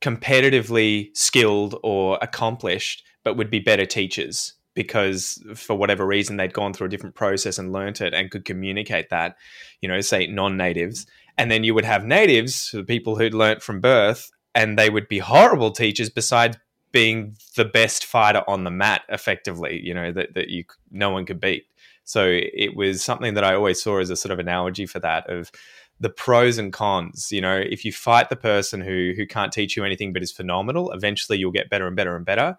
competitively 0.00 1.10
skilled 1.16 1.78
or 1.82 2.18
accomplished, 2.22 3.04
but 3.24 3.36
would 3.36 3.50
be 3.50 3.58
better 3.58 3.84
teachers 3.84 4.54
because 4.78 5.42
for 5.56 5.74
whatever 5.74 6.06
reason 6.06 6.36
they'd 6.36 6.52
gone 6.52 6.72
through 6.72 6.86
a 6.86 6.88
different 6.88 7.16
process 7.16 7.58
and 7.58 7.72
learnt 7.72 8.00
it 8.00 8.14
and 8.14 8.30
could 8.30 8.44
communicate 8.44 9.10
that, 9.10 9.36
you 9.80 9.88
know, 9.88 10.00
say 10.00 10.28
non-natives. 10.28 11.04
And 11.36 11.50
then 11.50 11.64
you 11.64 11.74
would 11.74 11.84
have 11.84 12.04
natives, 12.04 12.70
the 12.70 12.84
people 12.84 13.16
who'd 13.16 13.34
learnt 13.34 13.60
from 13.60 13.80
birth, 13.80 14.30
and 14.54 14.78
they 14.78 14.88
would 14.88 15.08
be 15.08 15.18
horrible 15.18 15.72
teachers 15.72 16.10
besides 16.10 16.58
being 16.92 17.36
the 17.56 17.64
best 17.64 18.04
fighter 18.04 18.44
on 18.46 18.62
the 18.62 18.70
mat 18.70 19.02
effectively, 19.08 19.80
you 19.82 19.92
know, 19.92 20.12
that, 20.12 20.34
that 20.34 20.48
you 20.48 20.62
no 20.92 21.10
one 21.10 21.26
could 21.26 21.40
beat. 21.40 21.64
So 22.04 22.24
it 22.30 22.76
was 22.76 23.02
something 23.02 23.34
that 23.34 23.42
I 23.42 23.56
always 23.56 23.82
saw 23.82 23.98
as 23.98 24.10
a 24.10 24.16
sort 24.16 24.30
of 24.30 24.38
analogy 24.38 24.86
for 24.86 25.00
that 25.00 25.28
of 25.28 25.50
the 25.98 26.08
pros 26.08 26.56
and 26.56 26.72
cons. 26.72 27.32
You 27.32 27.40
know, 27.40 27.56
if 27.56 27.84
you 27.84 27.90
fight 27.90 28.28
the 28.28 28.36
person 28.36 28.80
who 28.80 29.12
who 29.16 29.26
can't 29.26 29.52
teach 29.52 29.76
you 29.76 29.84
anything 29.84 30.12
but 30.12 30.22
is 30.22 30.30
phenomenal, 30.30 30.92
eventually 30.92 31.36
you'll 31.36 31.50
get 31.50 31.68
better 31.68 31.88
and 31.88 31.96
better 31.96 32.14
and 32.14 32.24
better. 32.24 32.56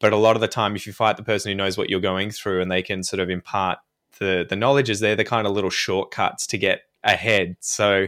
But 0.00 0.12
a 0.12 0.16
lot 0.16 0.36
of 0.36 0.40
the 0.40 0.48
time, 0.48 0.76
if 0.76 0.86
you 0.86 0.92
fight 0.92 1.16
the 1.16 1.22
person 1.22 1.50
who 1.50 1.56
knows 1.56 1.78
what 1.78 1.88
you're 1.88 2.00
going 2.00 2.30
through 2.30 2.60
and 2.60 2.70
they 2.70 2.82
can 2.82 3.02
sort 3.02 3.20
of 3.20 3.30
impart 3.30 3.78
the 4.18 4.46
the 4.48 4.56
knowledge 4.56 4.90
is 4.90 5.00
there, 5.00 5.16
the 5.16 5.24
kind 5.24 5.46
of 5.46 5.52
little 5.52 5.70
shortcuts 5.70 6.46
to 6.48 6.58
get 6.58 6.82
ahead. 7.02 7.56
So 7.60 8.06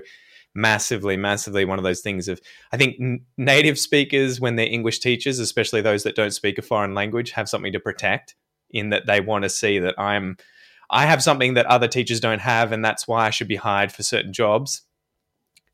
massively, 0.54 1.16
massively 1.16 1.64
one 1.64 1.78
of 1.78 1.84
those 1.84 2.00
things 2.00 2.28
of 2.28 2.40
I 2.72 2.76
think 2.76 2.96
n- 3.00 3.20
native 3.36 3.78
speakers 3.78 4.40
when 4.40 4.56
they're 4.56 4.66
English 4.66 5.00
teachers, 5.00 5.38
especially 5.38 5.80
those 5.80 6.02
that 6.04 6.16
don't 6.16 6.32
speak 6.32 6.58
a 6.58 6.62
foreign 6.62 6.94
language, 6.94 7.32
have 7.32 7.48
something 7.48 7.72
to 7.72 7.80
protect 7.80 8.34
in 8.70 8.90
that 8.90 9.06
they 9.06 9.20
want 9.20 9.44
to 9.44 9.48
see 9.48 9.78
that 9.78 9.98
I'm 9.98 10.36
I 10.88 11.06
have 11.06 11.22
something 11.22 11.54
that 11.54 11.66
other 11.66 11.88
teachers 11.88 12.20
don't 12.20 12.40
have, 12.40 12.72
and 12.72 12.84
that's 12.84 13.08
why 13.08 13.26
I 13.26 13.30
should 13.30 13.48
be 13.48 13.56
hired 13.56 13.92
for 13.92 14.02
certain 14.02 14.32
jobs. 14.32 14.82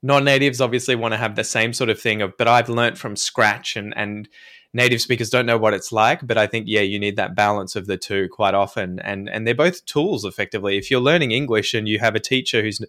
Non 0.03 0.25
natives 0.25 0.61
obviously 0.61 0.97
want 0.97 1.13
to 1.13 1.19
have 1.19 1.37
the 1.37 1.45
same 1.45 1.73
sort 1.73 1.91
of 1.91 2.01
thing 2.01 2.23
of, 2.23 2.37
but 2.37 2.49
I've 2.49 2.69
learned 2.69 2.99
from 2.99 3.17
scratch, 3.17 3.77
and 3.77 3.93
and 3.97 4.29
native 4.75 5.01
speakers 5.01 5.31
don't 5.31 5.47
know 5.47 5.59
what 5.59 5.75
it's 5.75 5.93
like. 5.93 6.27
But 6.27 6.39
I 6.39 6.47
think 6.47 6.67
yeah, 6.69 6.81
you 6.81 6.99
need 6.99 7.17
that 7.17 7.35
balance 7.35 7.77
of 7.77 7.87
the 7.87 7.97
two 7.97 8.29
quite 8.31 8.55
often, 8.55 8.99
and 9.01 9.29
and 9.29 9.47
they're 9.47 9.55
both 9.55 9.85
tools 9.87 10.25
effectively. 10.25 10.79
If 10.79 10.91
you're 10.91 11.01
learning 11.01 11.33
English 11.33 11.75
and 11.75 11.89
you 11.89 11.99
have 11.99 12.15
a 12.15 12.21
teacher 12.21 12.63
who's, 12.63 12.81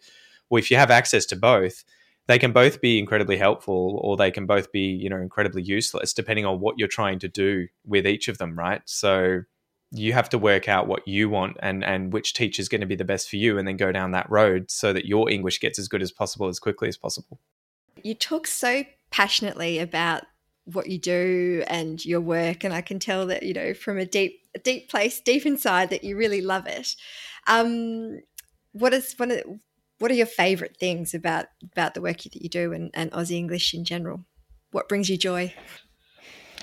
well, 0.50 0.60
if 0.60 0.72
you 0.72 0.78
have 0.78 0.92
access 0.92 1.26
to 1.28 1.36
both, 1.36 1.84
they 2.28 2.40
can 2.40 2.52
both 2.52 2.82
be 2.82 3.00
incredibly 3.00 3.38
helpful 3.38 4.00
or 4.02 4.16
they 4.16 4.32
can 4.32 4.46
both 4.46 4.72
be 4.72 4.82
you 4.82 5.10
know 5.10 5.18
incredibly 5.18 5.62
useless 5.62 6.14
depending 6.14 6.46
on 6.46 6.60
what 6.60 6.78
you're 6.78 6.88
trying 6.88 7.20
to 7.20 7.28
do 7.28 7.68
with 7.86 8.08
each 8.08 8.28
of 8.28 8.38
them 8.38 8.58
right 8.58 8.82
so 8.86 9.42
you 9.92 10.14
have 10.14 10.30
to 10.30 10.38
work 10.38 10.68
out 10.68 10.88
what 10.88 11.08
you 11.08 11.30
want 11.30 11.58
and 11.62 11.84
and 11.84 12.14
which 12.14 12.34
teacher 12.34 12.62
is 12.62 12.70
going 12.70 12.82
to 12.82 12.88
be 12.88 12.96
the 12.96 13.06
best 13.06 13.30
for 13.30 13.36
you 13.36 13.58
and 13.58 13.68
then 13.68 13.78
go 13.78 13.92
down 13.92 14.12
that 14.12 14.30
road 14.30 14.70
so 14.70 14.94
that 14.94 15.06
your 15.06 15.30
english 15.30 15.60
gets 15.60 15.78
as 15.78 15.88
good 15.88 16.02
as 16.02 16.12
possible 16.12 16.48
as 16.48 16.60
quickly 16.60 16.88
as 16.88 16.98
possible 16.98 17.40
you 18.02 18.16
talk 18.16 18.48
so 18.48 18.84
passionately 19.12 19.80
about 19.80 20.24
what 20.66 20.90
you 20.90 20.98
do 20.98 21.64
and 21.68 22.06
your 22.06 22.22
work 22.22 22.64
and 22.64 22.74
i 22.74 22.80
can 22.80 22.98
tell 22.98 23.28
that 23.28 23.44
you 23.44 23.54
know 23.54 23.74
from 23.74 23.98
a 23.98 24.06
deep 24.06 24.44
a 24.56 24.60
deep 24.60 24.90
place 24.90 25.20
deep 25.20 25.46
inside 25.46 25.90
that 25.90 26.04
you 26.04 26.16
really 26.16 26.42
love 26.42 26.68
it. 26.68 26.96
Um, 27.48 28.20
what 28.72 28.94
is 28.94 29.14
one 29.18 29.32
of 29.32 29.44
what 30.00 30.12
are 30.12 30.16
your 30.16 30.26
favorite 30.26 30.78
things 30.78 31.14
about 31.14 31.48
about 31.72 31.94
the 31.94 32.02
work 32.02 32.24
that 32.24 32.36
you 32.36 32.50
do 32.50 32.74
and, 32.74 32.92
and 32.94 33.12
aussie 33.12 33.38
english 33.38 33.74
in 33.74 33.86
general? 33.86 34.26
What 34.72 34.90
brings 34.90 35.10
you 35.10 35.18
joy 35.18 35.54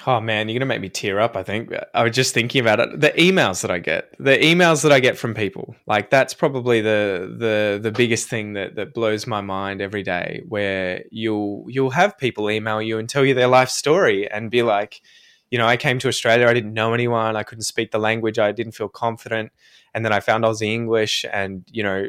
Oh 0.06 0.20
man, 0.20 0.48
you're 0.48 0.58
gonna 0.58 0.66
make 0.66 0.80
me 0.80 0.88
tear 0.88 1.20
up. 1.20 1.36
I 1.36 1.42
think 1.42 1.72
I 1.94 2.02
was 2.02 2.14
just 2.14 2.32
thinking 2.32 2.60
about 2.60 2.80
it. 2.80 3.00
The 3.00 3.10
emails 3.10 3.62
that 3.62 3.70
I 3.70 3.78
get, 3.78 4.14
the 4.18 4.38
emails 4.38 4.82
that 4.82 4.92
I 4.92 5.00
get 5.00 5.18
from 5.18 5.34
people, 5.34 5.74
like 5.86 6.10
that's 6.10 6.32
probably 6.32 6.80
the 6.80 7.34
the 7.38 7.78
the 7.82 7.92
biggest 7.92 8.28
thing 8.28 8.54
that 8.54 8.76
that 8.76 8.94
blows 8.94 9.26
my 9.26 9.40
mind 9.40 9.80
every 9.82 10.02
day. 10.02 10.42
Where 10.48 11.04
you'll 11.10 11.66
you'll 11.68 11.90
have 11.90 12.16
people 12.16 12.50
email 12.50 12.80
you 12.80 12.98
and 12.98 13.08
tell 13.08 13.24
you 13.24 13.34
their 13.34 13.48
life 13.48 13.68
story 13.68 14.30
and 14.30 14.50
be 14.50 14.62
like, 14.62 15.02
you 15.50 15.58
know, 15.58 15.66
I 15.66 15.76
came 15.76 15.98
to 15.98 16.08
Australia, 16.08 16.46
I 16.46 16.54
didn't 16.54 16.74
know 16.74 16.94
anyone, 16.94 17.36
I 17.36 17.42
couldn't 17.42 17.64
speak 17.64 17.90
the 17.90 17.98
language, 17.98 18.38
I 18.38 18.52
didn't 18.52 18.72
feel 18.72 18.88
confident, 18.88 19.52
and 19.92 20.04
then 20.04 20.12
I 20.12 20.20
found 20.20 20.44
Aussie 20.44 20.72
English, 20.72 21.26
and 21.30 21.64
you 21.70 21.82
know, 21.82 22.06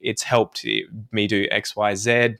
it's 0.00 0.22
helped 0.22 0.66
me 1.12 1.26
do 1.26 1.46
X, 1.50 1.76
Y, 1.76 1.94
Z. 1.94 2.36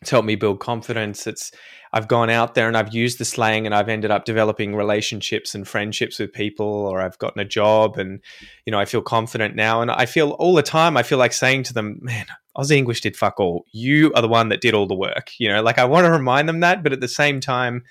It's 0.00 0.10
helped 0.10 0.26
me 0.26 0.36
build 0.36 0.60
confidence. 0.60 1.26
It's 1.26 1.50
I've 1.94 2.08
gone 2.08 2.28
out 2.28 2.54
there 2.54 2.66
and 2.66 2.76
I've 2.76 2.92
used 2.92 3.18
the 3.18 3.24
slang 3.24 3.66
and 3.66 3.74
I've 3.74 3.88
ended 3.88 4.10
up 4.10 4.24
developing 4.24 4.74
relationships 4.74 5.54
and 5.54 5.66
friendships 5.66 6.18
with 6.18 6.32
people, 6.32 6.66
or 6.66 7.00
I've 7.00 7.18
gotten 7.18 7.40
a 7.40 7.44
job 7.44 7.98
and, 7.98 8.20
you 8.66 8.72
know, 8.72 8.80
I 8.80 8.84
feel 8.84 9.00
confident 9.00 9.54
now. 9.54 9.80
And 9.80 9.92
I 9.92 10.06
feel 10.06 10.30
all 10.32 10.54
the 10.54 10.62
time, 10.62 10.96
I 10.96 11.04
feel 11.04 11.18
like 11.18 11.32
saying 11.32 11.62
to 11.64 11.72
them, 11.72 12.00
man, 12.02 12.26
Aussie 12.56 12.76
English 12.76 13.00
did 13.00 13.16
fuck 13.16 13.38
all. 13.38 13.64
You 13.70 14.12
are 14.14 14.22
the 14.22 14.28
one 14.28 14.48
that 14.48 14.60
did 14.60 14.74
all 14.74 14.88
the 14.88 14.94
work. 14.94 15.30
You 15.38 15.48
know, 15.48 15.62
like 15.62 15.78
I 15.78 15.84
want 15.84 16.04
to 16.06 16.10
remind 16.10 16.48
them 16.48 16.60
that, 16.60 16.82
but 16.82 16.92
at 16.92 17.00
the 17.00 17.08
same 17.08 17.38
time, 17.38 17.84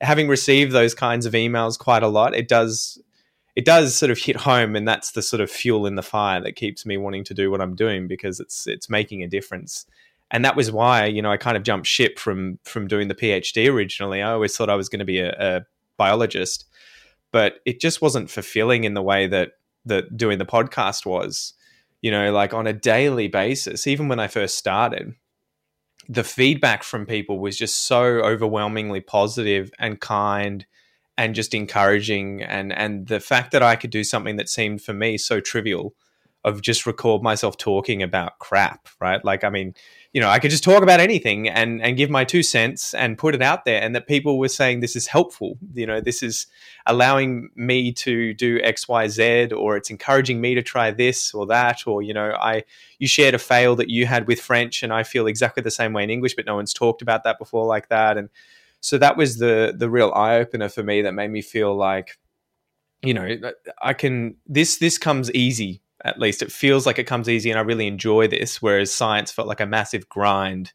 having 0.00 0.26
received 0.26 0.72
those 0.72 0.94
kinds 0.94 1.24
of 1.24 1.32
emails 1.32 1.78
quite 1.78 2.02
a 2.02 2.08
lot, 2.08 2.34
it 2.34 2.48
does 2.48 3.00
it 3.54 3.64
does 3.64 3.96
sort 3.96 4.10
of 4.10 4.18
hit 4.18 4.36
home 4.36 4.76
and 4.76 4.86
that's 4.86 5.12
the 5.12 5.22
sort 5.22 5.40
of 5.40 5.50
fuel 5.50 5.86
in 5.86 5.94
the 5.94 6.02
fire 6.02 6.42
that 6.42 6.56
keeps 6.56 6.84
me 6.84 6.98
wanting 6.98 7.24
to 7.24 7.32
do 7.32 7.50
what 7.50 7.62
I'm 7.62 7.74
doing 7.74 8.06
because 8.06 8.38
it's 8.38 8.66
it's 8.66 8.90
making 8.90 9.22
a 9.22 9.28
difference 9.28 9.86
and 10.30 10.44
that 10.44 10.56
was 10.56 10.72
why 10.72 11.06
you 11.06 11.22
know 11.22 11.30
I 11.30 11.36
kind 11.36 11.56
of 11.56 11.62
jumped 11.62 11.86
ship 11.86 12.18
from 12.18 12.58
from 12.64 12.88
doing 12.88 13.08
the 13.08 13.14
PhD 13.14 13.72
originally. 13.72 14.22
I 14.22 14.32
always 14.32 14.56
thought 14.56 14.70
I 14.70 14.74
was 14.74 14.88
going 14.88 15.00
to 15.00 15.04
be 15.04 15.20
a, 15.20 15.32
a 15.38 15.62
biologist, 15.96 16.66
but 17.32 17.60
it 17.64 17.80
just 17.80 18.02
wasn't 18.02 18.30
fulfilling 18.30 18.84
in 18.84 18.94
the 18.94 19.02
way 19.02 19.26
that 19.26 19.52
that 19.84 20.16
doing 20.16 20.38
the 20.38 20.46
podcast 20.46 21.06
was. 21.06 21.54
You 22.02 22.10
know, 22.10 22.32
like 22.32 22.54
on 22.54 22.66
a 22.66 22.72
daily 22.72 23.26
basis, 23.26 23.86
even 23.86 24.08
when 24.08 24.20
I 24.20 24.28
first 24.28 24.58
started, 24.58 25.14
the 26.08 26.24
feedback 26.24 26.82
from 26.82 27.06
people 27.06 27.38
was 27.38 27.56
just 27.56 27.86
so 27.86 28.04
overwhelmingly 28.04 29.00
positive 29.00 29.70
and 29.78 30.00
kind 30.00 30.66
and 31.18 31.34
just 31.34 31.54
encouraging 31.54 32.42
and 32.42 32.72
and 32.72 33.08
the 33.08 33.20
fact 33.20 33.52
that 33.52 33.62
I 33.62 33.76
could 33.76 33.90
do 33.90 34.04
something 34.04 34.36
that 34.36 34.48
seemed 34.48 34.82
for 34.82 34.92
me 34.92 35.18
so 35.18 35.40
trivial 35.40 35.94
of 36.46 36.62
just 36.62 36.86
record 36.86 37.22
myself 37.22 37.58
talking 37.58 38.04
about 38.04 38.38
crap, 38.38 38.88
right? 39.00 39.22
Like 39.24 39.42
I 39.42 39.50
mean, 39.50 39.74
you 40.12 40.20
know, 40.20 40.28
I 40.28 40.38
could 40.38 40.52
just 40.52 40.62
talk 40.62 40.84
about 40.84 41.00
anything 41.00 41.48
and 41.48 41.82
and 41.82 41.96
give 41.96 42.08
my 42.08 42.24
two 42.24 42.44
cents 42.44 42.94
and 42.94 43.18
put 43.18 43.34
it 43.34 43.42
out 43.42 43.64
there, 43.64 43.82
and 43.82 43.96
that 43.96 44.06
people 44.06 44.38
were 44.38 44.48
saying 44.48 44.78
this 44.78 44.94
is 44.94 45.08
helpful. 45.08 45.58
You 45.74 45.86
know, 45.86 46.00
this 46.00 46.22
is 46.22 46.46
allowing 46.86 47.50
me 47.56 47.92
to 47.94 48.32
do 48.32 48.60
X, 48.62 48.86
Y, 48.86 49.08
Z, 49.08 49.48
or 49.52 49.76
it's 49.76 49.90
encouraging 49.90 50.40
me 50.40 50.54
to 50.54 50.62
try 50.62 50.92
this 50.92 51.34
or 51.34 51.46
that, 51.46 51.84
or 51.84 52.00
you 52.00 52.14
know, 52.14 52.30
I 52.40 52.62
you 53.00 53.08
shared 53.08 53.34
a 53.34 53.40
fail 53.40 53.74
that 53.76 53.90
you 53.90 54.06
had 54.06 54.28
with 54.28 54.40
French, 54.40 54.84
and 54.84 54.92
I 54.92 55.02
feel 55.02 55.26
exactly 55.26 55.64
the 55.64 55.70
same 55.72 55.92
way 55.92 56.04
in 56.04 56.10
English, 56.10 56.36
but 56.36 56.46
no 56.46 56.54
one's 56.54 56.72
talked 56.72 57.02
about 57.02 57.24
that 57.24 57.40
before 57.40 57.66
like 57.66 57.88
that, 57.88 58.16
and 58.16 58.30
so 58.80 58.98
that 58.98 59.16
was 59.16 59.38
the 59.38 59.74
the 59.76 59.90
real 59.90 60.12
eye 60.14 60.36
opener 60.36 60.68
for 60.68 60.84
me 60.84 61.02
that 61.02 61.12
made 61.12 61.32
me 61.32 61.42
feel 61.42 61.74
like, 61.76 62.18
you 63.02 63.14
know, 63.14 63.52
I 63.82 63.94
can 63.94 64.36
this 64.46 64.78
this 64.78 64.96
comes 64.96 65.32
easy 65.32 65.82
at 66.06 66.20
least 66.20 66.42
it 66.42 66.52
feels 66.52 66.86
like 66.86 66.98
it 66.98 67.04
comes 67.04 67.28
easy 67.28 67.50
and 67.50 67.58
I 67.58 67.62
really 67.62 67.86
enjoy 67.86 68.28
this. 68.28 68.62
Whereas 68.62 68.92
science 68.92 69.32
felt 69.32 69.48
like 69.48 69.60
a 69.60 69.66
massive 69.66 70.08
grind 70.08 70.72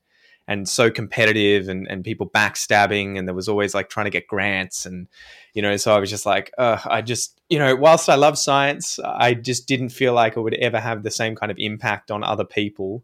and 0.47 0.67
so 0.67 0.91
competitive 0.91 1.69
and, 1.69 1.87
and 1.89 2.03
people 2.03 2.29
backstabbing 2.29 3.17
and 3.17 3.27
there 3.27 3.35
was 3.35 3.47
always 3.47 3.73
like 3.73 3.89
trying 3.89 4.05
to 4.05 4.09
get 4.09 4.27
grants 4.27 4.85
and 4.85 5.07
you 5.53 5.61
know 5.61 5.77
so 5.77 5.95
i 5.95 5.99
was 5.99 6.09
just 6.09 6.25
like 6.25 6.51
uh, 6.57 6.77
i 6.85 7.01
just 7.01 7.39
you 7.49 7.59
know 7.59 7.75
whilst 7.75 8.09
i 8.09 8.15
love 8.15 8.37
science 8.37 8.99
i 8.99 9.33
just 9.33 9.67
didn't 9.67 9.89
feel 9.89 10.13
like 10.13 10.35
it 10.35 10.41
would 10.41 10.55
ever 10.55 10.79
have 10.79 11.03
the 11.03 11.11
same 11.11 11.35
kind 11.35 11.51
of 11.51 11.57
impact 11.59 12.11
on 12.11 12.23
other 12.23 12.43
people 12.43 13.03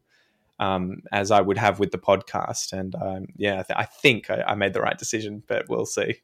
um, 0.59 1.03
as 1.11 1.29
i 1.31 1.39
would 1.39 1.57
have 1.57 1.79
with 1.79 1.91
the 1.91 1.97
podcast 1.97 2.73
and 2.73 2.95
um, 2.95 3.27
yeah 3.37 3.63
I, 3.69 3.81
I 3.81 3.85
think 3.85 4.29
I, 4.29 4.41
I, 4.41 4.55
made 4.55 4.73
the 4.73 4.81
right 4.81 4.97
decision 4.97 5.43
but 5.47 5.69
we'll 5.69 5.85
see 5.85 6.19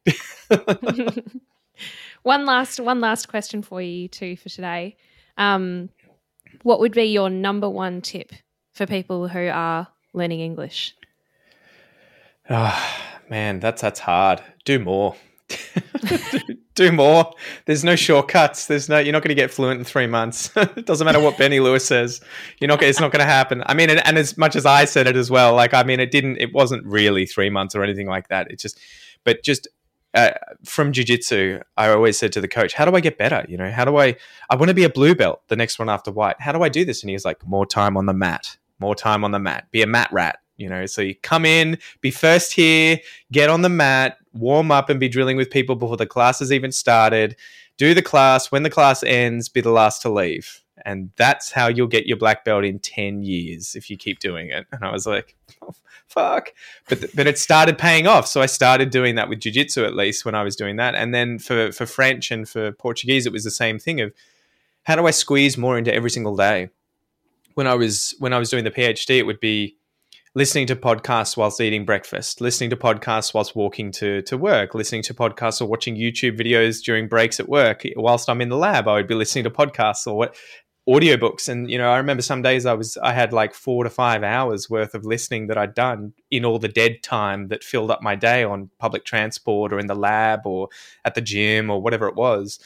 one 2.24 2.46
last 2.46 2.80
one 2.80 3.00
last 3.00 3.28
question 3.28 3.62
for 3.62 3.82
you 3.82 4.08
too 4.08 4.36
for 4.36 4.50
today 4.50 4.98
um, 5.38 5.90
what 6.64 6.80
would 6.80 6.94
be 6.94 7.06
your 7.06 7.30
number 7.30 7.70
one 7.70 8.02
tip 8.02 8.32
for 8.74 8.86
people 8.86 9.28
who 9.28 9.48
are 9.48 9.88
learning 10.14 10.40
English? 10.40 10.96
Oh, 12.50 12.98
man, 13.30 13.60
that's 13.60 13.82
that's 13.82 14.00
hard. 14.00 14.42
Do 14.66 14.80
more. 14.80 15.16
do, 16.76 16.92
more. 16.92 17.32
There's 17.66 17.84
no 17.84 17.96
shortcuts. 17.96 18.68
There's 18.68 18.90
no. 18.90 19.00
You're 19.00 19.14
not 19.14 19.22
going 19.22 19.30
to 19.30 19.42
get 19.42 19.52
fluent 19.52 19.80
in 19.80 19.86
three 19.86 20.08
months. 20.08 20.52
it 20.56 20.86
doesn't 20.86 21.06
matter 21.06 21.20
what 21.20 21.38
Benny 21.38 21.60
Lewis 21.60 21.86
says. 21.86 22.22
You're 22.60 22.68
not. 22.68 22.82
It's 22.82 23.00
not 23.00 23.12
going 23.12 23.20
to 23.20 23.32
happen. 23.32 23.64
I 23.66 23.74
mean, 23.74 23.90
and, 23.90 24.06
and 24.06 24.18
as 24.18 24.38
much 24.38 24.56
as 24.56 24.66
I 24.66 24.86
said 24.86 25.08
it 25.08 25.16
as 25.16 25.30
well, 25.30 25.54
like 25.56 25.74
I 25.74 25.84
mean, 25.84 26.00
it 26.00 26.12
didn't. 26.12 26.38
It 26.38 26.54
wasn't 26.54 26.86
really 26.86 27.26
three 27.26 27.50
months 27.50 27.76
or 27.76 27.84
anything 27.84 28.08
like 28.08 28.30
that. 28.30 28.50
It 28.52 28.60
just, 28.60 28.80
but 29.24 29.44
just 29.44 29.68
uh, 30.14 30.32
from 30.64 30.92
jiu-jitsu 30.92 31.60
i 31.78 31.90
always 31.90 32.18
said 32.18 32.32
to 32.32 32.42
the 32.42 32.48
coach 32.48 32.74
how 32.74 32.86
do 32.86 32.96
i 32.96 33.00
get 33.00 33.18
better? 33.18 33.46
You 33.48 33.58
know 33.58 33.72
how 33.72 33.86
do 33.86 33.98
i 33.98 34.16
i 34.50 34.56
want 34.56 34.70
to 34.70 34.74
be 34.74 34.84
a 34.84 34.90
blue 34.90 35.16
belt 35.16 35.42
the 35.48 35.56
next 35.56 35.80
one 35.80 35.90
after 35.90 36.12
white. 36.12 36.36
How 36.40 36.52
do 36.52 36.64
i 36.64 36.70
do 36.70 36.86
this? 36.86 37.02
And 37.02 37.10
he 37.10 37.16
was 37.16 37.26
like 37.26 37.46
more 37.46 37.66
time 37.66 37.98
on 37.98 38.06
the 38.06 38.14
mat 38.14 38.58
more 38.80 38.96
time 38.96 39.24
on 39.24 39.32
the 39.32 39.40
mat. 39.40 39.68
Be 39.72 39.82
a 39.82 39.88
mat 39.88 40.10
rat 40.12 40.40
you 40.58 40.70
know 40.70 40.86
so 40.86 41.02
you 41.02 41.16
come 41.16 41.46
in 41.46 41.80
be 42.02 42.12
first 42.12 42.54
here 42.54 43.00
get 43.32 43.50
on 43.50 43.64
the 43.64 43.70
mat 43.70 44.18
warm 44.34 44.72
up 44.72 44.88
and 44.90 45.00
be 45.00 45.10
drilling 45.10 45.36
with 45.36 45.50
people 45.50 45.76
before 45.76 45.98
the 45.98 46.06
class 46.06 46.40
has 46.40 46.52
even 46.52 46.72
started. 46.72 47.36
Do 47.78 47.94
the 47.94 48.02
class 48.02 48.52
when 48.52 48.64
the 48.64 48.70
class 48.70 49.04
ends 49.04 49.50
be 49.50 49.62
the 49.62 49.72
last 49.72 50.02
to 50.04 50.10
leave 50.10 50.63
and 50.86 51.12
that's 51.16 51.52
how 51.52 51.68
you'll 51.68 51.88
get 51.88 52.06
your 52.06 52.18
black 52.18 52.44
belt 52.46 52.64
in 52.64 52.80
10 52.80 53.24
years 53.24 53.76
if 53.76 53.90
you 53.90 53.98
keep 53.98 54.20
doing 54.20 54.50
it 54.50 54.66
and 54.72 54.84
i 54.84 54.92
was 54.92 55.06
like 55.06 55.36
oh, 55.62 55.74
fuck. 56.14 56.54
But 56.88 57.00
th- 57.00 57.16
but 57.16 57.28
it 57.28 57.38
started 57.38 57.78
paying 57.78 58.08
off. 58.08 58.28
So 58.28 58.42
I 58.42 58.46
started 58.46 58.90
doing 58.90 59.16
that 59.16 59.30
with 59.30 59.40
jiu-jitsu 59.40 59.84
at 59.84 59.96
least 59.96 60.26
when 60.26 60.36
I 60.36 60.44
was 60.44 60.56
doing 60.56 60.76
that. 60.78 60.96
And 60.96 61.14
then 61.14 61.40
for 61.40 61.72
for 61.72 61.86
French 61.86 62.32
and 62.32 62.48
for 62.48 62.72
Portuguese 62.72 63.26
it 63.26 63.34
was 63.34 63.44
the 63.44 63.52
same 63.52 63.80
thing 63.80 64.02
of 64.02 64.14
how 64.84 64.96
do 64.96 65.08
I 65.08 65.12
squeeze 65.12 65.58
more 65.58 65.78
into 65.78 65.94
every 65.94 66.10
single 66.10 66.36
day? 66.36 66.70
When 67.56 67.68
I 67.68 67.76
was 67.76 68.16
when 68.20 68.34
I 68.34 68.40
was 68.40 68.50
doing 68.50 68.64
the 68.64 68.72
PhD 68.72 69.18
it 69.18 69.26
would 69.26 69.40
be 69.40 69.76
listening 70.36 70.66
to 70.66 70.76
podcasts 70.76 71.38
whilst 71.38 71.62
eating 71.62 71.86
breakfast, 71.86 72.42
listening 72.42 72.72
to 72.72 72.76
podcasts 72.76 73.36
whilst 73.36 73.56
walking 73.56 73.92
to, 73.92 74.24
to 74.24 74.36
work, 74.36 74.74
listening 74.74 75.04
to 75.04 75.14
podcasts 75.14 75.62
or 75.62 75.68
watching 75.68 75.96
YouTube 75.96 76.40
videos 76.40 76.82
during 76.84 77.08
breaks 77.08 77.40
at 77.40 77.48
work. 77.48 77.84
Whilst 77.96 78.28
I'm 78.28 78.42
in 78.42 78.50
the 78.50 78.58
lab, 78.58 78.88
I 78.88 78.94
would 78.94 79.08
be 79.08 79.14
listening 79.14 79.44
to 79.44 79.52
podcasts 79.52 80.08
or 80.08 80.18
what 80.18 80.36
audiobooks. 80.88 81.48
And 81.48 81.70
you 81.70 81.78
know 81.78 81.90
i 81.90 81.98
remember 81.98 82.22
some 82.22 82.42
days 82.42 82.66
i 82.66 82.74
was 82.74 82.98
i 82.98 83.14
had 83.14 83.32
like 83.32 83.54
four 83.54 83.84
to 83.84 83.90
five 83.90 84.24
hours 84.24 84.70
worth 84.70 84.94
of 84.94 85.06
listening 85.06 85.48
that 85.48 85.58
i'd 85.58 85.74
done 85.74 86.14
in 86.30 86.44
all 86.44 86.60
the 86.60 86.68
dead 86.68 87.02
time 87.02 87.48
that 87.48 87.64
filled 87.64 87.90
up 87.90 88.02
my 88.02 88.16
day 88.16 88.44
on 88.44 88.70
public 88.80 89.06
transport 89.06 89.72
or 89.72 89.80
in 89.80 89.88
the 89.88 89.96
lab 89.96 90.42
or 90.46 90.68
at 91.06 91.16
the 91.16 91.22
gym 91.22 91.70
or 91.70 91.82
whatever 91.82 92.08
it 92.08 92.16
was. 92.16 92.60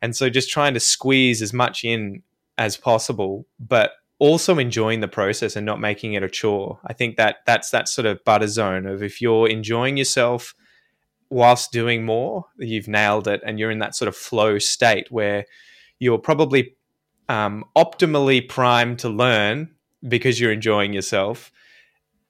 And 0.00 0.14
so 0.14 0.28
just 0.28 0.50
trying 0.50 0.74
to 0.74 0.80
squeeze 0.80 1.42
as 1.42 1.52
much 1.52 1.84
in 1.84 2.22
as 2.58 2.76
possible 2.76 3.46
but 3.58 3.92
also 4.20 4.58
enjoying 4.58 5.00
the 5.00 5.08
process 5.08 5.56
and 5.56 5.66
not 5.66 5.80
making 5.80 6.12
it 6.12 6.22
a 6.22 6.28
chore. 6.28 6.78
I 6.86 6.92
think 6.92 7.16
that 7.16 7.38
that's 7.46 7.70
that 7.70 7.88
sort 7.88 8.06
of 8.06 8.22
butter 8.24 8.46
zone 8.46 8.86
of 8.86 9.02
if 9.02 9.20
you're 9.20 9.48
enjoying 9.48 9.96
yourself 9.96 10.54
whilst 11.30 11.72
doing 11.72 12.04
more 12.04 12.44
you've 12.58 12.86
nailed 12.86 13.26
it 13.26 13.42
and 13.44 13.58
you're 13.58 13.72
in 13.72 13.80
that 13.80 13.96
sort 13.96 14.08
of 14.08 14.14
flow 14.14 14.58
state 14.60 15.10
where 15.10 15.44
you're 15.98 16.18
probably 16.18 16.76
um, 17.28 17.64
optimally 17.76 18.46
primed 18.46 18.98
to 19.00 19.08
learn 19.08 19.70
because 20.06 20.38
you're 20.38 20.52
enjoying 20.52 20.92
yourself 20.92 21.50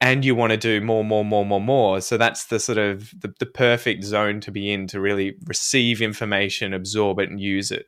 and 0.01 0.25
you 0.25 0.35
want 0.35 0.51
to 0.51 0.57
do 0.57 0.81
more, 0.81 1.05
more, 1.05 1.25
more, 1.25 1.47
more, 1.47 1.61
more. 1.61 2.01
So 2.01 2.17
that's 2.17 2.47
the 2.47 2.61
sort 2.61 2.79
of 2.79 3.11
the, 3.19 3.33
the 3.39 3.47
perfect 3.47 4.05
zone 4.05 4.41
to 4.41 4.51
be 4.51 4.71
in 4.71 4.87
to 4.89 5.01
really 5.01 5.37
receive 5.47 6.03
information, 6.03 6.75
absorb 6.75 7.19
it, 7.21 7.31
and 7.31 7.41
use 7.41 7.71
it. 7.71 7.87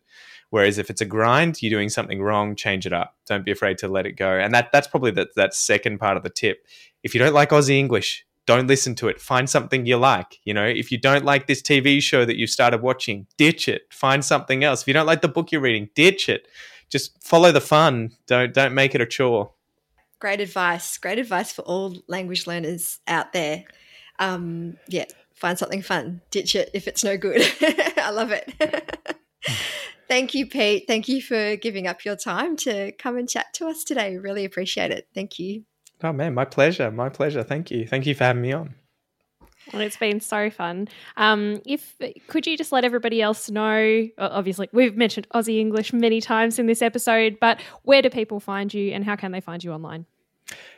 Whereas 0.50 0.78
if 0.78 0.90
it's 0.90 1.00
a 1.00 1.06
grind, 1.06 1.60
you're 1.60 1.70
doing 1.70 1.88
something 1.88 2.22
wrong, 2.22 2.54
change 2.54 2.86
it 2.86 2.92
up. 2.92 3.16
Don't 3.26 3.44
be 3.44 3.50
afraid 3.50 3.78
to 3.78 3.88
let 3.88 4.06
it 4.06 4.12
go. 4.12 4.30
And 4.30 4.54
that 4.54 4.70
that's 4.72 4.86
probably 4.86 5.10
the, 5.10 5.28
that 5.36 5.54
second 5.54 5.98
part 5.98 6.16
of 6.16 6.22
the 6.22 6.30
tip. 6.30 6.64
If 7.02 7.14
you 7.14 7.18
don't 7.18 7.34
like 7.34 7.50
Aussie 7.50 7.78
English, 7.78 8.24
don't 8.46 8.68
listen 8.68 8.94
to 8.96 9.08
it. 9.08 9.20
Find 9.20 9.50
something 9.50 9.86
you 9.86 9.96
like. 9.96 10.38
You 10.44 10.54
know, 10.54 10.64
if 10.64 10.92
you 10.92 10.98
don't 10.98 11.24
like 11.24 11.48
this 11.48 11.60
TV 11.60 12.00
show 12.00 12.24
that 12.24 12.36
you 12.36 12.46
started 12.46 12.80
watching, 12.80 13.26
ditch 13.36 13.68
it. 13.68 13.92
Find 13.92 14.24
something 14.24 14.62
else. 14.62 14.82
If 14.82 14.88
you 14.88 14.94
don't 14.94 15.06
like 15.06 15.20
the 15.20 15.28
book 15.28 15.50
you're 15.50 15.60
reading, 15.60 15.90
ditch 15.94 16.28
it. 16.28 16.46
Just 16.90 17.22
follow 17.22 17.52
the 17.52 17.60
fun. 17.60 18.12
Don't 18.26 18.54
don't 18.54 18.74
make 18.74 18.94
it 18.94 19.00
a 19.00 19.06
chore. 19.06 19.52
Great 20.18 20.40
advice. 20.40 20.96
Great 20.98 21.18
advice 21.18 21.52
for 21.52 21.62
all 21.62 21.96
language 22.08 22.46
learners 22.46 23.00
out 23.06 23.32
there. 23.32 23.64
Um, 24.18 24.78
yeah, 24.88 25.04
find 25.34 25.58
something 25.58 25.82
fun. 25.82 26.22
Ditch 26.30 26.54
it 26.54 26.70
if 26.72 26.88
it's 26.88 27.04
no 27.04 27.16
good. 27.16 27.42
I 27.98 28.10
love 28.10 28.32
it. 28.32 28.50
Thank 30.08 30.34
you, 30.34 30.46
Pete. 30.46 30.84
Thank 30.86 31.08
you 31.08 31.20
for 31.20 31.56
giving 31.56 31.86
up 31.86 32.04
your 32.04 32.16
time 32.16 32.56
to 32.58 32.92
come 32.92 33.16
and 33.16 33.28
chat 33.28 33.46
to 33.54 33.66
us 33.66 33.84
today. 33.84 34.16
Really 34.16 34.44
appreciate 34.44 34.92
it. 34.92 35.08
Thank 35.14 35.38
you. 35.38 35.64
Oh 36.02 36.12
man, 36.12 36.34
my 36.34 36.44
pleasure. 36.44 36.90
My 36.90 37.08
pleasure. 37.08 37.42
Thank 37.42 37.70
you. 37.70 37.86
Thank 37.86 38.06
you 38.06 38.14
for 38.14 38.24
having 38.24 38.42
me 38.42 38.52
on. 38.52 38.74
Well, 39.72 39.82
it's 39.82 39.96
been 39.96 40.20
so 40.20 40.50
fun. 40.50 40.88
Um, 41.16 41.60
if 41.66 41.96
could 42.28 42.46
you 42.46 42.56
just 42.56 42.72
let 42.72 42.84
everybody 42.84 43.20
else 43.20 43.50
know? 43.50 44.08
Obviously, 44.18 44.68
we've 44.72 44.96
mentioned 44.96 45.26
Aussie 45.34 45.58
English 45.58 45.92
many 45.92 46.20
times 46.20 46.58
in 46.58 46.66
this 46.66 46.82
episode, 46.82 47.38
but 47.40 47.60
where 47.82 48.02
do 48.02 48.10
people 48.10 48.40
find 48.40 48.72
you, 48.72 48.92
and 48.92 49.04
how 49.04 49.16
can 49.16 49.32
they 49.32 49.40
find 49.40 49.64
you 49.64 49.72
online? 49.72 50.06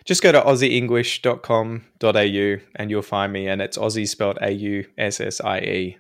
Just 0.05 0.23
go 0.23 0.33
to 0.33 0.41
aussieenglish.com.au 0.41 2.57
and 2.77 2.91
you'll 2.91 3.03
find 3.03 3.33
me, 3.33 3.49
and 3.49 3.61
it's 3.61 3.77
Aussie 3.77 4.09
spelled 4.09 4.39
A 4.41 4.51
U 4.51 4.87
S 4.97 5.21
S 5.21 5.41
I 5.41 5.59
E. 5.59 5.99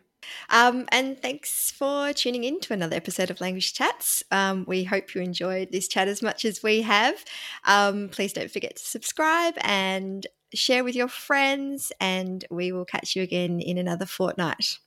Um, 0.50 0.86
and 0.90 1.20
thanks 1.20 1.70
for 1.70 2.12
tuning 2.12 2.44
in 2.44 2.60
to 2.60 2.72
another 2.72 2.96
episode 2.96 3.30
of 3.30 3.40
Language 3.40 3.74
Chats. 3.74 4.22
Um, 4.30 4.64
we 4.66 4.84
hope 4.84 5.14
you 5.14 5.22
enjoyed 5.22 5.72
this 5.72 5.88
chat 5.88 6.08
as 6.08 6.22
much 6.22 6.44
as 6.44 6.62
we 6.62 6.82
have. 6.82 7.24
Um, 7.64 8.08
please 8.08 8.32
don't 8.32 8.50
forget 8.50 8.76
to 8.76 8.84
subscribe 8.84 9.54
and 9.60 10.26
share 10.54 10.84
with 10.84 10.94
your 10.94 11.08
friends, 11.08 11.92
and 12.00 12.44
we 12.50 12.72
will 12.72 12.84
catch 12.84 13.16
you 13.16 13.22
again 13.22 13.60
in 13.60 13.78
another 13.78 14.06
fortnight. 14.06 14.78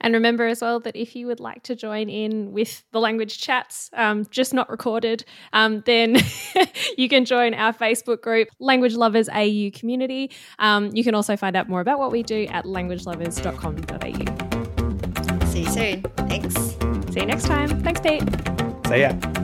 And 0.00 0.14
remember 0.14 0.46
as 0.46 0.60
well 0.60 0.78
that 0.80 0.94
if 0.94 1.16
you 1.16 1.26
would 1.26 1.40
like 1.40 1.64
to 1.64 1.74
join 1.74 2.08
in 2.08 2.52
with 2.52 2.84
the 2.92 3.00
language 3.00 3.40
chats, 3.40 3.90
um, 3.94 4.26
just 4.30 4.54
not 4.54 4.70
recorded, 4.70 5.24
um, 5.52 5.82
then 5.86 6.18
you 6.96 7.08
can 7.08 7.24
join 7.24 7.52
our 7.54 7.72
Facebook 7.72 8.22
group, 8.22 8.46
Language 8.60 8.94
Lovers 8.94 9.28
AU 9.28 9.70
Community. 9.74 10.30
Um, 10.60 10.94
you 10.94 11.02
can 11.02 11.16
also 11.16 11.36
find 11.36 11.56
out 11.56 11.68
more 11.68 11.80
about 11.80 11.98
what 11.98 12.12
we 12.12 12.22
do 12.22 12.46
at 12.46 12.64
languagelovers.com.au. 12.64 15.46
See 15.46 15.62
you 15.62 15.70
soon. 15.70 16.02
Thanks. 16.28 16.54
See 17.12 17.20
you 17.20 17.26
next 17.26 17.46
time. 17.46 17.82
Thanks, 17.82 18.00
Pete. 18.00 18.22
See 18.86 19.00
ya. 19.00 19.37